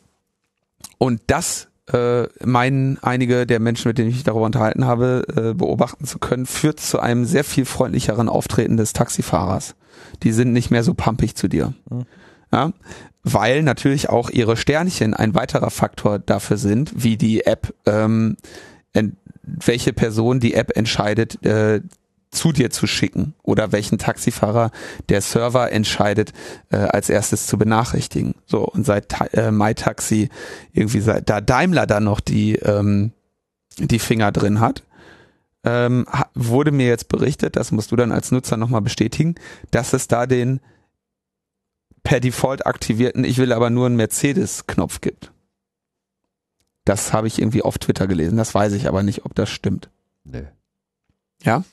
[0.98, 5.54] und das äh, meinen einige der Menschen, mit denen ich mich darüber unterhalten habe, äh,
[5.54, 9.76] beobachten zu können, führt zu einem sehr viel freundlicheren Auftreten des Taxifahrers.
[10.24, 11.74] Die sind nicht mehr so pumpig zu dir.
[11.90, 12.06] Mhm.
[12.52, 12.72] Ja?
[13.24, 18.38] Weil natürlich auch ihre Sternchen ein weiterer Faktor dafür sind, wie die App, ähm,
[19.44, 21.82] welche Person die App entscheidet, äh,
[22.32, 24.72] zu dir zu schicken oder welchen Taxifahrer
[25.10, 26.32] der Server entscheidet,
[26.70, 28.36] äh, als erstes zu benachrichtigen.
[28.46, 30.30] So, und seit äh, MyTaxi
[30.72, 33.12] irgendwie seit da Daimler dann noch die, ähm,
[33.78, 34.84] die Finger drin hat,
[35.64, 36.06] ähm,
[36.36, 39.36] wurde mir jetzt berichtet, das musst du dann als Nutzer nochmal bestätigen,
[39.72, 40.62] dass es da den
[42.04, 45.32] per Default aktivierten, ich will aber nur einen Mercedes-Knopf gibt.
[46.86, 49.90] Das habe ich irgendwie auf Twitter gelesen, das weiß ich aber nicht, ob das stimmt.
[50.24, 50.48] Nee.
[51.44, 51.64] Ja?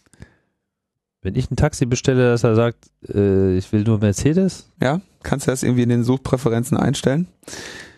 [1.23, 5.01] Wenn ich ein Taxi bestelle, dass er sagt, äh, ich will nur Mercedes, Ja?
[5.23, 7.27] Kannst du das irgendwie in den Suchpräferenzen einstellen?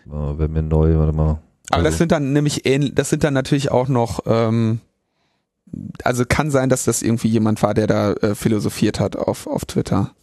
[0.09, 1.39] oh, wäre mir neu, warte mal.
[1.71, 4.79] Aber das Also, sind dann nämlich ähnlich, das sind dann natürlich auch noch, ähm,
[6.03, 9.65] also kann sein, dass das irgendwie jemand war, der da äh, philosophiert hat auf, auf
[9.65, 10.15] Twitter.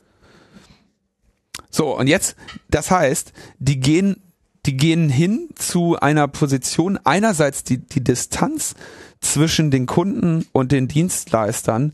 [1.77, 2.37] So, und jetzt,
[2.71, 4.23] das heißt, die gehen,
[4.65, 8.75] die gehen hin zu einer Position, einerseits die, die Distanz
[9.21, 11.93] zwischen den Kunden und den Dienstleistern,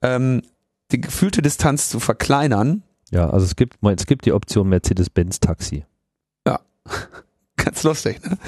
[0.00, 0.40] ähm,
[0.92, 5.84] die gefühlte Distanz zu verkleinern, ja, also es gibt, es gibt die Option Mercedes-Benz Taxi.
[7.56, 8.38] Ganz lustig, ne?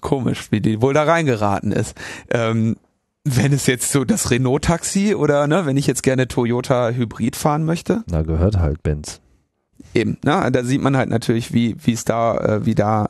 [0.00, 1.94] Komisch, wie die wohl da reingeraten ist.
[2.30, 2.76] Ähm,
[3.24, 7.64] wenn es jetzt so das Renault-Taxi oder ne, wenn ich jetzt gerne Toyota Hybrid fahren
[7.64, 9.20] möchte, Na, gehört halt Benz.
[9.94, 13.08] Eben, ne, da sieht man halt natürlich, wie wie es da, äh, wie da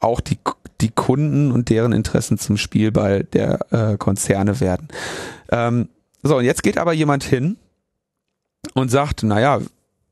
[0.00, 0.38] auch die
[0.80, 4.88] die Kunden und deren Interessen zum Spielball der äh, Konzerne werden.
[5.50, 5.88] Ähm,
[6.24, 7.56] So, und jetzt geht aber jemand hin
[8.74, 9.60] und sagt, naja,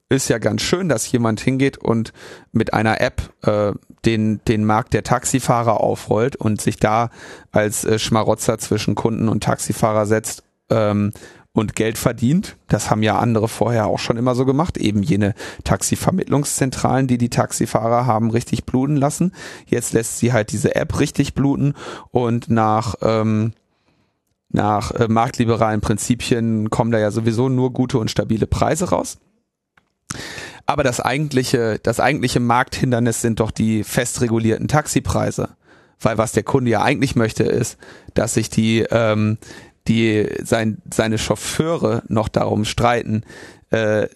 [0.09, 2.13] ist ja ganz schön, dass jemand hingeht und
[2.51, 3.73] mit einer App äh,
[4.05, 7.11] den, den Markt der Taxifahrer aufrollt und sich da
[7.53, 11.13] als äh, Schmarotzer zwischen Kunden und Taxifahrer setzt ähm,
[11.53, 12.57] und Geld verdient.
[12.69, 14.77] Das haben ja andere vorher auch schon immer so gemacht.
[14.77, 19.33] Eben jene Taxivermittlungszentralen, die die Taxifahrer haben richtig bluten lassen.
[19.67, 21.75] Jetzt lässt sie halt diese App richtig bluten
[22.11, 23.53] und nach ähm,
[24.53, 29.19] nach äh, marktliberalen Prinzipien kommen da ja sowieso nur gute und stabile Preise raus.
[30.67, 35.51] Aber das eigentliche, das eigentliche Markthindernis sind doch die fest regulierten Taxipreise.
[36.01, 37.77] Weil was der Kunde ja eigentlich möchte, ist,
[38.15, 39.39] dass sich die, ähm,
[39.91, 43.25] die sein, seine Chauffeure noch darum streiten,
[43.71, 44.07] äh,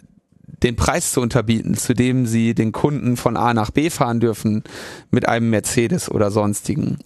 [0.63, 4.63] den Preis zu unterbieten, zu dem sie den Kunden von A nach B fahren dürfen
[5.11, 6.99] mit einem Mercedes oder sonstigen.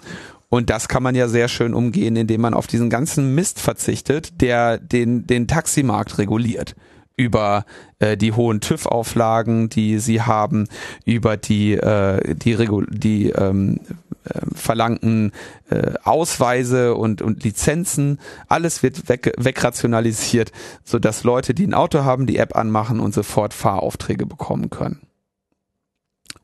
[0.51, 4.41] Und das kann man ja sehr schön umgehen, indem man auf diesen ganzen Mist verzichtet,
[4.41, 6.75] der den, den Taximarkt reguliert
[7.17, 7.65] über
[7.99, 10.69] äh, die hohen TÜV-Auflagen, die sie haben,
[11.05, 13.81] über die äh, die, Regul die ähm,
[14.29, 15.33] äh, verlangten
[15.71, 18.19] äh, Ausweise und und Lizenzen.
[18.49, 20.53] Alles wird weg, wegrationalisiert,
[20.85, 25.01] so dass Leute, die ein Auto haben, die App anmachen und sofort Fahraufträge bekommen können.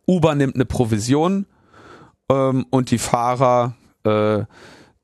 [0.07, 1.47] Uber nimmt eine Provision
[2.31, 3.75] ähm, und die Fahrer
[4.05, 4.45] äh,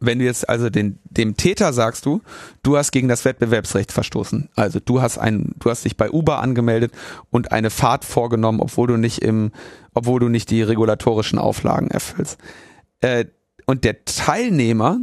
[0.00, 2.20] Wenn du jetzt also den, dem Täter sagst du,
[2.62, 4.50] du hast gegen das Wettbewerbsrecht verstoßen.
[4.54, 6.92] Also du hast ein, du hast dich bei Uber angemeldet
[7.30, 9.52] und eine Fahrt vorgenommen, obwohl du nicht im,
[9.94, 12.38] obwohl du nicht die regulatorischen Auflagen erfüllst.
[13.00, 13.26] Äh,
[13.66, 14.98] und der Teilnehmer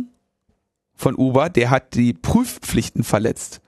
[0.93, 3.61] von Uber, der hat die Prüfpflichten verletzt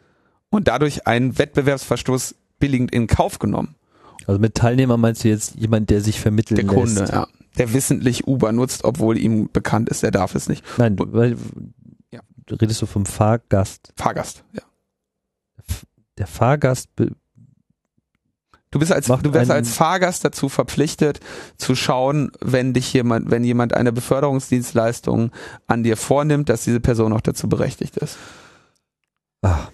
[0.50, 3.76] und dadurch einen Wettbewerbsverstoß billigend in Kauf genommen.
[4.28, 7.14] Also mit Teilnehmer meinst du jetzt jemand, der sich vermitteln Der Kunde, lässt?
[7.14, 7.28] ja.
[7.58, 10.66] Der wissentlich Uber nutzt, obwohl ihm bekannt ist, er darf es nicht.
[10.78, 11.38] Nein, weil
[12.12, 12.22] ja.
[12.50, 13.94] redest du vom Fahrgast.
[13.96, 14.64] Fahrgast, ja.
[16.18, 16.90] Der Fahrgast
[18.74, 21.20] Du bist als, du wirst als Fahrgast dazu verpflichtet,
[21.58, 25.30] zu schauen, wenn dich jemand, wenn jemand eine Beförderungsdienstleistung
[25.68, 28.18] an dir vornimmt, dass diese Person auch dazu berechtigt ist.
[29.44, 29.68] Ah.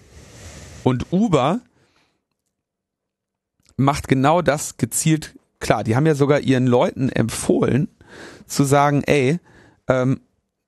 [0.84, 1.60] Und Uber
[3.80, 5.84] macht genau das gezielt klar.
[5.84, 7.88] Die haben ja sogar ihren Leuten empfohlen,
[8.46, 9.38] zu sagen, ey,
[9.88, 10.20] ähm,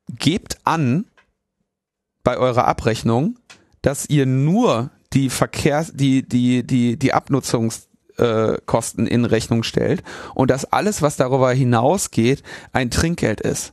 [0.09, 1.07] gebt an
[2.23, 3.39] bei eurer Abrechnung,
[3.83, 10.03] dass ihr nur die Verkehrs, die, die, die, die Abnutzungskosten in Rechnung stellt
[10.35, 13.73] und dass alles, was darüber hinausgeht, ein Trinkgeld ist.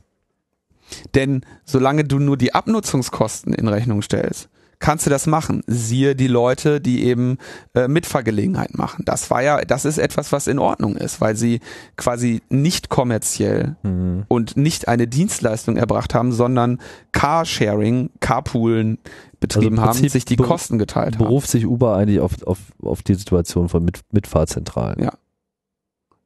[1.14, 4.48] Denn solange du nur die Abnutzungskosten in Rechnung stellst,
[4.80, 5.62] kannst du das machen.
[5.66, 7.38] Siehe die Leute, die eben
[7.74, 9.04] äh, Mitfahrgelegenheit machen.
[9.04, 11.60] Das war ja, das ist etwas, was in Ordnung ist, weil sie
[11.96, 14.24] quasi nicht kommerziell mhm.
[14.26, 16.80] und nicht eine Dienstleistung erbracht haben, sondern
[17.12, 18.98] Carsharing, Carpoolen
[19.38, 21.24] betrieben also haben, sich die Kosten geteilt haben.
[21.24, 25.02] Beruft sich Uber eigentlich auf, auf, auf die Situation von Mit Mitfahrzentralen.
[25.02, 25.12] Ja.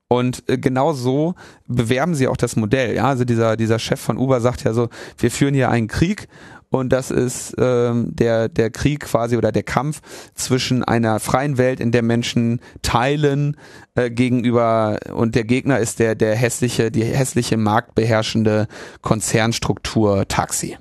[0.08, 1.34] Und äh, genau so
[1.66, 2.94] bewerben sie auch das Modell.
[2.94, 6.28] Ja, also dieser, dieser Chef von Uber sagt ja so, wir führen hier einen Krieg
[6.74, 10.00] und das ist ähm, der der Krieg quasi oder der Kampf
[10.34, 13.56] zwischen einer freien Welt, in der Menschen teilen
[13.94, 18.66] äh, gegenüber und der Gegner ist der der hässliche die hässliche marktbeherrschende
[19.02, 20.76] Konzernstruktur Taxi.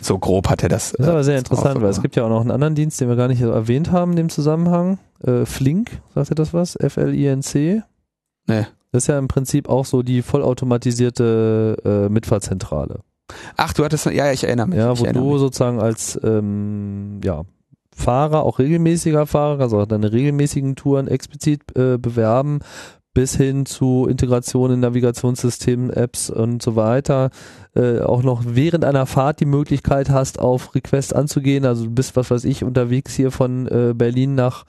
[0.00, 0.92] So grob hat er das.
[0.92, 3.00] Das ist aber sehr äh, interessant, weil es gibt ja auch noch einen anderen Dienst,
[3.00, 4.98] den wir gar nicht erwähnt haben in dem Zusammenhang.
[5.22, 6.76] Äh, Flink, sagt ihr das was?
[6.76, 7.82] F-L-I-N-C?
[8.46, 8.66] Nee.
[8.90, 13.00] Das ist ja im Prinzip auch so die vollautomatisierte äh, Mitfahrzentrale.
[13.56, 14.78] Ach, du hattest, ja, ja, ich erinnere mich.
[14.78, 15.40] Ja, wo du mich.
[15.40, 17.44] sozusagen als ähm, ja,
[17.94, 22.60] Fahrer, auch regelmäßiger Fahrer, also auch deine regelmäßigen Touren explizit äh, bewerben,
[23.12, 27.30] bis hin zu Integration in Navigationssystemen, Apps und so weiter,
[27.74, 31.64] äh, auch noch während einer Fahrt die Möglichkeit hast, auf Request anzugehen.
[31.64, 34.64] Also du bist, was weiß ich, unterwegs hier von äh, Berlin nach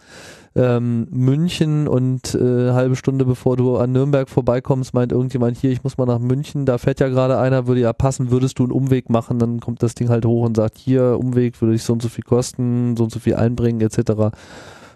[0.56, 5.84] ähm, München und äh, halbe Stunde bevor du an Nürnberg vorbeikommst, meint irgendjemand hier, ich
[5.84, 8.72] muss mal nach München, da fährt ja gerade einer, würde ja passen, würdest du einen
[8.72, 11.94] Umweg machen, dann kommt das Ding halt hoch und sagt, hier, Umweg würde dich so
[11.94, 14.36] und so viel kosten, so und so viel einbringen, etc.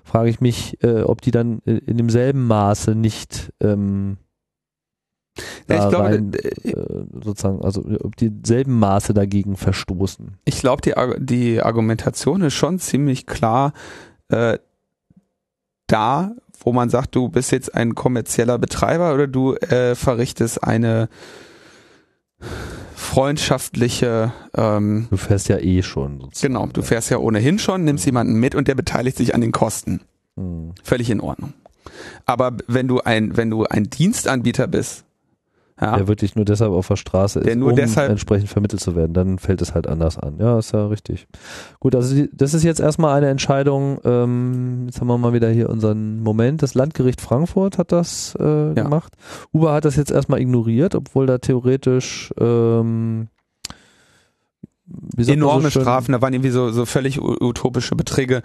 [0.04, 4.18] Frage ich mich, äh, ob die dann in, in demselben Maße nicht ähm,
[5.70, 10.38] Ja, ich glaube, rein, äh, äh, sozusagen, also ob die selben Maße dagegen verstoßen.
[10.46, 13.74] ich glaube, die, die Argumentation ist schon ziemlich klar
[14.30, 14.58] äh,
[15.94, 16.32] da,
[16.64, 21.08] wo man sagt, du bist jetzt ein kommerzieller Betreiber oder du äh, verrichtest eine
[22.96, 26.20] freundschaftliche, ähm, Du fährst ja eh schon.
[26.20, 26.54] Sozusagen.
[26.54, 29.52] genau, du fährst ja ohnehin schon, nimmst jemanden mit und der beteiligt sich an den
[29.52, 30.02] Kosten.
[30.36, 30.74] Hm.
[30.84, 31.54] Völlig in Ordnung.
[32.26, 35.06] Aber wenn du ein, wenn du ein Dienstanbieter bist,
[35.84, 38.82] ja, Der wirklich nur deshalb auf der Straße ist, Der nur um deshalb- entsprechend vermittelt
[38.82, 40.36] zu werden, dann fällt es halt anders an.
[40.40, 41.28] Ja, ist ja richtig.
[41.80, 45.50] Gut, also die, das ist jetzt erstmal eine Entscheidung, ähm, jetzt haben wir mal wieder
[45.50, 48.74] hier unseren Moment, das Landgericht Frankfurt hat das äh, Ja.
[48.74, 49.14] gemacht.
[49.52, 53.28] Uber hat das jetzt erstmal ignoriert, obwohl da theoretisch ähm,
[55.18, 58.42] enorme so Strafen, da waren irgendwie so, so völlig utopische Beträge.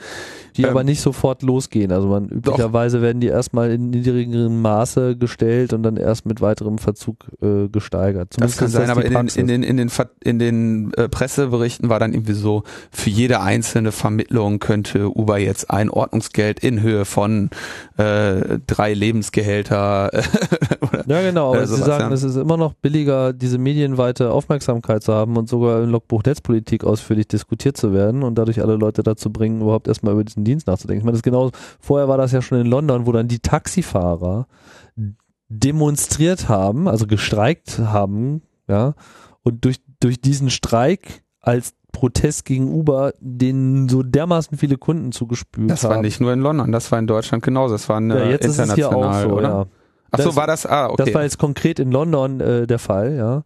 [0.57, 1.93] die ähm, aber nicht sofort losgehen.
[1.93, 6.79] Also man üblicherweise werden die erstmal in niedrigerem Maße gestellt und dann erst mit weiterem
[6.79, 8.31] Verzug äh, gesteigert.
[8.39, 10.39] Das Zumindest kann ist sein, die aber in den, in den, in den, Ver- in
[10.39, 15.91] den äh, Presseberichten war dann irgendwie so, für jede einzelne Vermittlung könnte Uber jetzt ein
[15.91, 17.51] Ordnungsgeld in Höhe von
[17.97, 20.11] äh, drei Lebensgehälter
[20.81, 22.13] oder Ja, genau, aber äh, Sie sowas, sagen, ja.
[22.13, 26.85] es ist immer noch billiger, diese medienweite Aufmerksamkeit zu haben und sogar im Logbuch Netzpolitik
[26.85, 30.67] ausführlich diskutiert zu werden und dadurch alle Leute dazu bringen, überhaupt erstmal über diesen Dienst
[30.67, 31.01] nachzudenken.
[31.01, 31.51] Ich meine, das ist genau,
[31.81, 34.47] vorher war das ja schon in London, wo dann die Taxifahrer
[35.49, 38.95] demonstriert haben, also gestreikt haben, ja,
[39.43, 45.71] und durch, durch diesen Streik als Protest gegen Uber denen so dermaßen viele Kunden zugespült
[45.71, 45.95] das haben.
[45.97, 48.45] war nicht nur in London, das war in Deutschland genauso, das war eine ja, jetzt
[48.45, 49.49] ist es hier auch international, so, oder?
[49.49, 49.67] ja.
[50.11, 51.05] Ach so, Das- war das, ah, okay.
[51.05, 53.43] Das war jetzt konkret in London äh, der Fall, ja.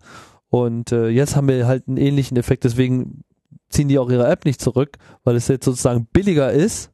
[0.52, 3.24] Und äh, jetzt haben wir halt einen ähnlichen Effekt, deswegen
[3.70, 6.92] ziehen die auch ihre App nicht zurück, weil es jetzt sozusagen billiger ist,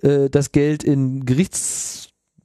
[0.00, 1.26] äh, das Geld in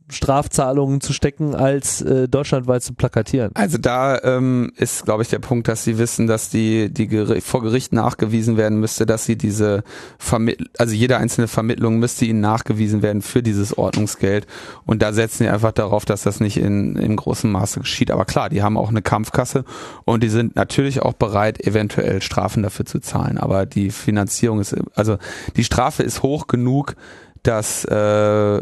[0.07, 3.52] Gerichtsstrafzahlungen zu stecken, als äh, deutschlandweit zu plakatieren.
[3.56, 7.41] Also da ähm, ist, glaube ich, der Punkt, dass sie wissen, dass die, die Geri
[7.41, 9.84] vor Gericht nachgewiesen werden müsste, dass sie diese
[10.19, 14.45] Vermittl also jede einzelne Vermittlung müsste ihnen nachgewiesen werden für dieses Ordnungsgeld.
[14.86, 18.11] Und da setzen sie einfach darauf, dass das nicht in, in großem Maße geschieht.
[18.11, 19.65] Aber klar, die haben auch eine Kampfkasse
[20.06, 23.38] und die sind natürlich auch bereit, eventuell Strafen dafür zu zahlen.
[23.38, 25.18] Aber die Finanzierung ist, also
[25.56, 26.95] die Strafe ist hoch genug,
[27.44, 28.61] dass äh,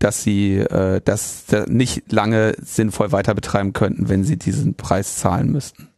[0.00, 5.16] dass sie äh, das da nicht lange sinnvoll weiter betreiben könnten, wenn sie diesen Preis
[5.16, 5.88] zahlen müssten.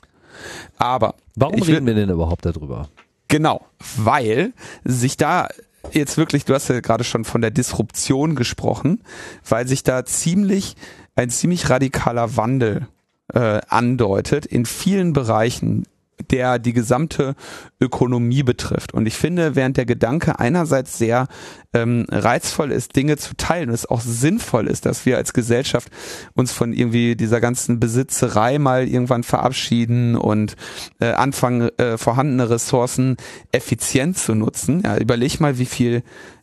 [0.76, 2.88] Aber Warum reden wir denn überhaupt darüber?
[3.28, 3.64] genau,
[3.96, 4.52] weil
[4.84, 5.48] sich da
[5.92, 9.00] jetzt wirklich, du hast ja gerade schon von der Disruption gesprochen,
[9.48, 10.76] weil sich da ziemlich
[11.16, 12.88] ein ziemlich radikaler Wandel
[13.32, 15.84] äh, andeutet in vielen Bereichen
[16.30, 17.34] der die gesamte
[17.80, 18.94] Ökonomie betrifft.
[18.94, 21.28] Und ich finde, während der Gedanke einerseits sehr
[21.74, 25.90] ähm, reizvoll ist, Dinge zu teilen und es auch sinnvoll ist, dass wir als Gesellschaft
[26.34, 30.56] uns von irgendwie dieser ganzen Besitzerei mal irgendwann verabschieden und
[31.00, 33.16] äh, anfangen, äh, vorhandene Ressourcen
[33.52, 34.82] effizient zu nutzen.
[34.84, 36.02] Ja, überleg mal, wie viel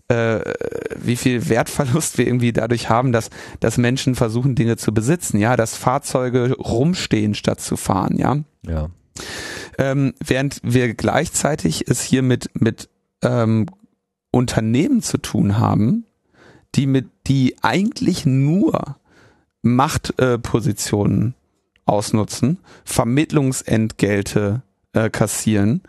[0.09, 0.39] äh,
[0.95, 3.29] wie viel Wertverlust wir irgendwie dadurch haben, dass,
[3.59, 8.37] dass Menschen versuchen, Dinge zu besitzen, ja, dass Fahrzeuge rumstehen, statt zu fahren, ja.
[8.65, 8.89] Ja.
[9.79, 12.89] Ähm, während wir gleichzeitig es hier mit, mit
[13.21, 13.65] ähm,
[14.29, 16.05] Unternehmen zu tun haben,
[16.75, 18.97] die mit, die eigentlich nur
[19.61, 25.81] Machtpositionen äh, ausnutzen, Vermittlungsentgelte äh, kassieren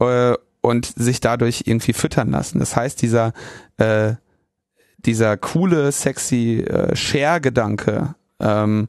[0.00, 2.58] äh, und sich dadurch irgendwie füttern lassen.
[2.58, 3.32] Das heißt, dieser
[3.78, 4.16] äh,
[5.06, 8.88] dieser coole, sexy äh, Share-Gedanke ähm,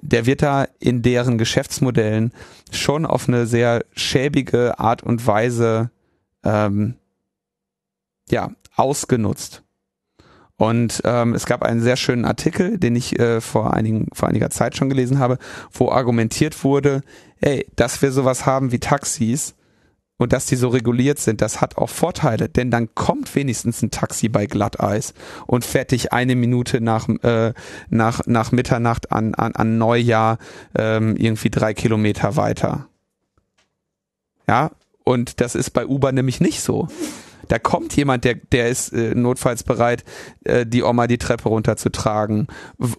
[0.00, 2.32] der wird da in deren Geschäftsmodellen
[2.70, 5.90] schon auf eine sehr schäbige Art und Weise
[6.44, 6.94] ähm,
[8.30, 9.62] ja ausgenutzt.
[10.56, 14.50] Und ähm, es gab einen sehr schönen Artikel, den ich äh, vor, einigen, vor einiger
[14.50, 15.38] Zeit schon gelesen habe,
[15.72, 17.00] wo argumentiert wurde,
[17.40, 19.54] ey, dass wir sowas haben wie Taxis
[20.20, 23.90] und dass die so reguliert sind, das hat auch Vorteile, denn dann kommt wenigstens ein
[23.90, 25.14] Taxi bei Glatteis
[25.46, 27.54] und fährt dich eine Minute nach, äh,
[27.88, 30.36] nach, nach Mitternacht an, an, an Neujahr
[30.76, 32.88] ähm, irgendwie drei Kilometer weiter.
[34.46, 34.72] Ja,
[35.04, 36.88] und das ist bei Uber nämlich nicht so.
[37.50, 40.04] Da kommt jemand, der, der ist äh, notfalls bereit,
[40.44, 42.46] äh, die Oma die Treppe runterzutragen,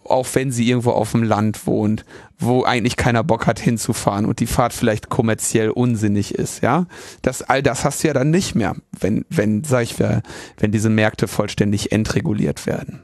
[0.04, 2.04] auch wenn sie irgendwo auf dem Land wohnt,
[2.38, 6.86] wo eigentlich keiner Bock hat hinzufahren und die Fahrt vielleicht kommerziell unsinnig ist, ja.
[7.22, 10.22] Das, all das hast du ja dann nicht mehr, wenn, wenn, sag ich, wer-
[10.58, 13.04] wenn diese Märkte vollständig entreguliert werden.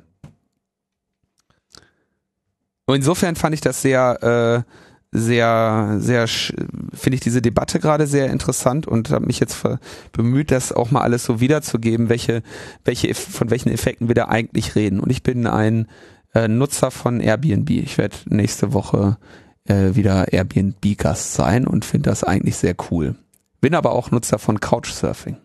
[2.87, 4.71] Und insofern fand ich das sehr, äh,
[5.11, 9.63] sehr, sehr, finde ich diese Debatte gerade sehr interessant und habe mich jetzt
[10.11, 12.43] bemüht, das auch mal alles so wiederzugeben, welche,
[12.83, 14.99] welche, von welchen Effekten wir da eigentlich reden.
[14.99, 15.87] Und ich bin ein
[16.33, 17.69] äh, Nutzer von Airbnb.
[17.69, 19.17] Ich werde nächste Woche
[19.65, 23.15] äh, wieder Airbnb-Gast sein und finde das eigentlich sehr cool.
[23.61, 25.37] Bin aber auch Nutzer von Couchsurfing.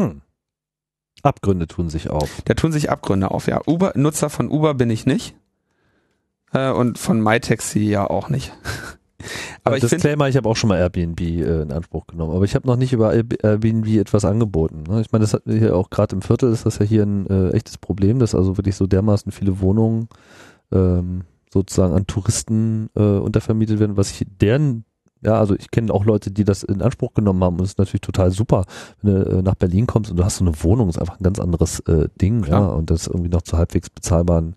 [0.00, 0.22] Hm.
[1.22, 2.42] Abgründe tun sich auf.
[2.44, 3.60] Da tun sich Abgründe auf, ja.
[3.66, 5.34] Uber, Nutzer von Uber bin ich nicht.
[6.54, 8.52] Äh, und von MyTaxi ja auch nicht.
[9.64, 12.44] aber Äh, ich Disclaimer, ich habe auch schon mal Airbnb äh, in Anspruch genommen, aber
[12.44, 14.84] ich habe noch nicht über Air- Airbnb etwas angeboten.
[14.88, 15.00] Ne?
[15.00, 17.50] Ich meine, das hat hier auch gerade im Viertel ist das ja hier ein äh,
[17.50, 20.08] echtes Problem, dass also wirklich so dermaßen viele Wohnungen
[20.72, 21.22] ähm,
[21.52, 24.84] sozusagen an Touristen äh, untervermietet werden, was ich deren
[25.22, 27.78] ja, also ich kenne auch Leute, die das in Anspruch genommen haben und es ist
[27.78, 28.66] natürlich total super,
[29.00, 31.22] wenn du äh, nach Berlin kommst und du hast so eine Wohnung, ist einfach ein
[31.22, 32.76] ganz anderes äh, Ding, ja, Klar.
[32.76, 34.54] und das irgendwie noch zu halbwegs bezahlbaren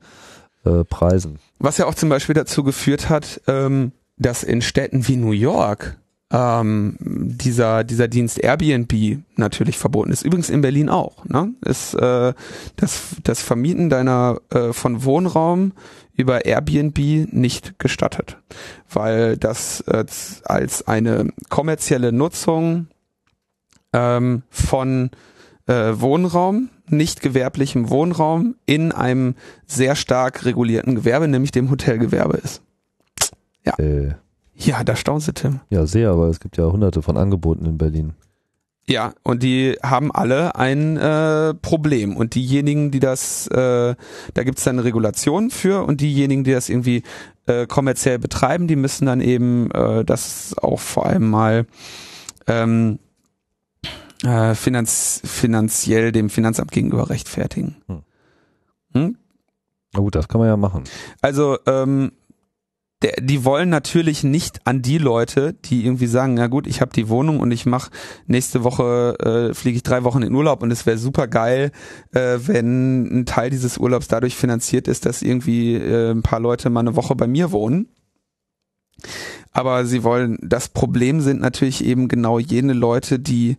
[0.67, 1.39] äh, Preisen.
[1.59, 5.97] was ja auch zum Beispiel dazu geführt hat, ähm, dass in Städten wie New York
[6.31, 10.23] ähm, dieser dieser Dienst Airbnb natürlich verboten ist.
[10.23, 11.23] Übrigens in Berlin auch.
[11.25, 11.53] Ne?
[11.63, 12.33] Ist äh,
[12.75, 15.71] das das Vermieten deiner äh, von Wohnraum
[16.15, 18.37] über Airbnb nicht gestattet,
[18.91, 20.05] weil das äh,
[20.43, 22.87] als eine kommerzielle Nutzung
[23.93, 25.11] ähm, von
[25.67, 29.35] äh, Wohnraum, nicht gewerblichem Wohnraum in einem
[29.65, 32.61] sehr stark regulierten Gewerbe, nämlich dem Hotelgewerbe ist.
[33.77, 34.13] Äh,
[34.55, 35.59] Ja, da staunst du, Tim.
[35.69, 38.13] ja, sehr, aber es gibt ja hunderte von Angeboten in Berlin.
[38.89, 42.15] Ja, und die haben alle ein äh, Problem.
[42.15, 43.95] Und diejenigen, die das, äh,
[44.33, 47.03] da gibt's dann Regulationen für und diejenigen, die das irgendwie
[47.47, 51.65] äh, kommerziell betreiben, die müssen dann eben äh, das auch vor allem mal
[52.47, 52.99] ähm,
[54.23, 57.77] äh, finanz finanziell dem Finanzamt gegenüber rechtfertigen.
[57.87, 58.01] Hm.
[58.93, 59.17] Hm?
[59.93, 60.83] Na gut, das kann man ja machen.
[61.21, 62.11] Also, ähm,
[63.03, 66.91] der, die wollen natürlich nicht an die Leute, die irgendwie sagen, na gut, ich habe
[66.93, 67.91] die Wohnung und ich mache
[68.25, 71.71] nächste Woche äh, fliege ich drei Wochen in Urlaub und es wäre super geil,
[72.13, 76.71] äh, wenn ein Teil dieses Urlaubs dadurch finanziert ist, dass irgendwie äh, ein paar Leute
[76.71, 77.89] mal eine Woche bei mir wohnen.
[79.51, 83.57] Aber sie wollen, das Problem sind natürlich eben genau jene Leute, die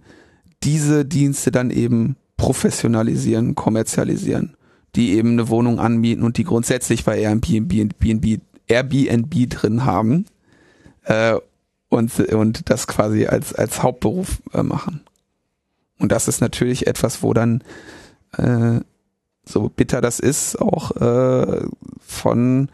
[0.63, 4.57] diese Dienste dann eben professionalisieren, kommerzialisieren,
[4.95, 7.91] die eben eine Wohnung anmieten und die grundsätzlich bei Airbnb,
[8.69, 10.27] Airbnb, drin haben
[11.05, 11.35] äh,
[11.89, 15.01] und, und das quasi als, als Hauptberuf äh, machen.
[15.99, 17.63] Und das ist natürlich etwas, wo dann,
[18.37, 18.81] äh,
[19.45, 21.67] so bitter das ist, auch äh,
[21.99, 22.69] von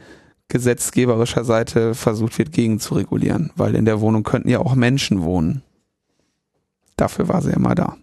[0.48, 5.22] gesetzgeberischer Seite versucht wird, gegen zu regulieren, weil in der Wohnung könnten ja auch Menschen
[5.22, 5.62] wohnen.
[6.96, 7.96] Dafür war sie immer da.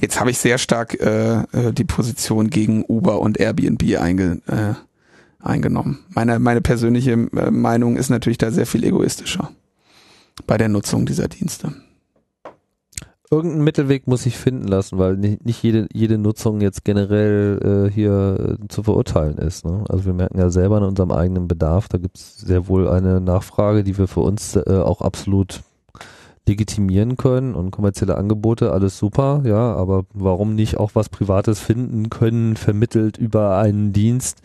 [0.00, 4.74] Jetzt habe ich sehr stark äh, äh, die Position gegen Uber und Airbnb einge, äh,
[5.44, 5.98] eingenommen.
[6.08, 9.50] Meine, meine persönliche äh, Meinung ist natürlich da sehr viel egoistischer
[10.46, 11.74] bei der Nutzung dieser Dienste.
[13.32, 17.92] Irgendeinen Mittelweg muss ich finden lassen, weil nicht, nicht jede, jede Nutzung jetzt generell äh,
[17.92, 19.64] hier äh, zu verurteilen ist.
[19.64, 19.84] Ne?
[19.88, 23.20] Also wir merken ja selber an unserem eigenen Bedarf, da gibt es sehr wohl eine
[23.20, 25.62] Nachfrage, die wir für uns äh, auch absolut
[26.50, 32.10] legitimieren können und kommerzielle Angebote, alles super, ja, aber warum nicht auch was Privates finden
[32.10, 34.42] können, vermittelt über einen Dienst,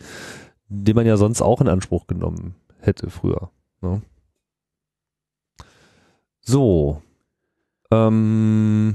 [0.68, 3.50] den man ja sonst auch in Anspruch genommen hätte früher.
[3.82, 4.02] Ne?
[6.40, 7.02] So.
[7.90, 8.94] Ähm,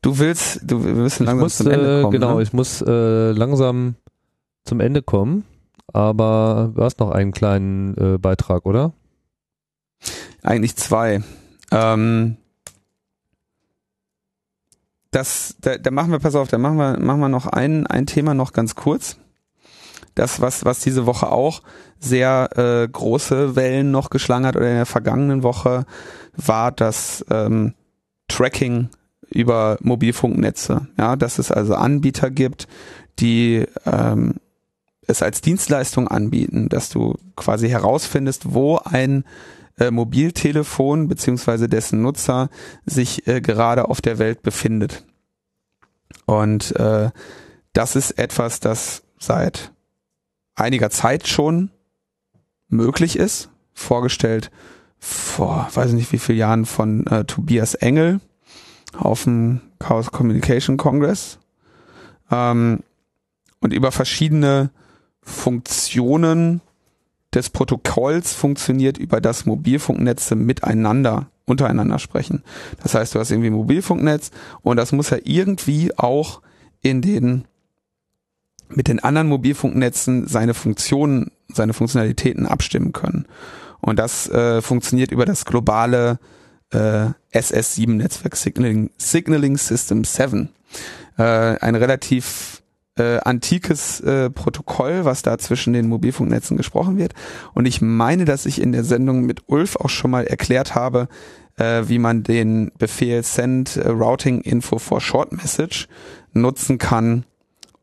[0.00, 2.12] Du willst, du wir müssen langsam muss, zum Ende äh, kommen.
[2.12, 2.42] genau, ne?
[2.42, 3.96] ich muss äh, langsam
[4.64, 5.44] zum Ende kommen,
[5.92, 8.92] aber du hast noch einen kleinen äh, Beitrag, oder?
[10.42, 11.22] Eigentlich zwei.
[11.70, 12.36] Ähm,
[15.10, 18.06] das, da, da machen wir, pass auf, da machen wir, machen wir noch ein, ein
[18.06, 19.16] Thema noch ganz kurz.
[20.14, 21.62] das, was, was diese Woche auch
[21.98, 25.86] sehr äh, große Wellen noch geschlagen hat oder in der vergangenen Woche,
[26.36, 27.74] war das ähm,
[28.28, 28.88] Tracking
[29.30, 30.88] über Mobilfunknetze.
[30.98, 32.68] Ja, dass es also Anbieter gibt,
[33.18, 34.34] die ähm,
[35.06, 39.24] es als Dienstleistung anbieten, dass du quasi herausfindest, wo ein
[39.78, 42.50] äh, Mobiltelefon beziehungsweise dessen Nutzer
[42.84, 45.04] sich äh, gerade auf der Welt befindet.
[46.26, 47.10] Und äh,
[47.72, 49.72] das ist etwas, das seit
[50.54, 51.70] einiger Zeit schon
[52.68, 54.50] möglich ist, vorgestellt
[54.98, 58.20] vor, weiß ich nicht wie vielen Jahren von äh, Tobias Engel
[58.96, 61.38] auf dem Chaos Communication Congress
[62.30, 62.82] ähm,
[63.60, 64.70] und über verschiedene
[65.22, 66.60] Funktionen
[67.34, 72.42] des Protokolls funktioniert, über das Mobilfunknetze miteinander, untereinander sprechen.
[72.82, 74.30] Das heißt, du hast irgendwie ein Mobilfunknetz
[74.62, 76.40] und das muss ja irgendwie auch
[76.80, 77.44] in den
[78.70, 83.26] mit den anderen Mobilfunknetzen seine Funktionen, seine Funktionalitäten abstimmen können.
[83.80, 86.18] Und das äh, funktioniert über das globale
[86.70, 90.50] äh, SS7-Netzwerk Signaling, Signaling System 7.
[91.16, 92.62] Äh, ein relativ
[92.98, 97.14] äh, antikes äh, Protokoll, was da zwischen den Mobilfunknetzen gesprochen wird.
[97.54, 101.08] Und ich meine, dass ich in der Sendung mit Ulf auch schon mal erklärt habe,
[101.56, 105.88] äh, wie man den Befehl Send äh, Routing Info for Short Message
[106.32, 107.24] nutzen kann,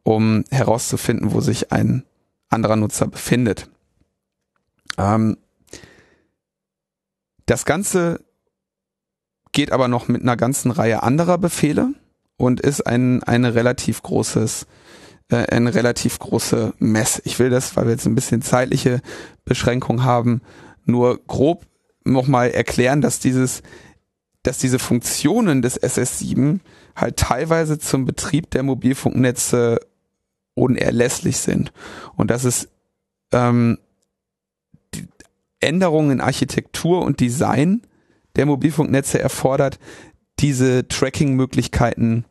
[0.04, 2.04] um herauszufinden, wo sich ein
[2.50, 3.70] anderer Nutzer befindet.
[4.98, 5.38] Ähm,
[7.46, 8.22] das Ganze
[9.52, 11.94] geht aber noch mit einer ganzen Reihe anderer Befehle
[12.38, 14.68] und ist ein, ein relativ großes
[15.30, 17.22] äh, eine relativ große Mess.
[17.26, 19.02] Ich will das, weil wir jetzt ein bisschen zeitliche
[19.44, 20.42] Beschränkung haben,
[20.86, 21.66] nur grob
[22.04, 23.64] nochmal erklären, dass dieses,
[24.44, 26.60] dass diese Funktionen des SS7
[26.96, 29.80] halt teilweise zum Betrieb der Mobilfunknetze
[30.54, 31.74] unerlässlich sind
[32.16, 32.70] und dass es
[33.32, 33.80] ähm,
[35.60, 37.82] Änderungen in Architektur und Design
[38.36, 39.80] der Mobilfunknetze erfordert,
[40.40, 42.26] diese Tracking-Möglichkeiten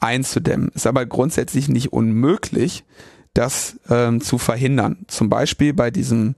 [0.00, 0.70] einzudämmen.
[0.74, 2.84] Ist aber grundsätzlich nicht unmöglich,
[3.34, 5.04] das ähm, zu verhindern.
[5.06, 6.34] Zum Beispiel bei diesem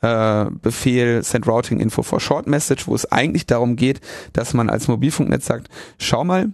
[0.00, 4.00] äh, Befehl Send Routing Info for Short Message, wo es eigentlich darum geht,
[4.32, 5.68] dass man als Mobilfunknetz sagt,
[5.98, 6.52] schau mal,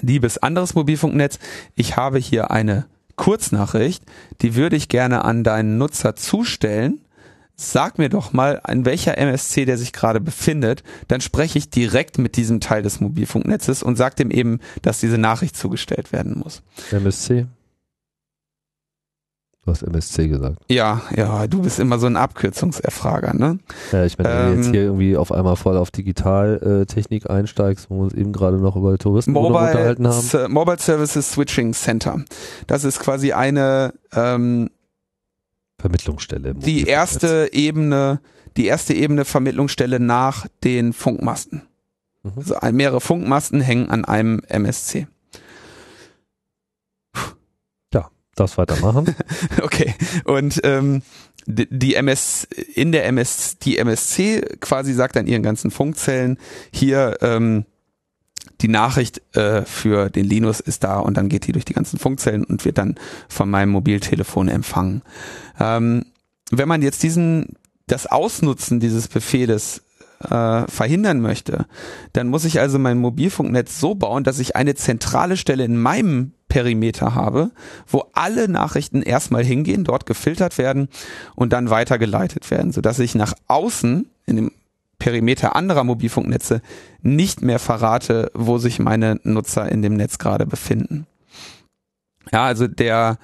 [0.00, 1.38] liebes anderes Mobilfunknetz,
[1.74, 4.04] ich habe hier eine Kurznachricht,
[4.40, 7.00] die würde ich gerne an deinen Nutzer zustellen
[7.60, 12.18] sag mir doch mal, an welcher MSC der sich gerade befindet, dann spreche ich direkt
[12.18, 16.62] mit diesem Teil des Mobilfunknetzes und sag dem eben, dass diese Nachricht zugestellt werden muss.
[16.90, 17.46] MSC?
[19.66, 20.56] Du hast MSC gesagt.
[20.70, 23.58] Ja, ja, du bist immer so ein Abkürzungserfrager, ne?
[23.92, 27.90] Ja, ich meine, wenn Ähm, du jetzt hier irgendwie auf einmal voll auf Digitaltechnik einsteigst,
[27.90, 30.52] wo wir uns eben gerade noch über Touristen Mobile, unterhalten haben.
[30.52, 32.24] Mobile Services Switching Center.
[32.68, 34.70] Das ist quasi eine ähm,
[35.80, 36.50] Vermittlungsstelle.
[36.50, 38.20] im die erste Ebene,
[38.56, 41.62] die erste Ebene Vermittlungsstelle nach den Funkmasten.
[42.22, 42.32] Mhm.
[42.36, 45.06] Also mehrere Funkmasten hängen an einem MSC.
[48.40, 49.14] Das weitermachen.
[49.62, 49.94] Okay.
[50.24, 51.02] Und ähm,
[51.46, 52.44] die, MS
[52.74, 56.38] in der MS die MSC quasi sagt dann ihren ganzen Funkzellen
[56.72, 57.66] hier ähm,
[58.60, 61.98] die Nachricht äh, für den Linus ist da und dann geht die durch die ganzen
[61.98, 62.96] Funkzellen und wird dann
[63.28, 65.02] von meinem Mobiltelefon empfangen.
[65.58, 66.04] Ähm,
[66.50, 67.56] wenn man jetzt diesen
[67.86, 69.82] das Ausnutzen dieses Befehles
[70.28, 71.66] äh, verhindern möchte,
[72.12, 76.32] dann muss ich also mein Mobilfunknetz so bauen, dass ich eine zentrale Stelle in meinem
[76.48, 77.50] Perimeter habe,
[77.86, 80.88] wo alle Nachrichten erstmal hingehen, dort gefiltert werden
[81.34, 84.52] und dann weitergeleitet werden, sodass ich nach außen in dem
[85.00, 86.62] Perimeter anderer Mobilfunknetze
[87.02, 91.08] nicht mehr verrate, wo sich meine Nutzer in dem Netz gerade befinden.
[92.30, 93.18] Ja, also der,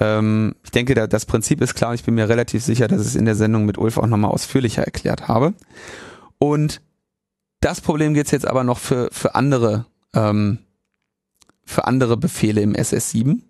[0.00, 3.02] ähm, ich denke, da, das Prinzip ist klar und ich bin mir relativ sicher, dass
[3.02, 5.54] ich es in der Sendung mit Ulf auch nochmal ausführlicher erklärt habe.
[6.38, 6.80] Und
[7.60, 10.58] das Problem gibt's jetzt aber noch für, für andere, ähm,
[11.64, 13.42] für andere Befehle im SS7,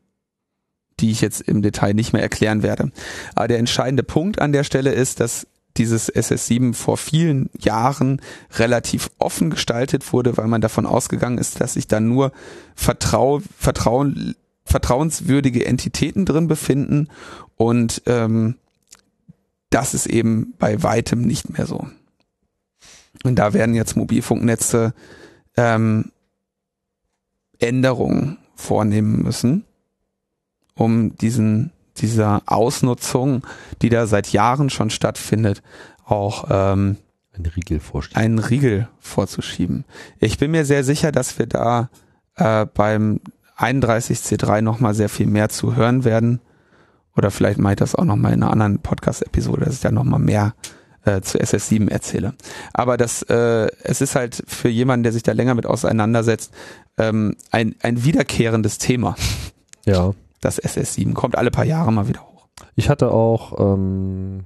[0.99, 2.91] die ich jetzt im Detail nicht mehr erklären werde.
[3.35, 5.47] Aber der entscheidende Punkt an der Stelle ist, dass
[5.81, 8.21] dieses SS7 vor vielen Jahren
[8.59, 12.33] relativ offen gestaltet wurde, weil man davon ausgegangen ist, dass sich da nur
[12.75, 14.35] Vertrau Vertrauen,
[14.67, 17.09] vertrauenswürdige Entitäten drin befinden
[17.57, 18.57] und ähm,
[19.71, 21.87] das ist eben bei weitem nicht mehr so.
[23.25, 24.93] Und da werden jetzt Mobilfunknetze
[25.57, 26.13] ähm,
[27.59, 29.65] Änderungen vornehmen müssen,
[30.75, 33.47] um diesen dieser Ausnutzung,
[33.83, 35.63] die da seit Jahren schon stattfindet,
[36.05, 36.97] auch ähm,
[37.33, 37.81] Ein Riegel
[38.15, 39.85] einen Riegel vorzuschieben.
[40.19, 41.91] Ich bin mir sehr sicher, dass wir da
[42.37, 43.21] äh, beim
[43.59, 46.41] 31C3 nochmal sehr viel mehr zu hören werden
[47.17, 50.21] Oder vielleicht mache ich das auch nochmal in einer anderen Podcast-Episode, dass ich da nochmal
[50.21, 50.55] mehr
[51.05, 52.35] äh, zu SS7 erzähle.
[52.73, 56.53] Aber das, äh, es ist halt für jemanden, der sich da länger mit auseinandersetzt,
[56.99, 59.17] ähm, ein, ein wiederkehrendes Thema.
[59.85, 60.15] Ja.
[60.41, 62.49] Das SS7 kommt alle paar Jahre mal wieder hoch.
[62.75, 64.45] Ich hatte auch ähm,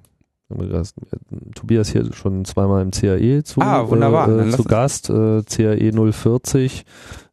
[0.48, 0.94] das,
[1.54, 4.28] Tobias hier schon zweimal im CAE zu, Ah, wunderbar.
[4.28, 6.84] Äh, lass zu Gast, äh, CAE 040,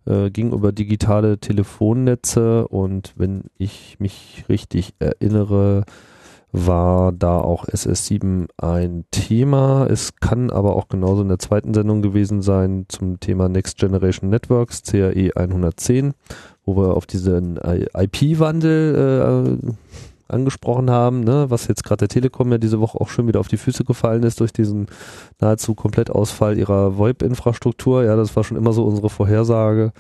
[0.06, 5.86] äh, ging über digitale Telefonnetze und wenn ich mich richtig erinnere,
[6.54, 9.88] war da auch SS7 ein Thema.
[9.90, 14.30] Es kann aber auch genauso in der zweiten Sendung gewesen sein zum Thema Next Generation
[14.30, 16.14] Networks, CAE 110,
[16.66, 19.72] wo wir auf diesen IP-Wandel äh,
[20.32, 23.48] angesprochen haben, ne, was jetzt gerade der Telekom ja diese Woche auch schon wieder auf
[23.48, 24.88] die Füße gefallen ist durch diesen
[25.40, 28.04] nahezu Komplettausfall ihrer VoIP-Infrastruktur.
[28.04, 29.92] Ja, das war schon immer so unsere Vorhersage.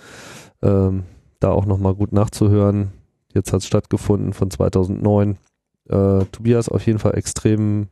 [0.61, 1.03] Ähm,
[1.39, 2.91] da auch nochmal gut nachzuhören.
[3.33, 5.37] Jetzt hat es stattgefunden von 2009.
[5.89, 7.87] Äh, Tobias auf jeden Fall extrem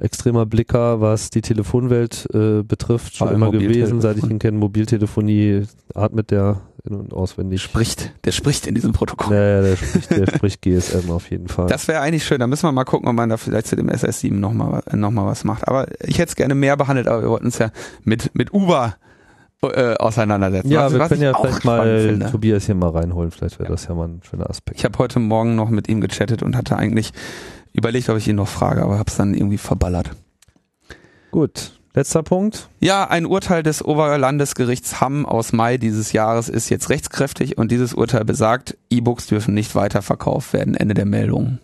[0.00, 4.56] extremer Blicker, was die Telefonwelt äh, betrifft, schon immer gewesen, seit ich ihn kenne.
[4.56, 5.64] Mobiltelefonie
[5.94, 7.62] atmet der in- und auswendig.
[7.62, 9.34] Spricht, der spricht in diesem Protokoll.
[9.36, 11.66] Naja, der spricht, der spricht GSM auf jeden Fall.
[11.68, 12.40] Das wäre eigentlich schön.
[12.40, 15.26] Da müssen wir mal gucken, ob man da vielleicht zu dem SS7 nochmal noch mal
[15.26, 15.68] was macht.
[15.68, 17.70] Aber ich hätte es gerne mehr behandelt, aber wir wollten uns ja
[18.04, 18.96] mit, mit Uber
[19.62, 20.70] äh, auseinandersetzen.
[20.72, 22.30] ja, Was- wir was können ja vielleicht mal finde.
[22.30, 23.30] Tobias hier mal reinholen.
[23.30, 24.76] Vielleicht wäre das ja mal ein schöner Aspekt.
[24.78, 27.12] Ich habe heute Morgen noch mit ihm gechattet und hatte eigentlich
[27.72, 30.10] überlegt, ob ich ihn noch frage, aber habe es dann irgendwie verballert.
[31.30, 32.68] Gut, letzter Punkt.
[32.80, 37.94] Ja, ein Urteil des Oberlandesgerichts Hamm aus Mai dieses Jahres ist jetzt rechtskräftig und dieses
[37.94, 40.74] Urteil besagt, E-Books dürfen nicht weiterverkauft werden.
[40.74, 41.58] Ende der Meldung.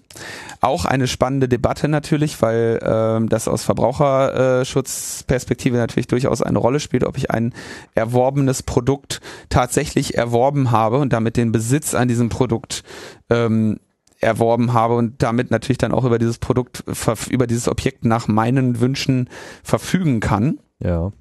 [0.61, 7.05] Auch eine spannende Debatte natürlich, weil ähm, das aus Verbraucherschutzperspektive natürlich durchaus eine Rolle spielt,
[7.05, 7.55] ob ich ein
[7.95, 12.83] erworbenes Produkt tatsächlich erworben habe und damit den Besitz an diesem Produkt
[13.31, 13.79] ähm,
[14.21, 16.85] erworben habe und damit natürlich dann auch über dieses Produkt,
[17.31, 19.29] über dieses Objekt nach meinen Wünschen
[19.63, 20.59] verfügen kann.
[20.81, 21.13] Ja.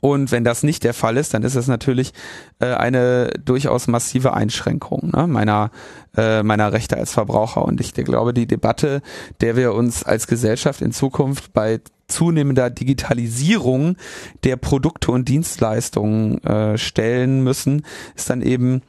[0.00, 2.12] Und wenn das nicht der Fall ist, dann ist es natürlich
[2.60, 5.70] äh, eine durchaus massive Einschränkung ne, meiner,
[6.16, 7.64] äh, meiner Rechte als Verbraucher.
[7.64, 9.00] Und ich glaube, die Debatte,
[9.40, 13.96] der wir uns als Gesellschaft in Zukunft bei zunehmender Digitalisierung
[14.44, 17.84] der Produkte und Dienstleistungen äh, stellen müssen,
[18.14, 18.82] ist dann eben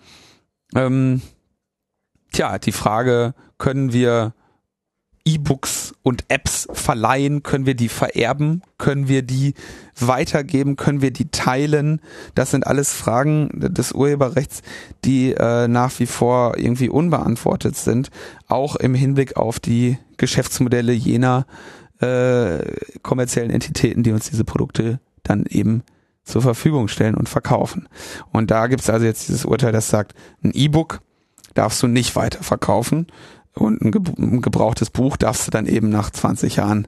[0.75, 1.21] ähm,
[2.31, 4.33] tja, die Frage, können wir
[5.25, 7.43] E-Books und Apps verleihen?
[7.43, 8.63] Können wir die vererben?
[8.77, 9.53] Können wir die
[9.99, 10.75] weitergeben?
[10.75, 12.01] Können wir die teilen?
[12.35, 14.61] Das sind alles Fragen des Urheberrechts,
[15.05, 18.09] die äh, nach wie vor irgendwie unbeantwortet sind,
[18.47, 21.45] auch im Hinblick auf die Geschäftsmodelle jener
[21.99, 22.59] äh,
[23.03, 25.83] kommerziellen Entitäten, die uns diese Produkte dann eben
[26.23, 27.87] zur Verfügung stellen und verkaufen.
[28.31, 31.01] Und da gibt es also jetzt dieses Urteil, das sagt, ein E-Book
[31.53, 33.07] darfst du nicht weiterverkaufen
[33.53, 36.87] und ein, ge ein gebrauchtes Buch darfst du dann eben nach 20 Jahren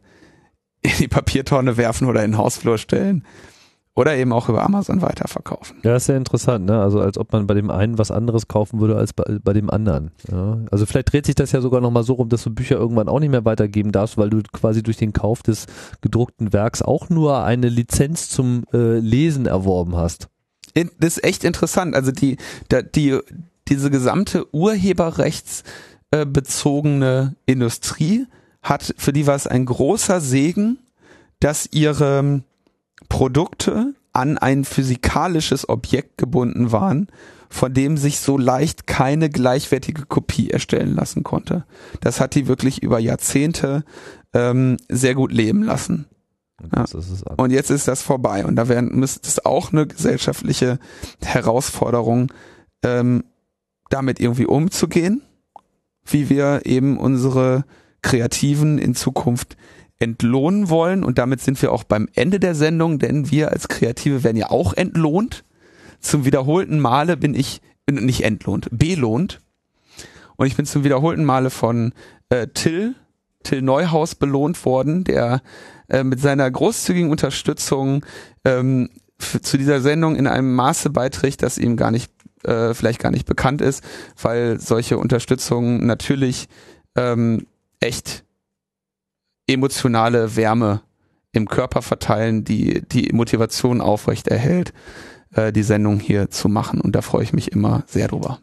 [0.82, 3.26] in die Papiertonne werfen oder in den Hausflur stellen
[3.94, 5.78] oder eben auch über Amazon weiterverkaufen.
[5.84, 6.82] Ja, ist sehr interessant, ne?
[6.82, 9.70] Also als ob man bei dem einen was anderes kaufen würde als bei, bei dem
[9.70, 10.12] anderen.
[10.32, 10.60] Ja?
[10.72, 13.20] Also vielleicht dreht sich das ja sogar nochmal so rum, dass du Bücher irgendwann auch
[13.20, 15.66] nicht mehr weitergeben darfst, weil du quasi durch den Kauf des
[16.00, 20.30] gedruckten Werks auch nur eine Lizenz zum äh, Lesen erworben hast.
[20.74, 21.94] In, das ist echt interessant.
[21.94, 22.38] Also die,
[22.96, 23.20] die,
[23.72, 28.28] diese gesamte urheberrechtsbezogene bezogene Industrie
[28.62, 30.78] hat, für die war es ein großer Segen,
[31.40, 32.44] dass ihre
[33.10, 37.08] Produkte an ein physikalisches Objekt gebunden waren,
[37.50, 41.66] von dem sich so leicht keine gleichwertige Kopie erstellen lassen konnte.
[42.02, 43.84] Das hat die wirklich über Jahrzehnte
[44.34, 46.08] ähm, sehr gut leben lassen.
[46.62, 46.86] Und Ja.
[47.38, 48.46] Und jetzt ist das vorbei.
[48.46, 50.80] Und da werden, müsste es auch eine gesellschaftliche
[51.24, 52.32] Herausforderung,
[52.84, 53.24] ähm,
[53.94, 55.22] damit irgendwie umzugehen,
[56.06, 57.66] wie wir eben unsere
[58.02, 59.58] Kreativen in Zukunft
[60.00, 61.04] entlohnen wollen.
[61.04, 64.50] Und damit sind wir auch beim Ende der Sendung, denn wir als Kreative werden ja
[64.50, 65.44] auch entlohnt.
[66.00, 69.40] Zum wiederholten Male bin ich, äh, nicht entlohnt, belohnt.
[70.36, 71.94] Und ich bin zum wiederholten Male von
[72.30, 72.96] äh, Till,
[73.44, 75.42] Till Neuhaus belohnt worden, der
[75.88, 78.04] äh, mit seiner großzügigen Unterstützung
[78.44, 78.90] ähm,
[79.20, 82.12] zu dieser Sendung in einem Maße beiträgt, das ihm gar nicht,
[82.44, 83.84] äh, vielleicht gar nicht bekannt ist,
[84.22, 86.48] weil solche Unterstützung natürlich
[86.96, 87.48] ähm,
[87.80, 88.24] echt
[89.48, 90.82] emotionale Wärme
[91.34, 94.74] im Körper verteilen, die die Motivation aufrecht erhält,
[95.34, 96.82] äh, die Sendung hier zu machen.
[96.82, 98.40] Und da freue ich mich immer sehr drüber.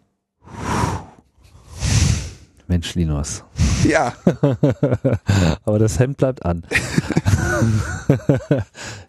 [2.66, 3.44] Mensch, Linus.
[3.84, 4.12] Ja,
[5.64, 6.64] Aber das Hemd bleibt an.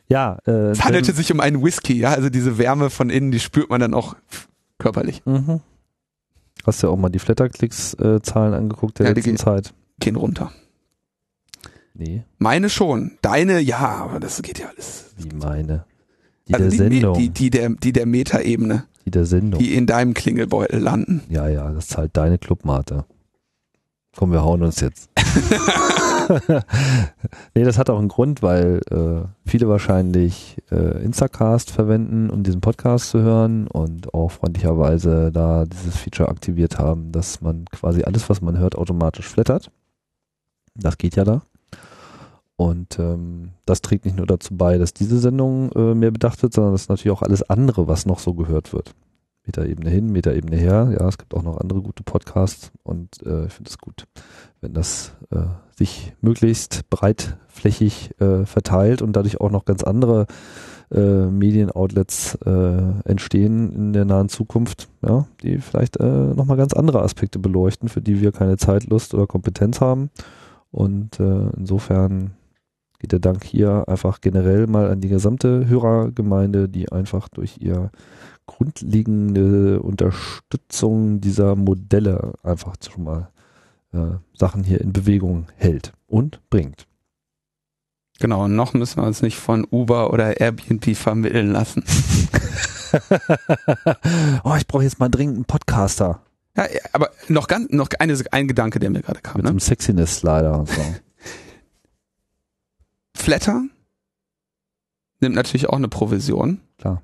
[0.07, 3.39] ja, äh, es handelte sich um einen Whisky, ja, also diese Wärme von innen, die
[3.39, 4.15] spürt man dann auch
[4.79, 5.23] körperlich.
[5.25, 5.59] Mhm.
[6.65, 9.73] Hast du ja auch mal die Flatterklicks-Zahlen angeguckt der Ja, die letzten gehen- Zeit?
[9.99, 10.51] Gehen runter.
[11.93, 13.11] Nee, Meine schon.
[13.21, 15.11] Deine, ja, aber das geht ja alles.
[15.17, 15.85] wie meine.
[16.47, 17.17] Die Also der die, Sendung.
[17.17, 19.59] die, die der, die der Metaebene, die der Sendung.
[19.59, 21.21] die in deinem Klingelbeutel landen.
[21.29, 23.05] Ja, ja, das zahlt deine Clubmate.
[24.19, 25.09] Komm, wir hauen uns jetzt.
[27.55, 32.59] nee, das hat auch einen Grund, weil äh, viele wahrscheinlich äh, Instacast verwenden, um diesen
[32.59, 38.29] Podcast zu hören und auch freundlicherweise da dieses Feature aktiviert haben, dass man quasi alles,
[38.29, 39.71] was man hört, automatisch flattert.
[40.75, 41.43] Das geht ja da.
[42.57, 46.51] Und ähm, das trägt nicht nur dazu bei, dass diese Sendung äh, mehr bedacht wird,
[46.51, 48.93] sondern das ist natürlich auch alles andere, was noch so gehört wird.
[49.49, 50.95] Metaebene hin, Metaebene her.
[50.99, 54.05] Ja, es gibt auch noch andere gute Podcasts und äh, ich finde es gut,
[54.61, 55.41] wenn das äh,
[55.75, 60.27] sich möglichst breitflächig äh, verteilt und dadurch auch noch ganz andere
[60.91, 67.01] äh, Medienoutlets äh, entstehen in der nahen Zukunft, ja, die vielleicht äh, nochmal ganz andere
[67.01, 70.11] Aspekte beleuchten, für die wir keine Zeit, Lust oder Kompetenz haben.
[70.69, 72.35] Und äh, insofern
[72.99, 77.89] geht der Dank hier einfach generell mal an die gesamte Hörergemeinde, die einfach durch ihr
[78.49, 83.29] grundlegende Unterstützung dieser Modelle einfach schon mal
[83.93, 86.87] äh, Sachen hier in Bewegung hält und bringt.
[88.19, 91.83] Genau, und noch müssen wir uns nicht von Uber oder Airbnb vermitteln lassen.
[94.43, 96.21] oh, ich brauche jetzt mal dringend einen Podcaster.
[96.57, 99.35] Ja, aber noch ganz, noch eine, ein Gedanke, der mir gerade kam.
[99.37, 99.51] Mit Ne?
[99.51, 100.81] einem Sexiness-Slider und so.
[103.15, 103.63] Flatter
[105.21, 106.59] nimmt natürlich auch eine Provision.
[106.79, 107.01] Klar.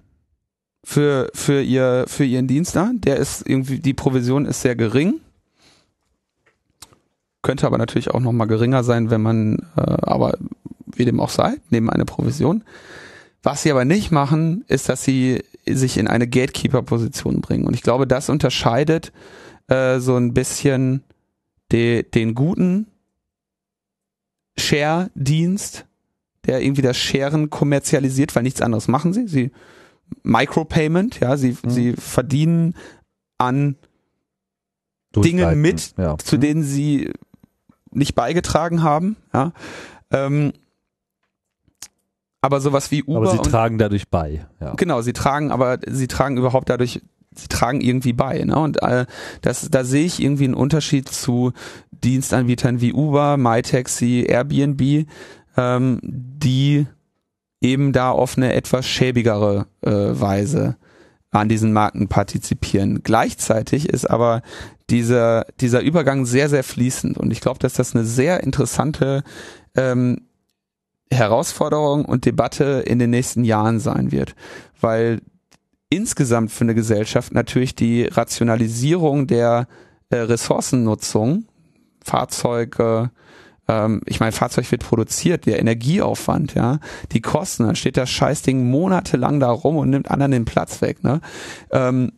[0.87, 2.91] Für, für ihr, für ihren Dienst da.
[2.93, 5.15] Der ist irgendwie, die Provision ist sehr gering.
[7.41, 10.37] Könnte aber natürlich auch noch mal geringer sein, wenn man, äh, aber
[10.85, 12.63] wie dem auch sei, nehmen eine Provision.
[13.41, 17.65] Was sie aber nicht machen, ist, dass sie sich in eine Gatekeeper-Position bringen.
[17.65, 19.11] Und ich glaube, das unterscheidet
[19.67, 21.03] äh, so ein bisschen
[21.71, 22.85] de, den guten
[24.57, 25.85] Share-Dienst,
[26.45, 29.27] der irgendwie das Sharen kommerzialisiert, weil nichts anderes machen sie.
[29.27, 29.51] Sie
[30.23, 31.69] Micropayment, ja, sie, Mhm.
[31.69, 32.75] sie verdienen
[33.37, 33.75] an
[35.15, 35.61] Dinge Durchleiten.
[35.61, 36.17] mit, ja.
[36.17, 37.11] zu denen sie
[37.91, 39.53] nicht beigetragen haben, ja.
[40.11, 40.51] Ähm,
[42.41, 44.45] aber sowas wie Uber Aber sie und tragen dadurch bei.
[44.59, 44.73] Ja.
[44.75, 47.01] Genau, sie tragen, aber sie tragen überhaupt dadurch,
[47.33, 48.43] sie tragen irgendwie bei.
[48.43, 48.57] Ne?
[48.57, 49.05] Und äh,
[49.41, 51.53] das, da sehe ich irgendwie einen Unterschied zu
[51.91, 55.07] Dienstanbietern wie Uber, MyTaxi, Airbnb,
[55.57, 56.85] ähm, die
[57.61, 60.77] eben da auf eine etwas schäbigere äh, Weise
[61.31, 63.01] an diesen Marken partizipieren.
[63.03, 64.41] Gleichzeitig ist aber
[64.89, 69.23] dieser, dieser Übergang sehr, sehr fließend und ich glaube, dass das eine sehr interessante
[69.75, 70.21] ähm,
[71.11, 74.35] Herausforderung und Debatte in den nächsten Jahren sein wird,
[74.79, 75.21] weil
[75.89, 79.67] insgesamt für eine Gesellschaft natürlich die Rationalisierung der
[80.09, 81.45] äh, Ressourcennutzung,
[82.03, 83.11] Fahrzeuge,
[83.67, 86.79] ähm, ich meine, Fahrzeug wird produziert, der Energieaufwand, ja,
[87.11, 91.03] die Kosten, dann steht das Scheißding monatelang da rum und nimmt anderen den Platz weg,
[91.03, 91.21] ne?
[91.71, 92.11] Ähm,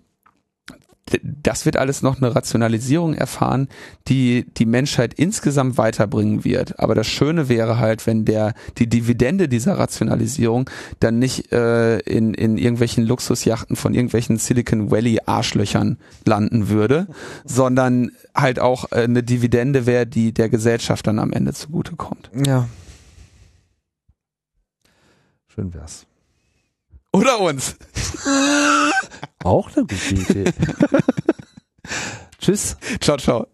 [1.23, 3.67] das wird alles noch eine Rationalisierung erfahren,
[4.07, 6.79] die die Menschheit insgesamt weiterbringen wird.
[6.79, 10.69] Aber das Schöne wäre halt, wenn der die Dividende dieser Rationalisierung
[10.99, 17.07] dann nicht äh, in in irgendwelchen Luxusjachten von irgendwelchen Silicon Valley Arschlöchern landen würde,
[17.45, 22.29] sondern halt auch äh, eine Dividende wäre, die der Gesellschaft dann am Ende zugutekommt.
[22.45, 22.67] ja.
[25.57, 26.06] Schön wär's.
[27.17, 27.75] Oder uns.
[29.43, 30.53] Auch eine gute Idee.
[32.39, 32.77] Tschüss.
[32.99, 33.47] Ciao, ciao.